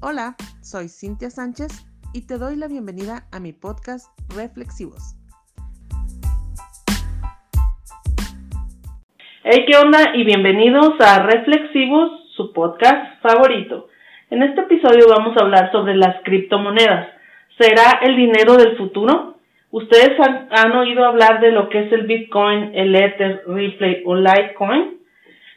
Hola, 0.00 0.36
soy 0.62 0.88
Cintia 0.88 1.28
Sánchez 1.28 1.84
y 2.14 2.24
te 2.24 2.38
doy 2.38 2.54
la 2.54 2.68
bienvenida 2.68 3.24
a 3.32 3.40
mi 3.40 3.52
podcast 3.52 4.06
Reflexivos. 4.32 5.16
Hey, 9.42 9.64
¿qué 9.66 9.76
onda? 9.76 10.14
Y 10.14 10.22
bienvenidos 10.22 10.92
a 11.00 11.26
Reflexivos, 11.26 12.12
su 12.36 12.52
podcast 12.52 13.20
favorito. 13.22 13.88
En 14.30 14.44
este 14.44 14.60
episodio 14.60 15.08
vamos 15.08 15.36
a 15.36 15.44
hablar 15.44 15.72
sobre 15.72 15.96
las 15.96 16.22
criptomonedas. 16.22 17.08
¿Será 17.58 17.98
el 18.02 18.14
dinero 18.14 18.54
del 18.56 18.76
futuro? 18.76 19.34
¿Ustedes 19.72 20.12
han, 20.20 20.46
han 20.52 20.76
oído 20.76 21.04
hablar 21.06 21.40
de 21.40 21.50
lo 21.50 21.68
que 21.68 21.86
es 21.86 21.92
el 21.92 22.06
Bitcoin, 22.06 22.70
el 22.72 22.94
Ether, 22.94 23.42
Ripple 23.48 24.04
o 24.06 24.14
Litecoin? 24.14 24.97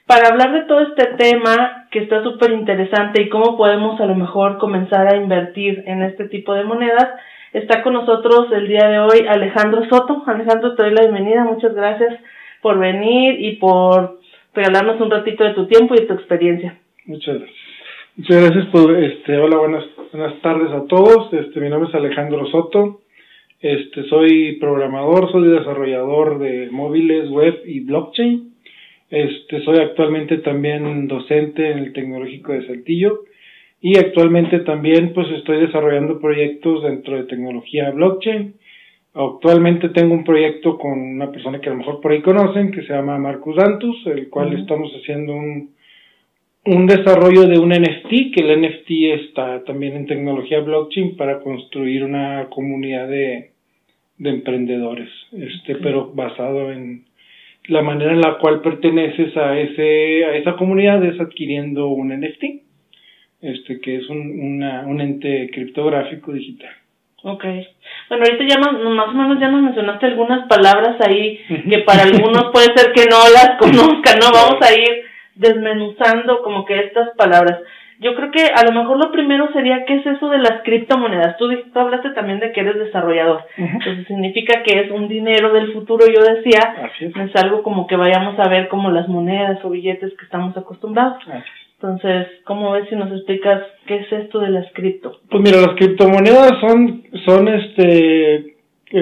Para 0.08 0.30
hablar 0.30 0.52
de 0.54 0.68
todo 0.68 0.82
este 0.82 1.06
tema 1.18 1.88
que 1.92 2.00
está 2.00 2.24
súper 2.24 2.52
interesante 2.52 3.22
y 3.22 3.30
cómo 3.30 3.58
podemos 3.58 4.00
a 4.02 4.06
lo 4.06 4.16
mejor 4.16 4.58
comenzar 4.58 5.08
a 5.08 5.18
invertir 5.18 5.84
en 5.86 6.04
este 6.04 6.28
tipo 6.28 6.54
de 6.54 6.64
monedas, 6.64 7.10
está 7.54 7.82
con 7.84 7.94
nosotros 7.94 8.48
el 8.52 8.68
día 8.68 8.88
de 8.88 9.00
hoy 9.00 9.26
Alejandro 9.28 9.84
Soto. 9.90 10.24
Alejandro, 10.26 10.76
te 10.76 10.84
doy 10.84 10.94
la 10.94 11.02
bienvenida. 11.02 11.44
Muchas 11.44 11.74
gracias 11.74 12.20
por 12.62 12.80
venir 12.80 13.40
y 13.40 13.56
por 13.58 14.20
regalarnos 14.54 15.00
un 15.02 15.12
ratito 15.12 15.44
de 15.44 15.54
tu 15.54 15.68
tiempo 15.68 15.96
y 15.96 16.02
de 16.02 16.08
tu 16.08 16.14
experiencia. 16.14 16.78
Muchas 17.06 17.38
gracias. 17.38 17.60
Muchas 18.18 18.44
gracias 18.44 18.66
por, 18.68 18.96
este, 18.98 19.38
hola, 19.38 19.58
buenas, 19.58 19.86
buenas 20.12 20.42
tardes 20.42 20.72
a 20.72 20.86
todos. 20.88 21.34
Este, 21.34 21.60
mi 21.62 21.70
nombre 21.70 21.90
es 21.90 21.96
Alejandro 21.96 22.46
Soto. 22.48 23.02
Este, 23.62 24.04
soy 24.10 24.58
programador, 24.60 25.32
soy 25.32 25.48
desarrollador 25.50 26.40
de 26.40 26.70
móviles, 26.72 27.30
web 27.30 27.62
y 27.66 27.80
blockchain. 27.82 28.51
Este, 29.12 29.62
soy 29.66 29.78
actualmente 29.80 30.38
también 30.38 31.06
docente 31.10 31.70
en 31.70 31.80
el 31.80 31.92
Tecnológico 31.92 32.54
de 32.54 32.66
Saltillo 32.66 33.26
y 33.82 33.98
actualmente 33.98 34.60
también 34.60 35.12
pues 35.14 35.28
estoy 35.32 35.60
desarrollando 35.60 36.22
proyectos 36.22 36.84
dentro 36.84 37.18
de 37.18 37.24
tecnología 37.24 37.92
blockchain. 37.92 38.56
Actualmente 39.14 39.90
tengo 39.90 40.14
un 40.14 40.24
proyecto 40.24 40.78
con 40.78 40.98
una 40.98 41.30
persona 41.30 41.60
que 41.60 41.68
a 41.68 41.74
lo 41.74 41.80
mejor 41.80 42.00
por 42.00 42.14
ahí 42.14 42.22
conocen 42.22 42.72
que 42.72 42.84
se 42.84 42.94
llama 42.94 43.18
Marcus 43.18 43.58
Dantus, 43.58 44.08
el 44.08 44.30
cual 44.30 44.58
estamos 44.58 44.90
haciendo 44.94 45.36
un, 45.36 45.72
un 46.68 46.88
desarrollo 46.88 47.50
de 47.50 47.60
un 47.60 47.72
NFT, 47.72 48.34
que 48.34 48.40
el 48.40 48.62
NFT 48.62 48.92
está 49.26 49.66
también 49.66 49.98
en 49.98 50.06
tecnología 50.06 50.62
blockchain 50.62 51.18
para 51.18 51.42
construir 51.42 52.06
una 52.06 52.48
comunidad 52.50 53.10
de, 53.10 53.52
de 54.20 54.30
emprendedores, 54.30 55.10
este, 55.34 55.76
pero 55.76 56.14
basado 56.14 56.72
en, 56.72 57.11
la 57.66 57.82
manera 57.82 58.12
en 58.12 58.22
la 58.22 58.38
cual 58.38 58.62
perteneces 58.62 59.36
a 59.38 59.58
ese 59.58 60.26
a 60.26 60.36
esa 60.36 60.56
comunidad 60.56 61.04
es 61.04 61.20
adquiriendo 61.20 61.88
un 61.88 62.10
NFT, 62.10 62.44
este 63.42 63.80
que 63.82 63.98
es 63.98 64.10
un, 64.10 64.20
una, 64.40 64.82
un 64.88 65.02
ente 65.02 65.50
criptográfico 65.54 66.32
digital. 66.32 66.72
Ok. 67.24 67.44
Bueno, 68.10 68.26
ahorita 68.26 68.46
ya 68.48 68.58
más, 68.60 68.74
más 68.74 69.08
o 69.10 69.14
menos 69.14 69.40
ya 69.40 69.50
nos 69.50 69.62
mencionaste 69.62 70.08
algunas 70.08 70.48
palabras 70.48 70.96
ahí 71.08 71.40
que 71.70 71.80
para 71.80 72.04
algunos 72.04 72.52
puede 72.52 72.74
ser 72.76 72.92
que 72.94 73.06
no 73.06 73.18
las 73.32 73.58
conozcan, 73.60 74.18
¿no? 74.20 74.32
Vamos 74.34 74.58
a 74.62 74.74
ir 74.74 75.04
desmenuzando 75.36 76.42
como 76.42 76.66
que 76.66 76.80
estas 76.80 77.16
palabras. 77.16 77.60
Yo 78.02 78.16
creo 78.16 78.32
que 78.32 78.42
a 78.44 78.66
lo 78.66 78.72
mejor 78.72 78.98
lo 78.98 79.12
primero 79.12 79.54
sería 79.54 79.86
qué 79.86 79.98
es 79.98 80.06
eso 80.08 80.28
de 80.30 80.40
las 80.40 80.64
criptomonedas. 80.64 81.38
Tú, 81.38 81.48
tú 81.72 81.80
hablaste 81.80 82.10
también 82.10 82.40
de 82.40 82.52
que 82.52 82.62
eres 82.62 82.80
desarrollador. 82.80 83.44
Entonces 83.56 84.08
significa 84.08 84.64
que 84.64 84.80
es 84.80 84.92
un 84.92 85.08
dinero 85.08 85.54
del 85.54 85.72
futuro, 85.72 86.08
yo 86.08 86.24
decía, 86.24 86.90
es. 87.00 87.16
es 87.16 87.36
algo 87.36 87.62
como 87.62 87.86
que 87.86 87.96
vayamos 87.96 88.40
a 88.40 88.50
ver 88.50 88.70
como 88.70 88.90
las 88.90 89.08
monedas 89.08 89.64
o 89.64 89.70
billetes 89.70 90.18
que 90.18 90.26
estamos 90.26 90.58
acostumbrados. 90.58 91.22
Entonces, 91.76 92.28
¿cómo 92.44 92.72
ves 92.72 92.90
si 92.90 92.96
nos 92.96 93.12
explicas 93.12 93.62
qué 93.86 93.98
es 93.98 94.12
esto 94.12 94.40
de 94.40 94.50
las 94.50 94.66
cripto? 94.74 95.20
Pues 95.30 95.44
mira, 95.44 95.62
las 95.62 95.76
criptomonedas 95.76 96.60
son, 96.60 97.04
son 97.24 97.48
este, 97.50 98.56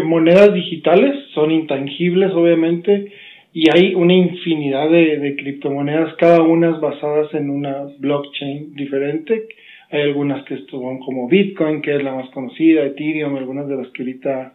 monedas 0.03 0.53
digitales, 0.53 1.15
son 1.33 1.51
intangibles 1.51 2.33
obviamente, 2.33 3.13
y 3.53 3.69
hay 3.69 3.95
una 3.95 4.13
infinidad 4.13 4.89
de, 4.89 5.17
de 5.17 5.35
criptomonedas, 5.35 6.15
cada 6.15 6.41
una 6.41 6.77
basadas 6.79 7.33
en 7.33 7.49
una 7.49 7.87
blockchain 7.97 8.75
diferente. 8.75 9.47
Hay 9.91 10.01
algunas 10.01 10.45
que 10.45 10.57
son 10.69 10.99
como 10.99 11.27
Bitcoin, 11.27 11.81
que 11.81 11.95
es 11.95 12.03
la 12.03 12.13
más 12.13 12.29
conocida, 12.29 12.85
Ethereum, 12.85 13.35
algunas 13.35 13.67
de 13.67 13.77
las 13.77 13.87
que 13.89 14.03
ahorita 14.03 14.53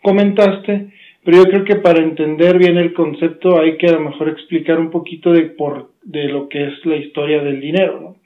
comentaste. 0.00 0.86
Pero 1.24 1.36
yo 1.36 1.44
creo 1.44 1.64
que 1.64 1.76
para 1.76 2.02
entender 2.02 2.58
bien 2.58 2.78
el 2.78 2.94
concepto 2.94 3.60
hay 3.60 3.76
que 3.76 3.86
a 3.86 3.92
lo 3.92 4.00
mejor 4.00 4.28
explicar 4.28 4.80
un 4.80 4.90
poquito 4.90 5.32
de 5.32 5.42
por 5.42 5.92
de 6.02 6.24
lo 6.24 6.48
que 6.48 6.66
es 6.66 6.84
la 6.84 6.96
historia 6.96 7.42
del 7.42 7.60
dinero, 7.60 8.00
¿no? 8.00 8.16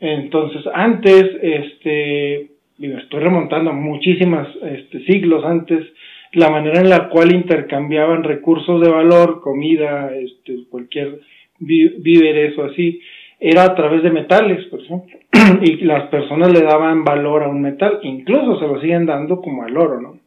Entonces, 0.00 0.62
antes, 0.72 1.24
este, 1.40 2.50
estoy 2.78 3.20
remontando 3.20 3.72
muchísimas 3.72 4.48
este, 4.62 5.04
siglos 5.04 5.44
antes, 5.44 5.84
la 6.34 6.50
manera 6.50 6.80
en 6.80 6.90
la 6.90 7.08
cual 7.08 7.34
intercambiaban 7.34 8.24
recursos 8.24 8.80
de 8.80 8.90
valor, 8.90 9.40
comida, 9.40 10.14
este, 10.14 10.64
cualquier 10.68 11.20
víveres 11.58 12.58
o 12.58 12.64
así, 12.64 13.00
era 13.40 13.64
a 13.64 13.74
través 13.74 14.02
de 14.02 14.10
metales, 14.10 14.64
por 14.66 14.80
ejemplo, 14.80 15.16
y 15.62 15.84
las 15.84 16.08
personas 16.08 16.52
le 16.52 16.62
daban 16.62 17.04
valor 17.04 17.42
a 17.42 17.48
un 17.48 17.60
metal, 17.60 18.00
incluso 18.02 18.58
se 18.58 18.66
lo 18.66 18.80
siguen 18.80 19.06
dando 19.06 19.40
como 19.40 19.62
al 19.64 19.76
oro, 19.76 20.00
¿no? 20.00 20.18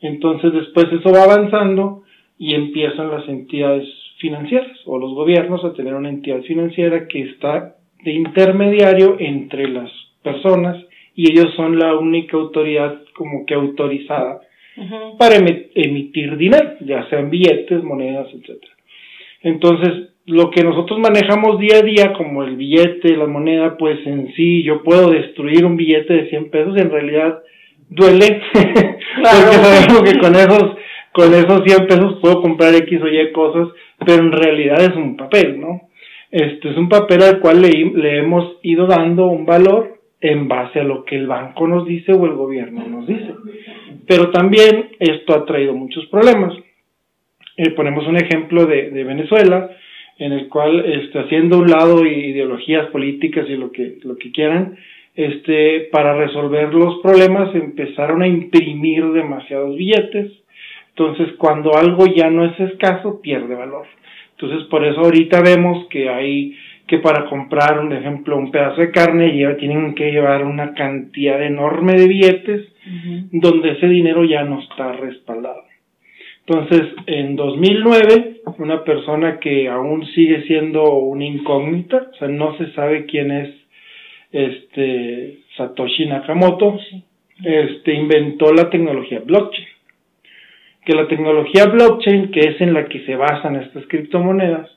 Entonces 0.00 0.52
después 0.52 0.86
eso 0.92 1.12
va 1.12 1.24
avanzando 1.24 2.02
y 2.38 2.54
empiezan 2.54 3.10
las 3.10 3.28
entidades 3.28 3.88
financieras 4.18 4.78
o 4.86 4.98
los 4.98 5.14
gobiernos 5.14 5.64
a 5.64 5.72
tener 5.72 5.94
una 5.94 6.08
entidad 6.08 6.42
financiera 6.42 7.08
que 7.08 7.22
está 7.22 7.76
de 8.02 8.12
intermediario 8.12 9.16
entre 9.18 9.68
las 9.68 9.90
personas 10.22 10.76
y 11.14 11.30
ellos 11.30 11.54
son 11.56 11.78
la 11.78 11.96
única 11.96 12.36
autoridad 12.36 13.00
como 13.16 13.46
que 13.46 13.54
autorizada 13.54 14.40
Para 15.18 15.36
emi- 15.36 15.66
emitir 15.74 16.36
dinero, 16.36 16.74
ya 16.80 17.08
sean 17.08 17.30
billetes, 17.30 17.82
monedas, 17.82 18.26
etcétera. 18.32 18.72
Entonces, 19.42 20.08
lo 20.26 20.50
que 20.50 20.62
nosotros 20.64 20.98
manejamos 20.98 21.58
día 21.58 21.78
a 21.78 21.82
día, 21.82 22.12
como 22.14 22.42
el 22.44 22.56
billete, 22.56 23.16
la 23.16 23.26
moneda, 23.26 23.76
pues 23.76 24.04
en 24.06 24.32
sí, 24.34 24.62
yo 24.62 24.82
puedo 24.82 25.10
destruir 25.10 25.64
un 25.64 25.76
billete 25.76 26.14
de 26.14 26.28
100 26.30 26.50
pesos, 26.50 26.76
en 26.78 26.90
realidad 26.90 27.40
duele, 27.90 28.40
porque 28.52 29.56
sabemos 29.56 30.02
que 30.10 30.18
con 30.18 30.34
esos, 30.34 30.76
con 31.12 31.34
esos 31.34 31.62
100 31.64 31.86
pesos 31.86 32.18
puedo 32.20 32.40
comprar 32.42 32.74
X 32.74 33.00
o 33.02 33.06
Y 33.08 33.32
cosas, 33.32 33.68
pero 34.04 34.22
en 34.22 34.32
realidad 34.32 34.80
es 34.82 34.96
un 34.96 35.16
papel, 35.16 35.60
¿no? 35.60 35.82
Este 36.30 36.70
es 36.70 36.76
un 36.76 36.88
papel 36.88 37.22
al 37.22 37.38
cual 37.40 37.62
le, 37.62 37.68
le 37.94 38.18
hemos 38.18 38.56
ido 38.62 38.86
dando 38.86 39.26
un 39.26 39.46
valor 39.46 40.00
en 40.20 40.48
base 40.48 40.80
a 40.80 40.84
lo 40.84 41.04
que 41.04 41.16
el 41.16 41.26
banco 41.26 41.68
nos 41.68 41.86
dice 41.86 42.12
o 42.12 42.24
el 42.24 42.32
gobierno 42.32 42.84
nos 42.88 43.06
dice. 43.06 43.30
Pero 44.06 44.30
también 44.30 44.90
esto 44.98 45.34
ha 45.34 45.44
traído 45.44 45.74
muchos 45.74 46.06
problemas. 46.06 46.54
Eh, 47.56 47.70
ponemos 47.70 48.06
un 48.06 48.16
ejemplo 48.16 48.66
de, 48.66 48.90
Venezuela, 49.04 49.70
en 50.18 50.32
el 50.32 50.48
cual, 50.48 50.84
este, 50.84 51.20
haciendo 51.20 51.58
un 51.58 51.70
lado 51.70 52.04
ideologías 52.04 52.88
políticas 52.88 53.48
y 53.48 53.56
lo 53.56 53.70
que, 53.70 53.98
lo 54.02 54.16
que 54.16 54.32
quieran, 54.32 54.76
este, 55.14 55.88
para 55.92 56.16
resolver 56.16 56.74
los 56.74 57.00
problemas 57.00 57.54
empezaron 57.54 58.22
a 58.22 58.28
imprimir 58.28 59.04
demasiados 59.12 59.76
billetes. 59.76 60.32
Entonces, 60.90 61.34
cuando 61.38 61.76
algo 61.76 62.06
ya 62.06 62.30
no 62.30 62.44
es 62.44 62.58
escaso, 62.58 63.20
pierde 63.20 63.54
valor. 63.54 63.86
Entonces, 64.32 64.66
por 64.68 64.84
eso 64.84 65.00
ahorita 65.00 65.40
vemos 65.40 65.86
que 65.88 66.08
hay 66.08 66.56
que 66.86 66.98
para 66.98 67.26
comprar, 67.26 67.80
un 67.80 67.92
ejemplo, 67.92 68.36
un 68.36 68.50
pedazo 68.50 68.80
de 68.80 68.90
carne, 68.90 69.32
lleva, 69.32 69.56
tienen 69.56 69.94
que 69.94 70.10
llevar 70.10 70.44
una 70.44 70.74
cantidad 70.74 71.42
enorme 71.42 71.94
de 71.94 72.08
billetes 72.08 72.68
donde 73.32 73.70
ese 73.72 73.88
dinero 73.88 74.24
ya 74.24 74.44
no 74.44 74.60
está 74.60 74.92
respaldado. 74.92 75.62
Entonces, 76.46 76.82
en 77.06 77.36
2009, 77.36 78.42
una 78.58 78.84
persona 78.84 79.38
que 79.40 79.68
aún 79.68 80.04
sigue 80.08 80.42
siendo 80.42 80.82
una 80.94 81.24
incógnita, 81.24 82.08
o 82.12 82.14
sea, 82.16 82.28
no 82.28 82.56
se 82.58 82.70
sabe 82.72 83.06
quién 83.06 83.30
es 83.30 83.54
este 84.30 85.38
Satoshi 85.56 86.06
Nakamoto, 86.06 86.78
este 87.42 87.94
inventó 87.94 88.52
la 88.52 88.68
tecnología 88.68 89.20
blockchain. 89.24 89.68
Que 90.84 90.92
la 90.92 91.08
tecnología 91.08 91.64
blockchain, 91.64 92.30
que 92.30 92.40
es 92.40 92.60
en 92.60 92.74
la 92.74 92.84
que 92.86 93.06
se 93.06 93.16
basan 93.16 93.56
estas 93.56 93.86
criptomonedas, 93.86 94.68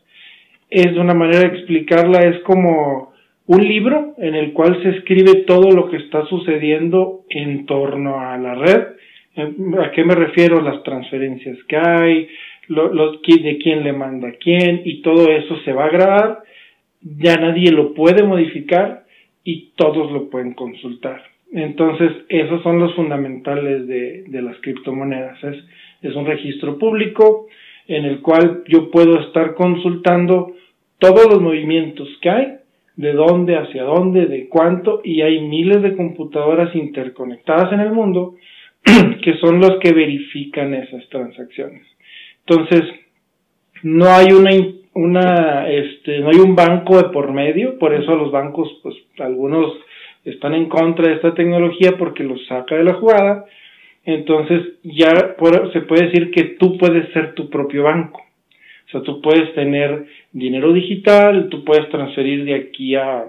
es 0.69 0.93
de 0.93 0.99
una 0.99 1.13
manera 1.13 1.39
de 1.39 1.57
explicarla, 1.57 2.19
es 2.19 2.39
como 2.41 3.13
un 3.45 3.63
libro 3.65 4.13
en 4.17 4.35
el 4.35 4.51
cual 4.51 4.81
se 4.83 4.89
escribe 4.89 5.45
todo 5.45 5.71
lo 5.71 5.89
que 5.89 5.97
está 5.97 6.25
sucediendo 6.25 7.21
en 7.29 7.65
torno 7.65 8.19
a 8.19 8.37
la 8.37 8.55
red. 8.55 8.83
Eh, 9.35 9.55
¿A 9.81 9.91
qué 9.91 10.03
me 10.03 10.15
refiero? 10.15 10.61
Las 10.61 10.83
transferencias 10.83 11.57
que 11.67 11.77
hay, 11.77 12.27
de 12.67 13.57
quién 13.63 13.83
le 13.83 13.93
manda 13.93 14.27
a 14.27 14.33
quién, 14.33 14.81
y 14.83 15.01
todo 15.01 15.31
eso 15.31 15.57
se 15.63 15.71
va 15.71 15.85
a 15.85 15.89
grabar, 15.89 16.39
ya 17.01 17.35
nadie 17.37 17.71
lo 17.71 17.93
puede 17.93 18.23
modificar 18.23 19.05
y 19.45 19.71
todos 19.77 20.11
lo 20.11 20.29
pueden 20.29 20.53
consultar. 20.53 21.23
Entonces, 21.53 22.11
esos 22.27 22.61
son 22.63 22.79
los 22.79 22.93
fundamentales 22.95 23.87
de, 23.87 24.23
de 24.27 24.41
las 24.41 24.57
criptomonedas. 24.57 25.41
Es, 25.45 25.55
es 26.01 26.15
un 26.15 26.25
registro 26.25 26.77
público 26.77 27.47
en 27.87 28.03
el 28.03 28.19
cual 28.19 28.63
yo 28.67 28.91
puedo 28.91 29.21
estar 29.21 29.53
consultando 29.55 30.56
todos 30.99 31.27
los 31.29 31.41
movimientos 31.41 32.07
que 32.21 32.29
hay 32.29 32.57
de 32.95 33.13
dónde, 33.13 33.55
hacia 33.55 33.83
dónde, 33.83 34.25
de 34.25 34.49
cuánto, 34.49 35.01
y 35.03 35.21
hay 35.21 35.41
miles 35.41 35.83
de 35.83 35.95
computadoras 35.95 36.75
interconectadas 36.75 37.71
en 37.71 37.79
el 37.79 37.91
mundo 37.91 38.35
que 39.23 39.38
son 39.38 39.59
los 39.59 39.77
que 39.81 39.94
verifican 39.94 40.73
esas 40.73 41.07
transacciones. 41.09 41.85
Entonces, 42.45 42.81
no 43.83 44.07
hay 44.07 44.31
una, 44.31 44.49
una, 44.94 45.69
este, 45.69 46.19
no 46.19 46.29
hay 46.29 46.39
un 46.39 46.55
banco 46.55 46.97
de 46.97 47.09
por 47.09 47.31
medio, 47.31 47.77
por 47.77 47.94
eso 47.94 48.15
los 48.15 48.31
bancos, 48.31 48.79
pues, 48.81 48.95
algunos 49.19 49.73
están 50.25 50.55
en 50.55 50.67
contra 50.67 51.07
de 51.07 51.15
esta 51.15 51.35
tecnología 51.35 51.91
porque 51.99 52.23
los 52.23 52.45
saca 52.47 52.75
de 52.75 52.83
la 52.83 52.95
jugada, 52.95 53.45
entonces 54.05 54.61
ya 54.83 55.35
se 55.73 55.81
puede 55.81 56.05
decir 56.07 56.31
que 56.31 56.55
tú 56.59 56.77
puedes 56.77 57.11
ser 57.13 57.35
tu 57.35 57.49
propio 57.49 57.83
banco. 57.83 58.21
O 58.88 58.89
sea, 58.89 59.01
tú 59.01 59.21
puedes 59.21 59.53
tener 59.53 60.05
dinero 60.37 60.73
digital, 60.73 61.49
tú 61.49 61.63
puedes 61.63 61.89
transferir 61.89 62.45
de 62.45 62.55
aquí 62.55 62.95
a, 62.95 63.25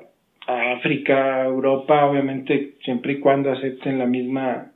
a 0.46 0.72
África, 0.72 1.42
a 1.42 1.44
Europa, 1.46 2.06
obviamente 2.06 2.74
siempre 2.84 3.14
y 3.14 3.20
cuando 3.20 3.52
acepten 3.52 3.98
la 3.98 4.06
misma 4.06 4.72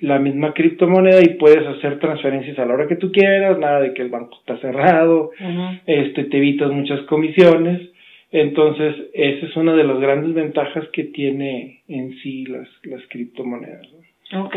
la 0.00 0.18
misma 0.18 0.54
criptomoneda 0.54 1.20
y 1.22 1.34
puedes 1.34 1.66
hacer 1.66 1.98
transferencias 1.98 2.58
a 2.58 2.64
la 2.64 2.74
hora 2.74 2.86
que 2.86 2.96
tú 2.96 3.10
quieras, 3.10 3.58
nada 3.58 3.80
de 3.80 3.94
que 3.94 4.02
el 4.02 4.10
banco 4.10 4.36
está 4.38 4.56
cerrado, 4.58 5.32
este 5.86 6.24
te 6.24 6.36
evitas 6.36 6.70
muchas 6.70 7.00
comisiones. 7.02 7.90
Entonces, 8.30 8.94
esa 9.14 9.46
es 9.46 9.56
una 9.56 9.74
de 9.74 9.84
las 9.84 9.98
grandes 10.00 10.34
ventajas 10.34 10.86
que 10.92 11.04
tiene 11.04 11.80
en 11.88 12.14
sí 12.18 12.44
las, 12.44 12.68
las 12.84 13.02
criptomonedas. 13.08 13.88
Ok. 14.36 14.56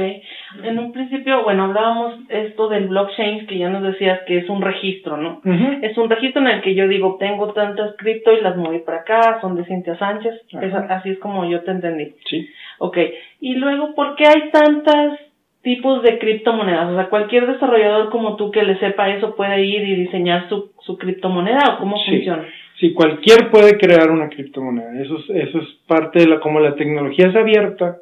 En 0.64 0.80
un 0.80 0.92
principio, 0.92 1.44
bueno, 1.44 1.64
hablábamos 1.66 2.16
esto 2.28 2.68
del 2.68 2.90
blockchain 2.90 3.48
que 3.48 3.58
ya 3.58 3.70
nos 3.70 3.84
decías 3.84 4.20
que 4.28 4.40
es 4.40 4.50
un 4.50 4.62
registro, 4.62 5.16
¿no? 5.16 5.42
Es 5.82 5.98
un 5.98 6.10
registro 6.10 6.42
en 6.42 6.50
el 6.50 6.62
que 6.62 6.76
yo 6.76 6.88
digo, 6.90 7.16
tengo 7.20 7.54
tantas 7.54 7.96
cripto 7.98 8.34
y 8.34 8.42
las 8.42 8.58
moví 8.58 8.80
para 8.80 9.00
acá, 9.00 9.40
son 9.40 9.56
de 9.56 9.64
Cintia 9.66 9.98
Sánchez. 9.98 10.42
así 10.90 11.12
es 11.12 11.20
como 11.20 11.50
yo 11.50 11.62
te 11.62 11.72
entendí. 11.72 12.14
Sí. 12.30 12.50
Ok. 12.80 12.98
Y 13.40 13.56
luego, 13.56 13.96
¿por 13.96 14.16
qué 14.16 14.26
hay 14.28 14.50
tantas 14.52 15.20
tipos 15.62 16.04
de 16.04 16.20
criptomonedas? 16.20 16.90
O 16.90 16.96
sea, 16.96 17.10
cualquier 17.10 17.48
desarrollador 17.48 18.10
como 18.10 18.36
tú 18.36 18.52
que 18.52 18.64
le 18.64 18.78
sepa 18.78 19.10
eso 19.10 19.36
puede 19.36 19.64
ir 19.64 19.84
y 19.84 19.96
diseñar 19.96 20.50
su, 20.50 20.72
su 20.82 20.98
criptomoneda 20.98 21.76
o 21.76 21.80
cómo 21.80 21.96
funciona. 22.04 22.46
Sí, 22.78 22.94
cualquier 22.94 23.50
puede 23.52 23.78
crear 23.78 24.10
una 24.10 24.28
criptomoneda. 24.28 25.00
Eso 25.02 25.18
es, 25.20 25.30
eso 25.48 25.60
es 25.60 25.68
parte 25.88 26.20
de 26.20 26.28
la, 26.28 26.40
como 26.40 26.60
la 26.60 26.76
tecnología 26.76 27.28
es 27.28 27.36
abierta, 27.36 27.98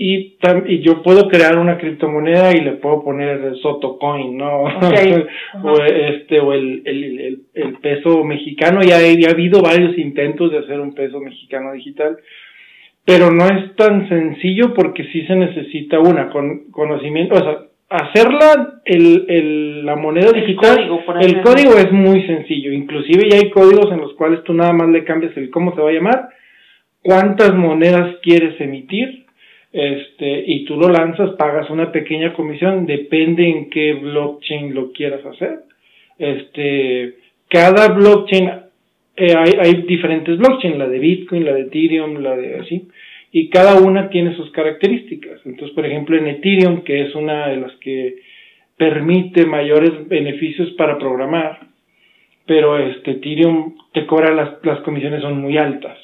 y, 0.00 0.38
y 0.68 0.78
yo 0.78 1.02
puedo 1.02 1.28
crear 1.28 1.58
una 1.58 1.76
criptomoneda 1.76 2.52
y 2.52 2.60
le 2.60 2.74
puedo 2.74 3.02
poner 3.02 3.56
Sotocoin, 3.60 4.38
¿no? 4.38 4.62
o 5.64 5.82
este, 5.82 6.38
o 6.38 6.52
el, 6.52 6.82
el, 6.84 7.40
el, 7.52 7.72
peso 7.78 8.22
mexicano, 8.22 8.80
ya, 8.80 8.98
ha 8.98 9.30
habido 9.30 9.60
varios 9.60 9.98
intentos 9.98 10.52
de 10.52 10.58
hacer 10.58 10.78
un 10.78 10.94
peso 10.94 11.18
mexicano 11.18 11.72
digital, 11.72 12.16
pero 13.04 13.32
no 13.32 13.44
es 13.46 13.74
tan 13.74 14.08
sencillo 14.08 14.72
porque 14.72 15.02
sí 15.12 15.26
se 15.26 15.34
necesita 15.34 15.98
una, 15.98 16.30
con, 16.30 16.70
conocimiento, 16.70 17.34
o 17.34 17.40
sea, 17.40 17.58
hacerla, 17.90 18.80
el, 18.84 19.24
el, 19.28 19.84
la 19.84 19.96
moneda 19.96 20.30
digital, 20.30 20.78
el 21.20 21.40
código 21.42 21.72
es 21.76 21.90
muy 21.90 22.24
sencillo, 22.24 22.72
inclusive 22.72 23.28
ya 23.28 23.38
hay 23.38 23.50
códigos 23.50 23.90
en 23.90 24.00
los 24.00 24.12
cuales 24.14 24.44
tú 24.44 24.54
nada 24.54 24.72
más 24.72 24.90
le 24.90 25.02
cambias 25.02 25.36
el 25.36 25.50
cómo 25.50 25.74
se 25.74 25.80
va 25.80 25.90
a 25.90 25.94
llamar, 25.94 26.28
cuántas 27.02 27.52
monedas 27.56 28.16
quieres 28.22 28.60
emitir, 28.60 29.26
este, 29.72 30.44
y 30.46 30.64
tú 30.64 30.76
lo 30.76 30.88
lanzas, 30.88 31.32
pagas 31.32 31.68
una 31.70 31.92
pequeña 31.92 32.32
comisión, 32.32 32.86
depende 32.86 33.48
en 33.48 33.70
qué 33.70 33.94
blockchain 33.94 34.74
lo 34.74 34.92
quieras 34.92 35.24
hacer. 35.26 35.60
Este, 36.18 37.16
cada 37.48 37.88
blockchain, 37.88 38.50
eh, 39.16 39.34
hay, 39.36 39.52
hay 39.60 39.82
diferentes 39.82 40.38
blockchains, 40.38 40.78
la 40.78 40.88
de 40.88 40.98
Bitcoin, 40.98 41.44
la 41.44 41.52
de 41.52 41.62
Ethereum, 41.62 42.22
la 42.22 42.36
de 42.36 42.56
así, 42.56 42.88
y 43.30 43.50
cada 43.50 43.80
una 43.80 44.08
tiene 44.08 44.34
sus 44.36 44.50
características. 44.52 45.40
Entonces, 45.44 45.74
por 45.74 45.84
ejemplo, 45.84 46.16
en 46.16 46.28
Ethereum, 46.28 46.82
que 46.82 47.02
es 47.02 47.14
una 47.14 47.48
de 47.48 47.56
las 47.58 47.72
que 47.76 48.16
permite 48.76 49.44
mayores 49.44 50.08
beneficios 50.08 50.70
para 50.72 50.98
programar, 50.98 51.58
pero 52.46 52.78
este 52.78 53.12
Ethereum 53.12 53.76
te 53.92 54.06
cobra 54.06 54.32
las, 54.32 54.64
las 54.64 54.80
comisiones 54.80 55.20
son 55.20 55.38
muy 55.40 55.58
altas 55.58 55.98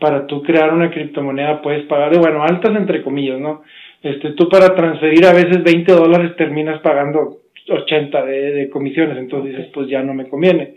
para 0.00 0.26
tú 0.26 0.42
crear 0.42 0.72
una 0.72 0.90
criptomoneda 0.90 1.62
puedes 1.62 1.84
pagar, 1.86 2.16
bueno, 2.18 2.42
altas 2.42 2.74
entre 2.76 3.02
comillas, 3.02 3.40
¿no? 3.40 3.62
Este, 4.02 4.32
tú 4.32 4.48
para 4.48 4.74
transferir 4.74 5.24
a 5.26 5.32
veces 5.32 5.62
20 5.62 5.92
dólares 5.92 6.36
terminas 6.36 6.80
pagando 6.80 7.38
80 7.68 8.24
de, 8.24 8.52
de 8.52 8.70
comisiones, 8.70 9.16
entonces 9.16 9.52
dices, 9.52 9.70
pues 9.72 9.88
ya 9.88 10.02
no 10.02 10.14
me 10.14 10.28
conviene. 10.28 10.74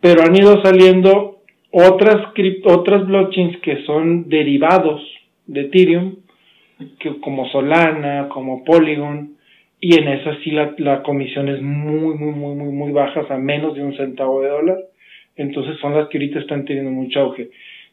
Pero 0.00 0.22
han 0.22 0.36
ido 0.36 0.62
saliendo 0.62 1.40
otras, 1.70 2.32
otras 2.64 3.06
blockchains 3.06 3.58
que 3.58 3.84
son 3.84 4.28
derivados 4.28 5.02
de 5.46 5.62
Ethereum, 5.62 6.16
que, 6.98 7.20
como 7.20 7.48
Solana, 7.50 8.28
como 8.28 8.64
Polygon, 8.64 9.36
y 9.80 9.98
en 9.98 10.08
esas 10.08 10.36
sí 10.44 10.50
la, 10.50 10.74
la 10.78 11.02
comisión 11.02 11.48
es 11.48 11.62
muy, 11.62 12.14
muy, 12.14 12.32
muy, 12.32 12.54
muy, 12.54 12.72
muy 12.72 12.92
baja, 12.92 13.24
a 13.28 13.38
menos 13.38 13.74
de 13.74 13.82
un 13.82 13.96
centavo 13.96 14.42
de 14.42 14.48
dólar. 14.48 14.78
Entonces 15.36 15.78
son 15.80 15.94
las 15.94 16.08
que 16.08 16.18
ahorita 16.18 16.40
están 16.40 16.64
teniendo 16.66 16.90
mucho 16.90 17.20
auge. 17.20 17.50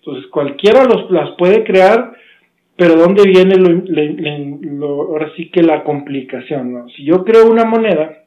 Entonces 0.07 0.31
cualquiera 0.31 0.86
los, 0.86 1.12
las 1.12 1.31
puede 1.31 1.65
crear, 1.65 2.13
pero 2.77 2.95
¿dónde 2.95 3.24
viene 3.24 3.57
lo, 3.57 5.01
ahora 5.01 5.33
sí 5.36 5.50
que 5.50 5.62
la 5.62 5.83
complicación? 5.83 6.71
¿no? 6.71 6.88
Si 6.95 7.04
yo 7.04 7.25
creo 7.25 7.51
una 7.51 7.65
moneda, 7.65 8.24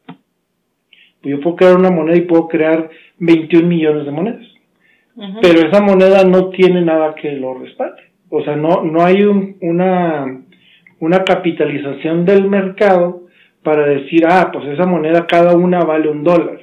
pues 1.23 1.37
yo 1.37 1.41
puedo 1.41 1.56
crear 1.56 1.77
una 1.79 1.91
moneda 1.91 2.19
y 2.19 2.23
puedo 2.23 2.49
crear 2.49 2.91
21 3.19 3.67
millones 3.67 4.05
de 4.05 4.11
monedas. 4.11 4.47
Pero 5.41 5.67
esa 5.67 5.81
moneda 5.81 6.23
no 6.25 6.50
tiene 6.50 6.82
nada 6.82 7.15
que 7.15 7.32
lo 7.32 7.55
respalde. 7.55 8.03
O 8.29 8.43
sea, 8.43 8.56
no, 8.56 8.83
no 8.83 9.03
hay 9.03 9.23
una, 9.23 10.38
una 10.99 11.25
capitalización 11.25 12.26
del 12.26 12.47
mercado 12.47 13.23
para 13.62 13.87
decir, 13.87 14.26
ah, 14.29 14.50
pues 14.53 14.67
esa 14.69 14.85
moneda 14.85 15.26
cada 15.26 15.56
una 15.56 15.81
vale 15.81 16.11
un 16.11 16.25
dólar. 16.25 16.61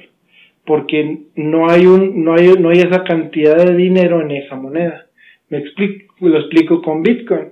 Porque 0.64 1.22
no 1.34 1.68
hay 1.68 1.86
un, 1.86 2.24
no 2.24 2.34
hay, 2.34 2.52
no 2.58 2.70
hay 2.70 2.78
esa 2.78 3.02
cantidad 3.02 3.56
de 3.56 3.74
dinero 3.74 4.20
en 4.20 4.30
esa 4.30 4.54
moneda. 4.54 5.07
Me 5.50 5.58
explico, 5.58 6.14
lo 6.20 6.38
explico 6.38 6.82
con 6.82 7.02
Bitcoin. 7.02 7.48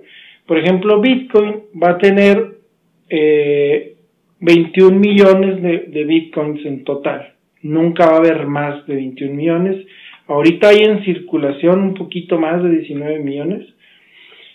Por 0.46 0.58
ejemplo, 0.58 1.00
Bitcoin 1.00 1.62
va 1.82 1.90
a 1.90 1.98
tener 1.98 2.56
eh, 3.08 3.96
21 4.40 4.98
millones 4.98 5.62
de, 5.62 6.04
Bitcoins 6.04 6.64
en 6.64 6.84
total. 6.84 7.34
Nunca 7.62 8.06
va 8.06 8.16
a 8.16 8.18
haber 8.18 8.46
más 8.46 8.86
de 8.86 8.94
21 8.94 9.34
millones. 9.34 9.86
Ahorita 10.28 10.68
hay 10.68 10.78
en 10.84 11.04
circulación 11.04 11.80
un 11.80 11.94
poquito 11.94 12.38
más 12.38 12.62
de 12.62 12.70
19 12.70 13.20
millones. 13.20 13.66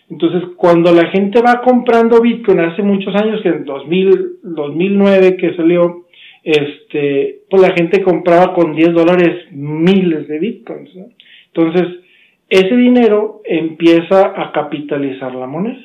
Entonces, 0.09 0.43
cuando 0.57 0.93
la 0.93 1.07
gente 1.07 1.41
va 1.41 1.61
comprando 1.61 2.21
Bitcoin 2.21 2.59
hace 2.59 2.83
muchos 2.83 3.15
años, 3.15 3.45
en 3.45 3.65
2000, 3.65 4.39
2009 4.43 5.37
que 5.37 5.55
salió, 5.55 6.05
este, 6.43 7.39
pues 7.49 7.61
la 7.61 7.73
gente 7.73 8.01
compraba 8.01 8.53
con 8.53 8.75
10 8.75 8.93
dólares 8.93 9.45
miles 9.51 10.27
de 10.27 10.39
Bitcoins. 10.39 10.89
Entonces, 11.53 12.01
ese 12.51 12.75
dinero 12.75 13.41
empieza 13.45 14.33
a 14.35 14.51
capitalizar 14.51 15.33
la 15.33 15.47
moneda. 15.47 15.79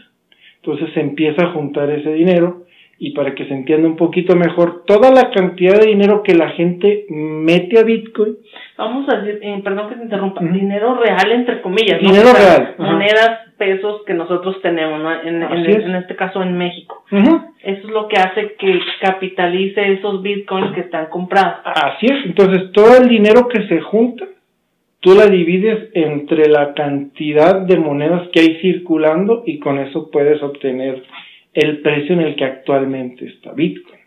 Entonces 0.56 0.92
se 0.94 1.00
empieza 1.00 1.44
a 1.44 1.52
juntar 1.52 1.88
ese 1.90 2.12
dinero 2.12 2.64
y 2.98 3.12
para 3.12 3.34
que 3.36 3.44
se 3.44 3.54
entienda 3.54 3.88
un 3.88 3.96
poquito 3.96 4.34
mejor, 4.34 4.82
toda 4.84 5.12
la 5.12 5.30
cantidad 5.30 5.78
de 5.78 5.88
dinero 5.88 6.22
que 6.24 6.34
la 6.34 6.48
gente 6.50 7.04
mete 7.08 7.78
a 7.78 7.84
Bitcoin. 7.84 8.36
Vamos 8.76 9.06
a 9.08 9.18
decir, 9.18 9.38
eh, 9.42 9.60
perdón 9.62 9.90
que 9.90 9.94
te 9.94 10.02
interrumpa, 10.02 10.42
dinero 10.42 10.94
real 10.94 11.30
entre 11.30 11.60
comillas. 11.60 12.00
Dinero 12.00 12.32
real. 12.32 12.74
Monedas, 12.78 13.52
pesos 13.58 14.02
que 14.04 14.14
nosotros 14.14 14.60
tenemos, 14.60 15.00
¿no? 15.00 15.12
en, 15.22 15.42
en, 15.42 15.94
este 15.94 16.16
caso 16.16 16.42
en 16.42 16.58
México. 16.58 17.04
Eso 17.10 17.48
es 17.62 17.84
lo 17.84 18.08
que 18.08 18.16
hace 18.16 18.54
que 18.58 18.80
capitalice 19.00 19.92
esos 19.92 20.20
Bitcoins 20.20 20.74
que 20.74 20.80
están 20.80 21.06
comprados. 21.06 21.60
Así 21.64 22.06
es, 22.06 22.24
entonces 22.24 22.72
todo 22.72 22.96
el 22.96 23.08
dinero 23.08 23.46
que 23.46 23.68
se 23.68 23.80
junta 23.82 24.26
tú 25.06 25.14
la 25.14 25.26
divides 25.28 25.90
entre 25.94 26.48
la 26.48 26.74
cantidad 26.74 27.60
de 27.60 27.76
monedas 27.76 28.28
que 28.32 28.40
hay 28.40 28.56
circulando 28.56 29.44
y 29.46 29.60
con 29.60 29.78
eso 29.78 30.10
puedes 30.10 30.42
obtener 30.42 31.04
el 31.54 31.78
precio 31.78 32.14
en 32.14 32.22
el 32.22 32.34
que 32.34 32.44
actualmente 32.44 33.24
está 33.24 33.52
Bitcoin. 33.52 34.00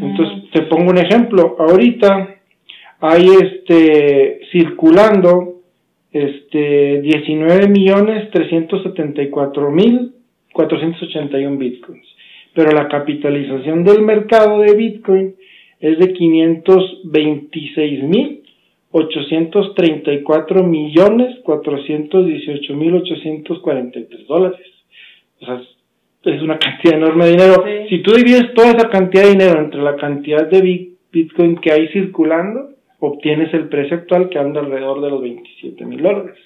Entonces, 0.00 0.50
te 0.52 0.62
pongo 0.62 0.90
un 0.90 0.96
ejemplo. 0.96 1.56
Ahorita 1.58 2.34
hay 2.98 3.26
este 3.26 4.40
circulando 4.50 5.56
este 6.10 7.02
19 7.02 7.68
millones 7.68 8.30
374 8.30 9.70
mil 9.70 10.14
481 10.54 11.58
bitcoins. 11.58 12.06
Pero 12.54 12.70
la 12.70 12.88
capitalización 12.88 13.84
del 13.84 14.00
mercado 14.00 14.60
de 14.60 14.74
Bitcoin 14.74 15.34
es 15.78 15.98
de 15.98 16.14
526 16.14 18.02
mil 18.04 18.45
834 18.98 20.62
millones 20.62 21.40
418 21.44 22.74
mil 22.74 22.94
843 22.94 24.26
dólares. 24.26 24.66
O 25.40 25.44
sea, 25.44 25.60
es 26.24 26.42
una 26.42 26.58
cantidad 26.58 26.96
enorme 26.96 27.26
de 27.26 27.30
dinero. 27.32 27.64
Si 27.90 27.98
tú 28.02 28.12
divides 28.12 28.54
toda 28.54 28.70
esa 28.70 28.88
cantidad 28.88 29.24
de 29.24 29.32
dinero 29.32 29.60
entre 29.60 29.82
la 29.82 29.96
cantidad 29.96 30.48
de 30.48 30.94
Bitcoin 31.12 31.56
que 31.56 31.72
hay 31.72 31.88
circulando, 31.88 32.70
obtienes 33.00 33.52
el 33.52 33.68
precio 33.68 33.98
actual 33.98 34.30
que 34.30 34.38
anda 34.38 34.60
alrededor 34.60 35.02
de 35.02 35.10
los 35.10 35.20
27 35.20 35.84
mil 35.84 36.02
dólares. 36.02 36.38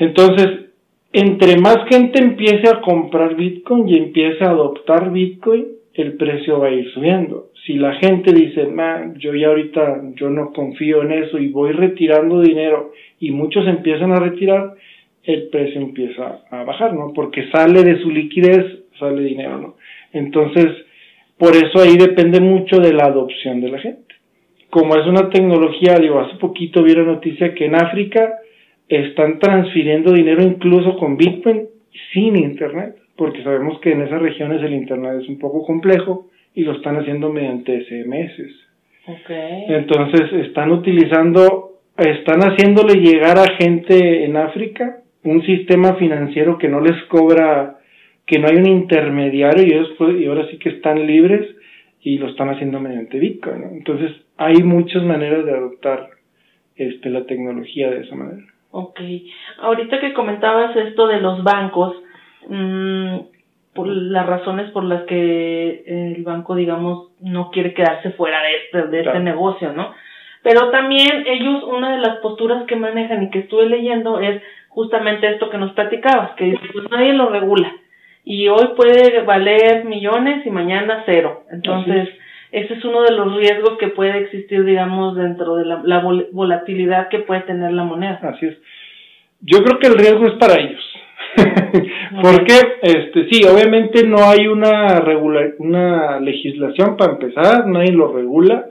Entonces, 0.00 0.70
entre 1.12 1.56
más 1.60 1.78
gente 1.88 2.20
empiece 2.20 2.68
a 2.68 2.80
comprar 2.80 3.36
Bitcoin 3.36 3.88
y 3.88 3.98
empiece 3.98 4.42
a 4.42 4.50
adoptar 4.50 5.12
Bitcoin, 5.12 5.66
el 5.94 6.14
precio 6.14 6.58
va 6.58 6.66
a 6.66 6.72
ir 6.72 6.90
subiendo. 6.92 7.50
Si 7.66 7.74
la 7.74 7.94
gente 7.94 8.34
dice, 8.34 8.68
yo 9.16 9.34
ya 9.34 9.48
ahorita 9.48 10.02
yo 10.16 10.28
no 10.28 10.52
confío 10.52 11.02
en 11.02 11.12
eso 11.12 11.38
y 11.38 11.48
voy 11.48 11.72
retirando 11.72 12.42
dinero 12.42 12.92
y 13.18 13.30
muchos 13.30 13.66
empiezan 13.66 14.12
a 14.12 14.20
retirar, 14.20 14.74
el 15.22 15.48
precio 15.48 15.80
empieza 15.80 16.40
a 16.50 16.64
bajar, 16.64 16.92
¿no? 16.92 17.14
Porque 17.14 17.48
sale 17.50 17.82
de 17.82 17.98
su 18.00 18.10
liquidez, 18.10 18.84
sale 18.98 19.22
dinero, 19.22 19.58
¿no? 19.58 19.76
Entonces, 20.12 20.66
por 21.38 21.56
eso 21.56 21.80
ahí 21.80 21.96
depende 21.96 22.38
mucho 22.38 22.76
de 22.80 22.92
la 22.92 23.04
adopción 23.04 23.62
de 23.62 23.70
la 23.70 23.78
gente. 23.78 24.14
Como 24.68 24.96
es 24.96 25.06
una 25.06 25.30
tecnología, 25.30 25.94
digo, 25.98 26.20
hace 26.20 26.36
poquito 26.36 26.82
vi 26.82 26.94
noticia 26.94 27.54
que 27.54 27.64
en 27.64 27.76
África 27.76 28.40
están 28.88 29.38
transfiriendo 29.38 30.12
dinero 30.12 30.42
incluso 30.42 30.98
con 30.98 31.16
Bitcoin 31.16 31.62
sin 32.12 32.36
Internet, 32.36 32.96
porque 33.16 33.42
sabemos 33.42 33.80
que 33.80 33.92
en 33.92 34.02
esas 34.02 34.20
regiones 34.20 34.62
el 34.62 34.74
Internet 34.74 35.22
es 35.22 35.28
un 35.30 35.38
poco 35.38 35.64
complejo 35.64 36.28
y 36.54 36.62
lo 36.62 36.72
están 36.72 36.96
haciendo 36.96 37.32
mediante 37.32 37.84
SMS. 37.84 38.64
Okay. 39.06 39.64
Entonces 39.68 40.32
están 40.46 40.70
utilizando, 40.72 41.80
están 41.96 42.40
haciéndole 42.40 43.00
llegar 43.00 43.38
a 43.38 43.56
gente 43.58 44.24
en 44.24 44.36
África 44.36 45.00
un 45.24 45.42
sistema 45.44 45.94
financiero 45.94 46.58
que 46.58 46.68
no 46.68 46.80
les 46.80 47.02
cobra, 47.04 47.78
que 48.26 48.38
no 48.38 48.48
hay 48.48 48.56
un 48.56 48.66
intermediario 48.66 49.64
y, 49.64 49.72
ellos, 49.72 49.90
y 50.18 50.26
ahora 50.26 50.46
sí 50.50 50.58
que 50.58 50.70
están 50.70 51.06
libres 51.06 51.56
y 52.02 52.18
lo 52.18 52.28
están 52.28 52.50
haciendo 52.50 52.78
mediante 52.80 53.18
Bitcoin. 53.18 53.64
Entonces 53.72 54.12
hay 54.36 54.62
muchas 54.62 55.02
maneras 55.02 55.44
de 55.44 55.52
adoptar 55.52 56.10
este, 56.76 57.08
la 57.10 57.24
tecnología 57.24 57.90
de 57.90 58.02
esa 58.02 58.14
manera. 58.14 58.46
Ok. 58.70 59.00
Ahorita 59.60 60.00
que 60.00 60.12
comentabas 60.12 60.76
esto 60.76 61.06
de 61.06 61.20
los 61.20 61.42
bancos, 61.42 61.96
mmm, 62.48 63.16
por 63.74 63.88
las 63.88 64.26
razones 64.26 64.70
por 64.70 64.84
las 64.84 65.02
que 65.02 65.84
el 65.86 66.22
banco, 66.22 66.54
digamos, 66.54 67.10
no 67.20 67.50
quiere 67.50 67.74
quedarse 67.74 68.10
fuera 68.10 68.40
de 68.42 68.56
este, 68.56 68.88
de 68.88 69.00
este 69.00 69.20
negocio, 69.20 69.72
¿no? 69.72 69.92
Pero 70.42 70.70
también 70.70 71.24
ellos, 71.26 71.64
una 71.64 71.96
de 71.96 72.02
las 72.02 72.18
posturas 72.18 72.64
que 72.66 72.76
manejan 72.76 73.22
y 73.22 73.30
que 73.30 73.40
estuve 73.40 73.66
leyendo 73.66 74.20
es 74.20 74.42
justamente 74.68 75.28
esto 75.28 75.48
que 75.48 75.56
nos 75.56 75.72
platicabas, 75.72 76.32
que 76.32 76.54
pues 76.72 76.90
nadie 76.90 77.14
lo 77.14 77.30
regula. 77.30 77.72
Y 78.24 78.48
hoy 78.48 78.68
puede 78.76 79.22
valer 79.22 79.84
millones 79.84 80.46
y 80.46 80.50
mañana 80.50 81.02
cero. 81.06 81.44
Entonces, 81.50 82.08
ese 82.52 82.74
es 82.74 82.84
uno 82.84 83.02
de 83.02 83.12
los 83.12 83.34
riesgos 83.36 83.78
que 83.78 83.88
puede 83.88 84.18
existir, 84.18 84.64
digamos, 84.64 85.16
dentro 85.16 85.56
de 85.56 85.64
la, 85.64 86.02
volatilidad 86.32 87.08
que 87.08 87.20
puede 87.20 87.40
tener 87.42 87.72
la 87.72 87.84
moneda. 87.84 88.20
Así 88.22 88.46
es. 88.46 88.58
Yo 89.40 89.58
creo 89.64 89.78
que 89.78 89.88
el 89.88 89.98
riesgo 89.98 90.26
es 90.26 90.34
para 90.34 90.60
ellos. 90.60 90.93
Porque, 92.22 92.54
este, 92.82 93.28
sí, 93.28 93.44
obviamente 93.44 94.06
no 94.06 94.18
hay 94.24 94.46
una 94.46 95.00
regular, 95.00 95.54
una 95.58 96.20
legislación 96.20 96.96
para 96.96 97.12
empezar, 97.12 97.66
nadie 97.66 97.92
lo 97.92 98.12
regula. 98.12 98.66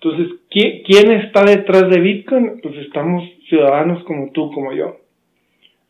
Entonces, 0.00 0.36
¿quién 0.50 1.12
está 1.12 1.44
detrás 1.44 1.88
de 1.90 2.00
Bitcoin? 2.00 2.60
Pues 2.62 2.76
estamos 2.76 3.24
ciudadanos 3.48 4.04
como 4.04 4.30
tú, 4.30 4.52
como 4.52 4.72
yo. 4.72 4.98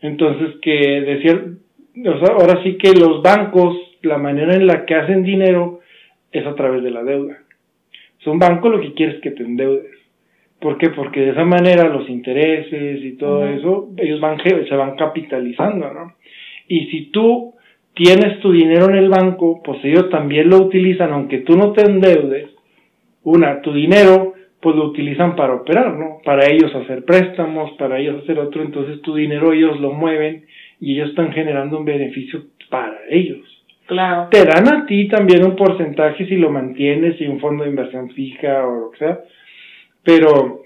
Entonces, 0.00 0.56
que 0.62 1.00
decir, 1.02 1.58
ahora 2.06 2.62
sí 2.62 2.78
que 2.78 2.92
los 2.92 3.22
bancos, 3.22 3.76
la 4.02 4.16
manera 4.16 4.54
en 4.54 4.66
la 4.66 4.86
que 4.86 4.94
hacen 4.94 5.24
dinero, 5.24 5.80
es 6.32 6.46
a 6.46 6.54
través 6.54 6.82
de 6.82 6.90
la 6.90 7.02
deuda. 7.02 7.38
O 8.26 8.30
un 8.30 8.38
banco 8.38 8.68
lo 8.68 8.80
que 8.80 8.92
quiere 8.92 9.16
es 9.16 9.22
que 9.22 9.30
te 9.30 9.42
endeudes. 9.42 9.97
¿Por 10.60 10.76
qué? 10.78 10.90
Porque 10.90 11.20
de 11.20 11.30
esa 11.30 11.44
manera 11.44 11.88
los 11.88 12.08
intereses 12.08 13.04
y 13.04 13.16
todo 13.16 13.46
eso, 13.46 13.90
ellos 13.96 14.20
van, 14.20 14.38
se 14.42 14.74
van 14.74 14.96
capitalizando, 14.96 15.92
¿no? 15.92 16.14
Y 16.66 16.86
si 16.86 17.10
tú 17.10 17.54
tienes 17.94 18.40
tu 18.40 18.52
dinero 18.52 18.88
en 18.90 18.96
el 18.96 19.08
banco, 19.08 19.62
pues 19.62 19.78
ellos 19.84 20.10
también 20.10 20.50
lo 20.50 20.58
utilizan, 20.58 21.12
aunque 21.12 21.38
tú 21.38 21.56
no 21.56 21.72
te 21.72 21.82
endeudes, 21.84 22.50
una, 23.22 23.60
tu 23.60 23.72
dinero, 23.72 24.34
pues 24.60 24.74
lo 24.74 24.86
utilizan 24.86 25.36
para 25.36 25.54
operar, 25.54 25.94
¿no? 25.94 26.18
Para 26.24 26.46
ellos 26.50 26.74
hacer 26.74 27.04
préstamos, 27.04 27.72
para 27.78 27.98
ellos 27.98 28.22
hacer 28.22 28.38
otro, 28.38 28.62
entonces 28.62 29.00
tu 29.02 29.14
dinero 29.14 29.52
ellos 29.52 29.80
lo 29.80 29.92
mueven 29.92 30.44
y 30.80 30.94
ellos 30.94 31.10
están 31.10 31.32
generando 31.32 31.78
un 31.78 31.84
beneficio 31.84 32.42
para 32.68 32.98
ellos. 33.10 33.46
Claro. 33.86 34.28
Te 34.30 34.44
dan 34.44 34.68
a 34.68 34.86
ti 34.86 35.08
también 35.08 35.44
un 35.44 35.56
porcentaje 35.56 36.26
si 36.26 36.36
lo 36.36 36.50
mantienes 36.50 37.20
y 37.20 37.26
un 37.26 37.40
fondo 37.40 37.64
de 37.64 37.70
inversión 37.70 38.10
fija 38.10 38.66
o 38.66 38.80
lo 38.80 38.90
que 38.90 38.98
sea, 38.98 39.20
pero 40.08 40.62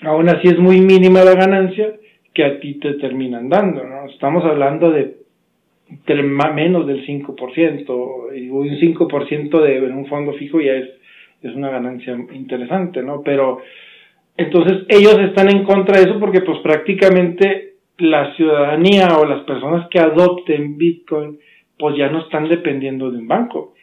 aún 0.00 0.30
así 0.30 0.48
es 0.48 0.58
muy 0.58 0.80
mínima 0.80 1.22
la 1.22 1.34
ganancia 1.34 1.92
que 2.32 2.42
a 2.42 2.58
ti 2.58 2.78
te 2.78 2.94
terminan 2.94 3.50
dando, 3.50 3.84
¿no? 3.84 4.06
Estamos 4.08 4.42
hablando 4.46 4.90
de, 4.90 5.18
menos 6.54 6.86
del 6.86 7.06
5%, 7.06 8.34
y 8.34 8.48
un 8.48 8.66
5% 8.66 9.60
de 9.60 9.76
en 9.76 9.94
un 9.94 10.06
fondo 10.06 10.32
fijo 10.32 10.58
ya 10.62 10.72
es, 10.72 10.88
es 11.42 11.54
una 11.54 11.68
ganancia 11.68 12.16
interesante, 12.32 13.02
¿no? 13.02 13.20
Pero 13.22 13.60
entonces 14.38 14.86
ellos 14.88 15.18
están 15.18 15.50
en 15.50 15.64
contra 15.64 15.98
de 15.98 16.04
eso 16.04 16.18
porque 16.18 16.40
pues 16.40 16.60
prácticamente 16.60 17.74
la 17.98 18.34
ciudadanía 18.36 19.18
o 19.18 19.26
las 19.26 19.42
personas 19.42 19.86
que 19.90 19.98
adopten 19.98 20.78
Bitcoin 20.78 21.38
pues 21.78 21.94
ya 21.94 22.08
no 22.08 22.20
están 22.20 22.48
dependiendo 22.48 23.10
de 23.10 23.18
un 23.18 23.28
banco. 23.28 23.74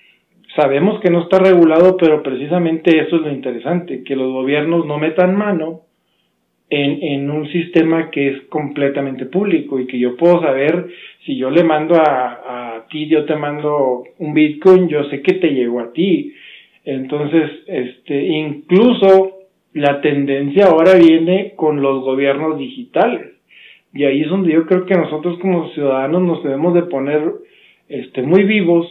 Sabemos 0.56 1.02
que 1.02 1.10
no 1.10 1.24
está 1.24 1.40
regulado, 1.40 1.98
pero 1.98 2.24
precisamente 2.24 2.98
eso 3.00 3.18
es 3.18 3.22
lo 3.24 3.32
interesante, 3.32 4.04
que 4.04 4.16
los 4.16 4.32
gobiernos 4.32 4.86
no 4.86 4.98
metan 4.98 5.36
mano 5.36 5.82
en, 6.70 7.04
en 7.04 7.30
un 7.30 7.48
sistema 7.50 8.10
que 8.10 8.30
es 8.30 8.42
completamente 8.44 9.26
público 9.26 9.80
y 9.80 9.88
que 9.88 10.00
yo 10.00 10.16
puedo 10.16 10.42
saber 10.42 10.88
si 11.26 11.36
yo 11.38 11.50
le 11.50 11.64
mando 11.64 11.96
a, 11.96 12.78
a 12.78 12.88
ti, 12.88 13.08
yo 13.08 13.26
te 13.26 13.36
mando 13.36 14.04
un 14.20 14.34
Bitcoin, 14.34 14.88
yo 14.88 15.04
sé 15.06 15.22
que 15.22 15.34
te 15.36 15.50
llegó 15.50 15.82
a 15.82 15.92
ti. 15.92 16.34
Entonces, 16.86 17.52
este, 17.68 18.28
incluso 18.28 19.40
la 19.74 20.00
tendencia 20.02 20.68
ahora 20.68 20.96
viene 20.96 21.54
con 21.56 21.82
los 21.82 22.04
gobiernos 22.04 22.58
digitales. 22.58 23.34
Y 23.94 24.04
ahí 24.04 24.22
es 24.22 24.30
donde 24.30 24.54
yo 24.54 24.66
creo 24.66 24.86
que 24.86 24.96
nosotros 24.96 25.40
como 25.40 25.70
ciudadanos 25.70 26.22
nos 26.22 26.44
debemos 26.44 26.74
de 26.74 26.84
poner 26.84 27.34
este, 27.90 28.22
muy 28.22 28.44
vivos, 28.44 28.88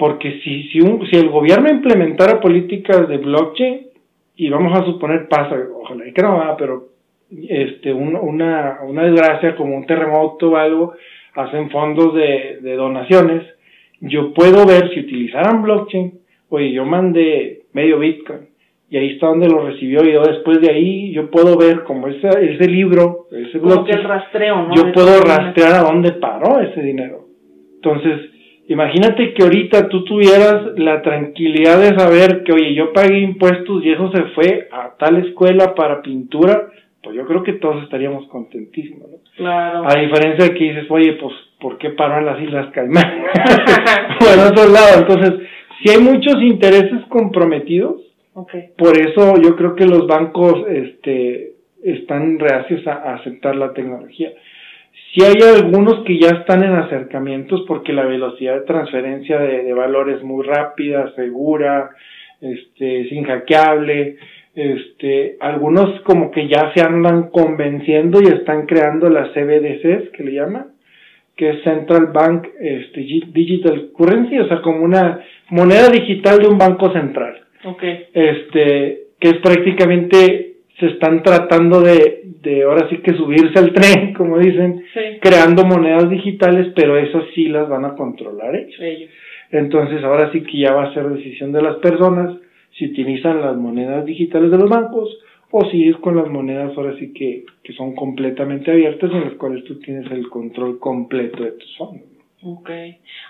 porque 0.00 0.40
si, 0.42 0.62
si, 0.70 0.80
un, 0.80 1.06
si 1.08 1.16
el 1.16 1.28
gobierno 1.28 1.68
implementara 1.68 2.40
políticas 2.40 3.06
de 3.06 3.18
blockchain, 3.18 3.80
y 4.34 4.48
vamos 4.48 4.72
a 4.80 4.86
suponer 4.86 5.28
pasa, 5.28 5.54
ojalá 5.74 6.04
que 6.10 6.22
no 6.22 6.38
va, 6.38 6.56
pero 6.56 6.88
este, 7.30 7.92
una, 7.92 8.78
una 8.82 9.02
desgracia 9.04 9.54
como 9.54 9.76
un 9.76 9.84
terremoto 9.84 10.52
o 10.52 10.56
algo, 10.56 10.94
hacen 11.34 11.68
fondos 11.68 12.14
de, 12.14 12.60
de 12.62 12.74
donaciones, 12.76 13.44
yo 14.00 14.32
puedo 14.32 14.64
ver 14.64 14.88
si 14.94 15.00
utilizaran 15.00 15.60
blockchain, 15.60 16.14
oye, 16.48 16.72
yo 16.72 16.86
mandé 16.86 17.64
medio 17.74 17.98
Bitcoin, 17.98 18.48
y 18.88 18.96
ahí 18.96 19.10
está 19.10 19.26
donde 19.26 19.50
lo 19.50 19.66
recibió 19.66 20.02
y 20.02 20.14
yo 20.14 20.22
después 20.22 20.62
de 20.62 20.70
ahí 20.70 21.12
yo 21.12 21.30
puedo 21.30 21.58
ver 21.58 21.84
como 21.84 22.08
ese, 22.08 22.26
ese 22.26 22.66
libro, 22.66 23.26
ese 23.30 23.58
blockchain, 23.58 24.02
rastreo, 24.02 24.62
¿no? 24.62 24.74
yo 24.74 24.92
puedo 24.92 25.20
rastrear 25.20 25.74
a 25.74 25.82
dónde 25.82 26.12
paró 26.12 26.58
ese 26.60 26.80
dinero. 26.80 27.26
Entonces, 27.74 28.30
imagínate 28.70 29.34
que 29.34 29.42
ahorita 29.42 29.88
tú 29.88 30.04
tuvieras 30.04 30.78
la 30.78 31.02
tranquilidad 31.02 31.80
de 31.80 31.98
saber 31.98 32.44
que, 32.44 32.52
oye, 32.52 32.74
yo 32.74 32.92
pagué 32.92 33.18
impuestos 33.18 33.84
y 33.84 33.90
eso 33.90 34.10
se 34.12 34.22
fue 34.34 34.68
a 34.70 34.96
tal 34.96 35.16
escuela 35.26 35.74
para 35.74 36.00
pintura, 36.02 36.68
pues 37.02 37.16
yo 37.16 37.26
creo 37.26 37.42
que 37.42 37.54
todos 37.54 37.82
estaríamos 37.82 38.28
contentísimos, 38.28 39.10
¿no? 39.10 39.16
Claro. 39.36 39.84
A 39.88 40.00
diferencia 40.00 40.44
de 40.46 40.54
que 40.54 40.64
dices, 40.64 40.86
oye, 40.90 41.14
pues, 41.14 41.34
¿por 41.60 41.78
qué 41.78 41.90
paró 41.90 42.18
en 42.18 42.26
las 42.26 42.40
Islas 42.40 42.70
Caimán? 42.72 43.02
bueno, 44.20 44.42
otro 44.50 44.70
lado. 44.72 44.98
Entonces, 44.98 45.48
si 45.82 45.90
hay 45.90 45.98
muchos 45.98 46.40
intereses 46.42 47.00
comprometidos, 47.08 48.02
okay. 48.34 48.68
por 48.76 48.96
eso 48.98 49.34
yo 49.42 49.56
creo 49.56 49.74
que 49.74 49.86
los 49.86 50.06
bancos, 50.06 50.66
este, 50.68 51.54
están 51.82 52.38
reacios 52.38 52.86
a 52.86 53.14
aceptar 53.14 53.56
la 53.56 53.72
tecnología. 53.72 54.32
Si 55.12 55.24
hay 55.24 55.34
algunos 55.42 56.04
que 56.04 56.18
ya 56.18 56.28
están 56.28 56.62
en 56.62 56.72
acercamientos 56.72 57.64
porque 57.66 57.92
la 57.92 58.04
velocidad 58.04 58.54
de 58.54 58.66
transferencia 58.66 59.38
de, 59.38 59.64
de 59.64 59.72
valor 59.72 60.08
es 60.10 60.22
muy 60.22 60.44
rápida, 60.44 61.12
segura, 61.16 61.90
este, 62.40 63.00
es 63.02 63.26
hackeable, 63.26 64.16
este, 64.54 65.36
algunos 65.40 66.00
como 66.02 66.30
que 66.30 66.48
ya 66.48 66.72
se 66.74 66.82
andan 66.82 67.30
convenciendo 67.30 68.20
y 68.20 68.26
están 68.26 68.66
creando 68.66 69.08
las 69.08 69.30
CBDCs 69.30 70.10
que 70.10 70.24
le 70.24 70.32
llaman, 70.32 70.66
que 71.36 71.50
es 71.50 71.62
Central 71.62 72.08
Bank 72.12 72.48
este, 72.60 73.00
Digital 73.00 73.90
Currency, 73.96 74.38
o 74.38 74.48
sea, 74.48 74.60
como 74.62 74.84
una 74.84 75.20
moneda 75.50 75.88
digital 75.88 76.38
de 76.38 76.48
un 76.48 76.58
banco 76.58 76.92
central. 76.92 77.36
Okay. 77.64 78.06
Este, 78.14 79.00
que 79.18 79.28
es 79.28 79.36
prácticamente 79.38 80.54
se 80.78 80.86
están 80.86 81.22
tratando 81.22 81.82
de, 81.82 82.19
de 82.42 82.62
ahora 82.62 82.88
sí 82.88 82.98
que 82.98 83.14
subirse 83.14 83.58
al 83.58 83.72
tren, 83.72 84.14
como 84.16 84.38
dicen, 84.38 84.84
creando 85.20 85.64
monedas 85.64 86.08
digitales, 86.08 86.72
pero 86.74 86.96
esas 86.96 87.24
sí 87.34 87.48
las 87.48 87.68
van 87.68 87.84
a 87.84 87.94
controlar 87.94 88.54
ellos. 88.56 89.10
Entonces 89.50 90.02
ahora 90.04 90.30
sí 90.32 90.42
que 90.42 90.58
ya 90.58 90.72
va 90.72 90.84
a 90.84 90.94
ser 90.94 91.08
decisión 91.08 91.52
de 91.52 91.62
las 91.62 91.76
personas 91.76 92.36
si 92.78 92.86
utilizan 92.86 93.40
las 93.40 93.56
monedas 93.56 94.04
digitales 94.04 94.50
de 94.50 94.58
los 94.58 94.70
bancos 94.70 95.18
o 95.50 95.64
si 95.70 95.88
es 95.88 95.96
con 95.96 96.16
las 96.16 96.28
monedas 96.28 96.72
ahora 96.76 96.96
sí 96.98 97.12
que, 97.12 97.44
que 97.64 97.72
son 97.72 97.94
completamente 97.94 98.70
abiertas 98.70 99.10
en 99.12 99.22
las 99.22 99.34
cuales 99.34 99.64
tú 99.64 99.80
tienes 99.80 100.10
el 100.12 100.28
control 100.28 100.78
completo 100.78 101.42
de 101.42 101.52
tus 101.52 101.76
fondos. 101.76 102.08
Ok. 102.42 102.70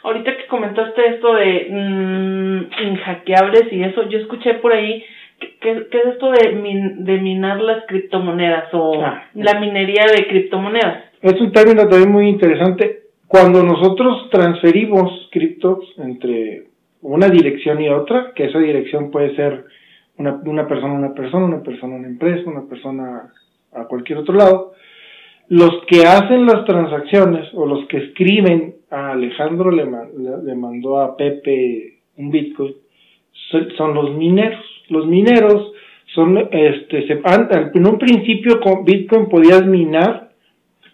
Ahorita 0.04 0.36
que 0.36 0.46
comentaste 0.46 1.00
esto 1.08 1.34
de 1.34 1.66
mmm, 1.70 2.86
inhackeables 2.86 3.72
y 3.72 3.82
eso, 3.82 4.08
yo 4.08 4.18
escuché 4.18 4.54
por 4.54 4.72
ahí 4.72 5.02
¿Qué, 5.40 5.70
es 5.70 6.06
esto 6.12 6.30
de, 6.30 6.94
de 6.98 7.20
minar 7.20 7.60
las 7.60 7.86
criptomonedas 7.86 8.72
o 8.72 9.02
ah, 9.02 9.24
la 9.34 9.58
minería 9.58 10.04
de 10.14 10.26
criptomonedas? 10.26 11.04
Es 11.22 11.40
un 11.40 11.52
término 11.52 11.88
también 11.88 12.12
muy 12.12 12.28
interesante. 12.28 13.04
Cuando 13.26 13.62
nosotros 13.62 14.28
transferimos 14.30 15.28
criptos 15.30 15.78
entre 15.98 16.64
una 17.02 17.28
dirección 17.28 17.80
y 17.80 17.88
otra, 17.88 18.32
que 18.34 18.44
esa 18.44 18.58
dirección 18.58 19.10
puede 19.10 19.34
ser 19.36 19.64
una, 20.18 20.40
una 20.44 20.66
persona 20.68 20.94
a 20.94 20.98
una 20.98 21.14
persona, 21.14 21.46
una 21.46 21.62
persona 21.62 21.94
a 21.94 21.98
una 21.98 22.08
empresa, 22.08 22.50
una 22.50 22.68
persona 22.68 23.32
a 23.72 23.84
cualquier 23.84 24.18
otro 24.18 24.34
lado, 24.34 24.72
los 25.48 25.70
que 25.86 26.02
hacen 26.06 26.46
las 26.46 26.64
transacciones 26.64 27.48
o 27.54 27.66
los 27.66 27.86
que 27.88 27.98
escriben 27.98 28.76
a 28.90 29.12
Alejandro 29.12 29.70
le, 29.70 29.84
le 29.84 30.54
mandó 30.54 31.00
a 31.00 31.16
Pepe 31.16 31.98
un 32.16 32.30
Bitcoin, 32.30 32.74
son 33.76 33.94
los 33.94 34.14
mineros 34.16 34.64
los 34.90 35.06
mineros 35.06 35.72
son, 36.14 36.36
este, 36.50 37.06
se, 37.06 37.20
en 37.74 37.86
un 37.86 37.98
principio 37.98 38.60
con 38.60 38.84
Bitcoin 38.84 39.28
podías 39.28 39.64
minar 39.66 40.30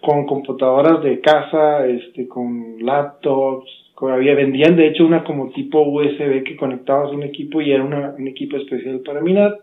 con 0.01 0.25
computadoras 0.25 1.03
de 1.03 1.19
casa, 1.19 1.85
este, 1.87 2.27
con 2.27 2.77
laptops, 2.79 3.69
había, 4.05 4.35
vendían 4.35 4.75
de 4.75 4.87
hecho 4.87 5.05
una 5.05 5.23
como 5.23 5.49
tipo 5.49 5.81
USB 5.81 6.43
que 6.43 6.55
conectabas 6.55 7.11
a 7.11 7.15
un 7.15 7.23
equipo 7.23 7.61
y 7.61 7.71
era 7.71 7.83
una, 7.83 8.13
un 8.17 8.27
equipo 8.27 8.57
especial 8.57 8.99
para 8.99 9.21
minar. 9.21 9.57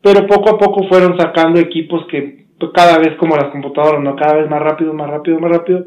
Pero 0.00 0.26
poco 0.26 0.50
a 0.50 0.58
poco 0.58 0.86
fueron 0.88 1.18
sacando 1.18 1.58
equipos 1.58 2.06
que 2.06 2.46
cada 2.72 2.98
vez 2.98 3.16
como 3.18 3.36
las 3.36 3.50
computadoras, 3.50 4.02
¿no? 4.02 4.14
Cada 4.14 4.36
vez 4.36 4.48
más 4.48 4.62
rápido, 4.62 4.94
más 4.94 5.10
rápido, 5.10 5.40
más 5.40 5.50
rápido. 5.50 5.86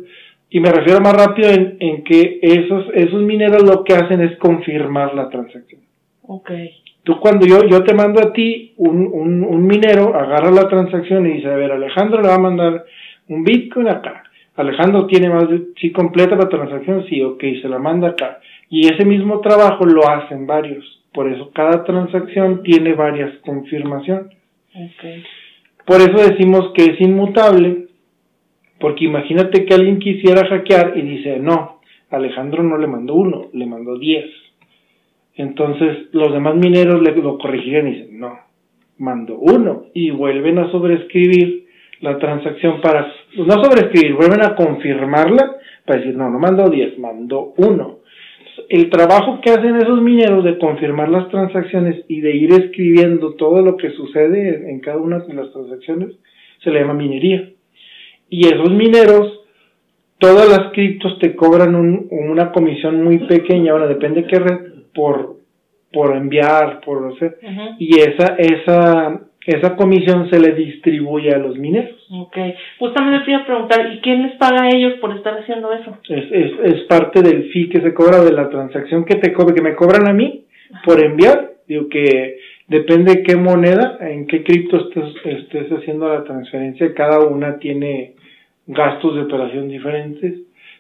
Y 0.50 0.60
me 0.60 0.72
refiero 0.72 1.00
más 1.00 1.14
rápido 1.14 1.50
en, 1.50 2.04
que 2.04 2.40
esos, 2.42 2.86
esos 2.94 3.22
mineros 3.22 3.64
lo 3.64 3.84
que 3.84 3.94
hacen 3.94 4.22
es 4.22 4.38
confirmar 4.38 5.14
la 5.14 5.30
transacción. 5.30 5.82
Okay. 6.22 6.72
Tú 7.10 7.20
cuando 7.20 7.48
yo, 7.48 7.66
yo 7.68 7.84
te 7.84 7.96
mando 7.96 8.22
a 8.22 8.32
ti 8.32 8.74
un, 8.78 9.10
un, 9.12 9.44
un 9.44 9.66
minero, 9.66 10.16
agarra 10.16 10.52
la 10.52 10.70
transacción 10.70 11.26
y 11.26 11.38
dice, 11.38 11.48
a 11.48 11.56
ver, 11.56 11.72
Alejandro 11.72 12.22
le 12.22 12.28
va 12.28 12.36
a 12.36 12.40
mandar 12.40 12.86
un 13.30 13.44
Bitcoin 13.44 13.88
acá. 13.88 14.22
Alejandro 14.56 15.08
tiene 15.08 15.28
más 15.28 15.50
de, 15.50 15.70
sí 15.82 15.92
completa 15.92 16.36
la 16.36 16.48
transacción, 16.48 17.08
sí, 17.10 17.24
ok, 17.24 17.42
se 17.64 17.68
la 17.68 17.80
manda 17.80 18.10
acá. 18.10 18.38
Y 18.70 18.86
ese 18.94 19.06
mismo 19.06 19.40
trabajo 19.40 19.88
lo 19.88 20.08
hacen 20.08 20.46
varios. 20.46 20.86
Por 21.12 21.28
eso 21.34 21.50
cada 21.50 21.84
transacción 21.84 22.62
tiene 22.62 22.94
varias 22.94 23.36
confirmaciones. 23.40 24.28
Okay. 24.70 25.24
Por 25.88 26.02
eso 26.02 26.30
decimos 26.30 26.74
que 26.76 26.92
es 26.92 27.02
inmutable, 27.02 27.88
porque 28.80 29.06
imagínate 29.06 29.66
que 29.66 29.74
alguien 29.74 29.98
quisiera 29.98 30.48
hackear 30.48 30.96
y 30.96 31.02
dice, 31.02 31.40
no, 31.40 31.80
Alejandro 32.12 32.62
no 32.62 32.78
le 32.78 32.86
mandó 32.86 33.16
uno, 33.16 33.48
le 33.52 33.66
mandó 33.66 33.98
diez. 33.98 34.30
Entonces 35.40 36.10
los 36.12 36.34
demás 36.34 36.56
mineros 36.56 37.02
le 37.02 37.16
lo 37.16 37.38
corrigirían 37.38 37.88
y 37.88 37.92
dicen, 37.92 38.20
no, 38.20 38.38
mando 38.98 39.38
uno 39.40 39.86
y 39.94 40.12
vuelven 40.12 40.58
a 40.60 40.70
sobreescribir 40.70 41.66
la 42.02 42.20
transacción 42.20 42.82
para, 42.82 43.10
no 43.38 43.64
sobreescribir, 43.64 44.16
vuelven 44.16 44.44
a 44.44 44.54
confirmarla 44.54 45.56
para 45.86 46.00
decir, 46.02 46.18
no, 46.18 46.30
no 46.30 46.40
mandó 46.40 46.70
10, 46.70 47.00
mandó 47.00 47.54
uno. 47.56 48.00
El 48.68 48.90
trabajo 48.90 49.40
que 49.42 49.52
hacen 49.52 49.78
esos 49.78 50.02
mineros 50.02 50.44
de 50.44 50.58
confirmar 50.58 51.08
las 51.08 51.30
transacciones 51.30 52.04
y 52.10 52.20
de 52.20 52.36
ir 52.36 52.52
escribiendo 52.52 53.36
todo 53.36 53.62
lo 53.62 53.78
que 53.78 53.92
sucede 53.92 54.70
en 54.70 54.82
cada 54.82 54.98
una 54.98 55.20
de 55.20 55.34
las 55.36 55.54
transacciones 55.54 56.18
se 56.62 56.70
le 56.70 56.82
llama 56.82 56.96
minería. 56.96 57.50
Y 58.30 58.46
esos 58.46 58.72
mineros, 58.72 59.40
todas 60.18 60.50
las 60.50 60.74
criptos 60.74 61.18
te 61.20 61.34
cobran 61.34 61.76
una 61.76 62.52
comisión 62.52 63.06
muy 63.06 63.20
pequeña, 63.20 63.72
ahora 63.72 63.88
depende 63.88 64.24
de 64.24 64.28
qué 64.28 64.40
red, 64.40 64.79
por, 64.94 65.38
por 65.92 66.16
enviar, 66.16 66.82
por 66.82 67.14
hacer, 67.14 67.38
y 67.80 68.00
esa, 68.00 68.36
esa, 68.38 69.22
esa 69.46 69.76
comisión 69.76 70.30
se 70.30 70.40
le 70.40 70.54
distribuye 70.54 71.32
a 71.32 71.38
los 71.38 71.58
mineros. 71.58 71.96
Ok, 72.12 72.38
justamente 72.80 73.26
te 73.26 73.32
iba 73.32 73.42
a 73.42 73.46
preguntar, 73.46 73.94
¿y 73.94 74.00
quién 74.00 74.24
les 74.24 74.36
paga 74.38 74.64
a 74.64 74.70
ellos 74.70 74.94
por 75.00 75.16
estar 75.16 75.40
haciendo 75.40 75.72
eso? 75.72 75.98
Es, 76.10 76.32
es, 76.32 76.52
es 76.64 76.82
parte 76.84 77.22
del 77.22 77.52
fee 77.52 77.70
que 77.70 77.82
se 77.82 77.94
cobra 77.94 78.24
de 78.24 78.34
la 78.34 78.50
transacción 78.50 79.06
que 79.06 79.16
te 79.16 79.32
que 79.32 79.62
me 79.62 79.76
cobran 79.76 80.08
a 80.08 80.14
mí 80.14 80.46
por 80.86 81.04
enviar, 81.04 81.52
digo 81.68 81.88
que 81.90 82.38
depende 82.68 83.16
de 83.16 83.24
qué 83.24 83.36
moneda, 83.36 83.98
en 84.02 84.28
qué 84.28 84.44
cripto 84.44 84.78
estés, 84.78 85.16
estés 85.26 85.72
haciendo 85.72 86.08
la 86.08 86.24
transferencia, 86.24 86.94
cada 86.94 87.20
una 87.22 87.58
tiene 87.58 88.14
gastos 88.68 89.16
de 89.16 89.22
operación 89.22 89.68
diferentes, 89.68 90.36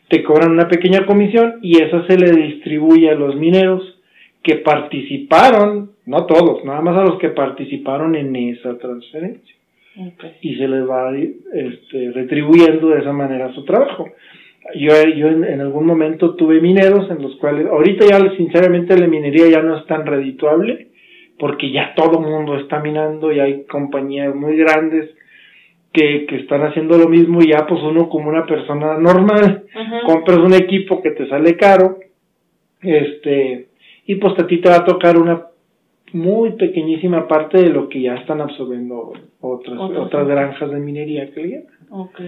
te 0.08 0.24
cobran 0.24 0.52
una 0.52 0.67
pequeña 0.67 1.06
comisión 1.06 1.60
y 1.62 1.82
esa 1.82 2.06
se 2.08 2.17
le 2.17 2.32
distribuye 2.32 3.10
a 3.10 3.15
los 3.15 3.36
mineros 3.36 3.99
que 4.43 4.56
participaron, 4.58 5.91
no 6.06 6.25
todos, 6.25 6.63
nada 6.63 6.82
más 6.82 6.97
a 6.97 7.04
los 7.04 7.19
que 7.19 7.30
participaron 7.30 8.15
en 8.15 8.36
esa 8.36 8.78
transferencia. 8.78 9.56
Y 10.41 10.56
se 10.56 10.67
les 10.67 10.89
va 10.89 11.12
este, 11.17 12.12
retribuyendo 12.12 12.89
de 12.89 12.99
esa 12.99 13.12
manera 13.12 13.54
su 13.54 13.65
trabajo. 13.65 14.10
Yo, 14.75 14.93
yo 15.15 15.28
en, 15.28 15.60
algún 15.60 15.86
momento 15.86 16.36
tuve 16.36 16.62
mineros 16.62 17.10
en 17.10 17.21
los 17.21 17.36
cuales, 17.38 17.67
ahorita 17.67 18.06
ya 18.06 18.38
sinceramente 18.38 18.97
la 18.97 19.08
minería 19.08 19.49
ya 19.49 19.62
no 19.62 19.78
es 19.78 19.86
tan 19.88 20.06
redituable, 20.06 20.88
porque 21.38 21.71
ya 21.71 21.93
todo 21.95 22.19
el 22.19 22.28
mundo 22.28 22.58
está 22.58 22.80
minando 22.80 23.32
y 23.32 23.39
hay 23.39 23.63
compañías 23.63 24.34
muy 24.36 24.56
grandes 24.58 25.10
que, 25.91 26.25
que 26.28 26.36
están 26.38 26.62
haciendo 26.62 26.97
lo 26.97 27.10
mismo 27.10 27.41
y 27.41 27.49
ya 27.49 27.65
pues 27.67 27.82
uno 27.82 28.10
como 28.10 28.30
una 28.30 28.45
persona 28.45 28.97
normal, 28.97 29.65
compras 30.06 30.38
un 30.38 30.54
equipo 30.54 31.02
que 31.02 31.12
te 31.12 31.28
sale 31.28 31.58
caro, 31.58 31.97
este, 32.82 33.67
y 34.10 34.15
pues 34.15 34.34
a 34.39 34.48
ti 34.48 34.58
te 34.58 34.69
va 34.69 34.78
a 34.78 34.86
tocar 34.86 35.19
una 35.19 35.45
muy 36.13 36.54
pequeñísima 36.54 37.28
parte 37.28 37.62
de 37.62 37.69
lo 37.69 37.88
que 37.89 38.02
ya 38.02 38.15
están 38.15 38.41
absorbiendo 38.41 39.13
otras 39.39 39.78
otras 39.78 40.28
granjas 40.28 40.72
de 40.72 40.80
minería 40.80 41.32
que 41.32 41.43
le 41.43 41.63
Ok. 41.91 42.19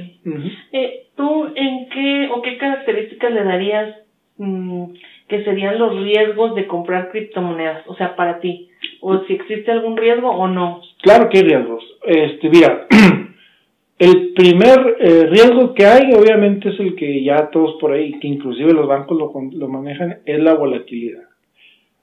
eh, 0.74 1.08
¿Tú 1.15 1.46
en 1.56 1.89
qué 1.89 2.30
o 2.32 2.44
qué 2.44 2.60
características 2.60 3.34
le 3.34 3.44
darías 3.44 3.96
mm, 4.38 4.84
que 5.28 5.44
serían 5.44 5.80
los 5.80 6.04
riesgos 6.04 6.54
de 6.54 6.67
comprar 6.67 7.10
criptomonedas? 7.10 7.84
O 7.88 7.96
sea, 7.96 8.15
para 8.15 8.39
ti. 8.39 8.70
¿O 9.00 9.17
si 9.26 9.34
existe 9.34 9.72
algún 9.72 9.98
riesgo 9.98 10.30
o 10.30 10.48
no? 10.48 10.82
Claro 11.02 11.30
que 11.30 11.39
hay 11.39 11.46
riesgos. 11.46 11.84
Este, 12.06 12.48
mira, 12.48 12.86
el 13.98 14.34
primer 14.36 14.98
eh, 15.00 15.26
riesgo 15.32 15.74
que 15.74 15.86
hay, 15.88 16.13
obviamente, 16.13 16.70
es 16.70 16.80
el 16.80 16.94
que 16.94 17.24
ya 17.24 17.50
todos 17.50 17.78
por 17.82 17.91
ahí, 17.91 18.20
que 18.20 18.28
inclusive 18.28 18.72
los 18.72 18.88
bancos 18.88 19.17
lo, 19.17 19.34
lo 19.52 19.67
manejan, 19.67 20.20
es 20.26 20.39
la 20.39 20.54
volatilidad. 20.54 21.31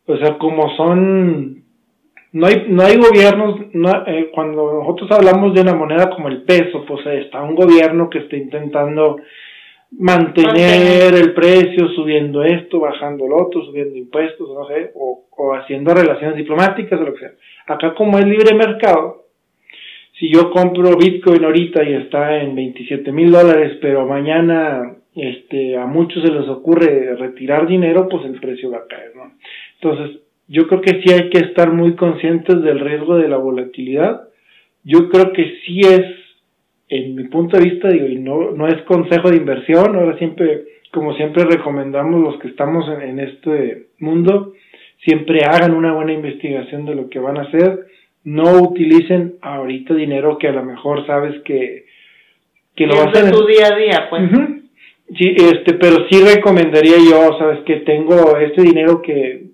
O 0.08 0.16
sea, 0.16 0.38
como 0.38 0.74
son, 0.74 1.64
no 2.32 2.46
hay, 2.46 2.64
no 2.68 2.82
hay 2.82 2.96
gobiernos, 2.96 3.60
eh, 4.06 4.30
cuando 4.34 4.72
nosotros 4.72 5.10
hablamos 5.12 5.54
de 5.54 5.60
una 5.60 5.74
moneda 5.74 6.08
como 6.08 6.28
el 6.28 6.44
peso, 6.44 6.82
pues 6.88 7.06
está 7.06 7.42
un 7.42 7.54
gobierno 7.54 8.08
que 8.08 8.20
está 8.20 8.36
intentando 8.36 9.18
mantener 9.90 11.12
el 11.14 11.34
precio, 11.34 11.88
subiendo 11.88 12.42
esto, 12.42 12.80
bajando 12.80 13.28
lo 13.28 13.36
otro, 13.36 13.62
subiendo 13.66 13.96
impuestos, 13.96 14.48
no 14.48 14.66
sé, 14.66 14.92
o, 14.94 15.26
o 15.36 15.54
haciendo 15.54 15.92
relaciones 15.92 16.36
diplomáticas 16.36 16.98
o 16.98 17.04
lo 17.04 17.12
que 17.12 17.20
sea. 17.20 17.32
Acá 17.66 17.94
como 17.94 18.18
es 18.18 18.24
libre 18.24 18.54
mercado, 18.54 19.26
si 20.18 20.32
yo 20.32 20.50
compro 20.50 20.96
Bitcoin 20.96 21.44
ahorita 21.44 21.84
y 21.84 21.92
está 21.92 22.40
en 22.40 22.54
27 22.54 23.12
mil 23.12 23.30
dólares, 23.30 23.76
pero 23.82 24.06
mañana 24.06 24.96
este, 25.14 25.76
a 25.76 25.86
muchos 25.86 26.22
se 26.22 26.32
les 26.32 26.48
ocurre 26.48 27.14
retirar 27.16 27.66
dinero, 27.66 28.08
pues 28.08 28.24
el 28.24 28.40
precio 28.40 28.70
va 28.70 28.78
a 28.78 28.86
caer, 28.86 29.12
¿no? 29.16 29.32
Entonces, 29.80 30.20
yo 30.48 30.66
creo 30.66 30.80
que 30.80 31.02
sí 31.02 31.12
hay 31.12 31.30
que 31.30 31.38
estar 31.38 31.72
muy 31.72 31.94
conscientes 31.94 32.62
del 32.62 32.80
riesgo 32.80 33.16
de 33.16 33.28
la 33.28 33.36
volatilidad. 33.36 34.28
Yo 34.82 35.08
creo 35.10 35.32
que 35.32 35.58
sí 35.64 35.80
es, 35.80 36.04
en 36.88 37.14
mi 37.14 37.24
punto 37.24 37.58
de 37.58 37.64
vista, 37.64 37.88
digo, 37.88 38.06
y 38.06 38.16
no, 38.16 38.52
no 38.52 38.66
es 38.66 38.82
consejo 38.82 39.30
de 39.30 39.36
inversión, 39.36 39.94
ahora 39.94 40.16
siempre, 40.16 40.64
como 40.90 41.14
siempre 41.14 41.44
recomendamos 41.44 42.22
los 42.22 42.40
que 42.40 42.48
estamos 42.48 42.88
en, 42.88 43.02
en 43.02 43.18
este 43.20 43.88
mundo, 43.98 44.54
siempre 45.04 45.40
hagan 45.44 45.74
una 45.74 45.92
buena 45.92 46.12
investigación 46.12 46.86
de 46.86 46.94
lo 46.94 47.08
que 47.08 47.18
van 47.18 47.36
a 47.36 47.42
hacer, 47.42 47.86
no 48.24 48.62
utilicen 48.62 49.34
ahorita 49.42 49.94
dinero 49.94 50.38
que 50.38 50.48
a 50.48 50.52
lo 50.52 50.64
mejor 50.64 51.06
sabes 51.06 51.40
que, 51.42 51.84
que 52.74 52.86
lo 52.86 52.94
vas 52.94 53.06
a 53.06 53.10
hacer. 53.10 53.30
tu 53.30 53.46
día 53.46 53.66
a 53.72 53.76
día, 53.76 54.06
pues. 54.10 54.30
Sí, 55.16 55.34
este, 55.36 55.74
pero 55.74 56.06
sí 56.10 56.20
recomendaría 56.22 56.96
yo, 56.98 57.38
sabes 57.38 57.60
que 57.60 57.76
tengo 57.76 58.36
este 58.36 58.62
dinero 58.62 59.00
que 59.00 59.47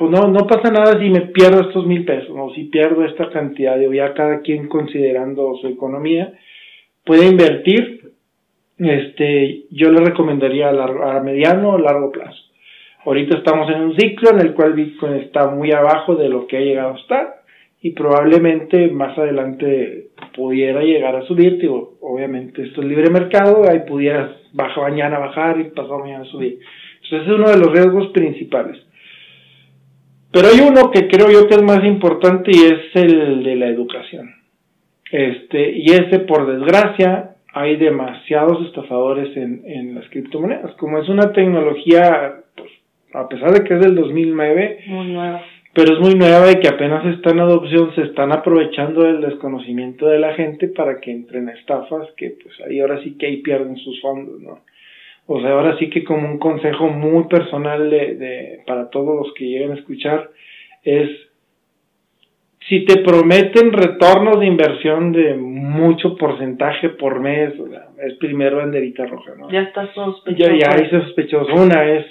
pues 0.00 0.10
no, 0.12 0.28
no 0.28 0.46
pasa 0.46 0.70
nada 0.70 0.98
si 0.98 1.10
me 1.10 1.20
pierdo 1.26 1.60
estos 1.60 1.86
mil 1.86 2.06
pesos, 2.06 2.30
o 2.34 2.54
si 2.54 2.64
pierdo 2.64 3.04
esta 3.04 3.28
cantidad, 3.28 3.76
de 3.76 3.94
ya 3.94 4.14
cada 4.14 4.40
quien 4.40 4.66
considerando 4.66 5.54
su 5.60 5.66
economía, 5.66 6.32
puede 7.04 7.26
invertir, 7.26 8.10
este, 8.78 9.64
yo 9.70 9.92
le 9.92 10.02
recomendaría 10.02 10.70
a, 10.70 10.72
largo, 10.72 11.04
a 11.04 11.20
mediano 11.20 11.72
o 11.72 11.78
largo 11.78 12.10
plazo. 12.12 12.40
Ahorita 13.04 13.36
estamos 13.36 13.68
en 13.68 13.82
un 13.82 13.94
ciclo 13.94 14.30
en 14.30 14.40
el 14.40 14.54
cual 14.54 14.72
Bitcoin 14.72 15.16
está 15.16 15.48
muy 15.48 15.70
abajo 15.70 16.16
de 16.16 16.30
lo 16.30 16.46
que 16.46 16.56
ha 16.56 16.60
llegado 16.60 16.94
a 16.94 16.98
estar, 16.98 17.42
y 17.82 17.90
probablemente 17.90 18.88
más 18.88 19.18
adelante 19.18 20.06
pudiera 20.34 20.80
llegar 20.80 21.14
a 21.14 21.26
subir, 21.26 21.58
digo, 21.58 21.98
obviamente 22.00 22.62
esto 22.62 22.80
es 22.80 22.86
libre 22.86 23.10
mercado, 23.10 23.64
ahí 23.68 23.80
pudiera 23.86 24.34
baja 24.54 24.80
mañana 24.80 25.18
bajar 25.18 25.60
y 25.60 25.64
pasado 25.64 25.98
mañana 25.98 26.24
subir. 26.24 26.58
Entonces 27.04 27.28
es 27.28 27.34
uno 27.34 27.50
de 27.50 27.58
los 27.58 27.70
riesgos 27.70 28.08
principales. 28.12 28.78
Pero 30.32 30.48
hay 30.48 30.60
uno 30.60 30.90
que 30.90 31.08
creo 31.08 31.28
yo 31.30 31.48
que 31.48 31.54
es 31.56 31.62
más 31.62 31.84
importante 31.84 32.50
y 32.52 32.60
es 32.64 32.94
el 32.94 33.42
de 33.42 33.56
la 33.56 33.66
educación. 33.66 34.34
Este, 35.10 35.72
y 35.72 35.86
ese, 35.86 36.20
por 36.20 36.46
desgracia, 36.46 37.36
hay 37.52 37.76
demasiados 37.76 38.64
estafadores 38.66 39.36
en, 39.36 39.62
en 39.64 39.94
las 39.96 40.08
criptomonedas. 40.10 40.72
Como 40.76 40.98
es 40.98 41.08
una 41.08 41.32
tecnología, 41.32 42.42
pues, 42.54 42.70
a 43.12 43.28
pesar 43.28 43.50
de 43.52 43.64
que 43.64 43.74
es 43.74 43.80
del 43.80 43.96
2009, 43.96 44.84
muy 44.86 45.08
nueva. 45.08 45.42
pero 45.74 45.94
es 45.94 46.00
muy 46.00 46.14
nueva 46.14 46.52
y 46.52 46.60
que 46.60 46.68
apenas 46.68 47.04
está 47.06 47.30
en 47.30 47.40
adopción, 47.40 47.92
se 47.96 48.02
están 48.02 48.30
aprovechando 48.30 49.02
del 49.02 49.20
desconocimiento 49.20 50.06
de 50.06 50.20
la 50.20 50.34
gente 50.34 50.68
para 50.68 51.00
que 51.00 51.10
entren 51.10 51.48
a 51.48 51.54
estafas, 51.54 52.08
que 52.16 52.36
pues 52.40 52.54
ahí 52.68 52.78
ahora 52.78 53.02
sí 53.02 53.16
que 53.18 53.26
ahí 53.26 53.38
pierden 53.38 53.76
sus 53.78 54.00
fondos, 54.00 54.40
¿no? 54.40 54.60
O 55.32 55.40
sea, 55.40 55.52
ahora 55.52 55.78
sí 55.78 55.88
que 55.90 56.02
como 56.02 56.28
un 56.28 56.38
consejo 56.38 56.88
muy 56.88 57.28
personal 57.28 57.88
de, 57.88 58.16
de 58.16 58.62
para 58.66 58.90
todos 58.90 59.14
los 59.14 59.32
que 59.34 59.44
lleguen 59.44 59.70
a 59.70 59.74
escuchar 59.74 60.28
es 60.82 61.08
si 62.68 62.84
te 62.84 62.96
prometen 63.02 63.72
retornos 63.72 64.40
de 64.40 64.46
inversión 64.46 65.12
de 65.12 65.34
mucho 65.34 66.16
porcentaje 66.16 66.88
por 66.88 67.20
mes, 67.20 67.56
o 67.60 67.68
sea, 67.68 67.90
es 68.04 68.14
primero 68.14 68.56
banderita 68.56 69.06
roja, 69.06 69.36
¿no? 69.38 69.48
Ya 69.52 69.60
está 69.62 69.92
sospechoso. 69.94 70.50
Ya, 70.50 70.76
ya 70.76 70.90
sospechoso. 70.90 71.54
Una 71.54 71.88
es, 71.92 72.06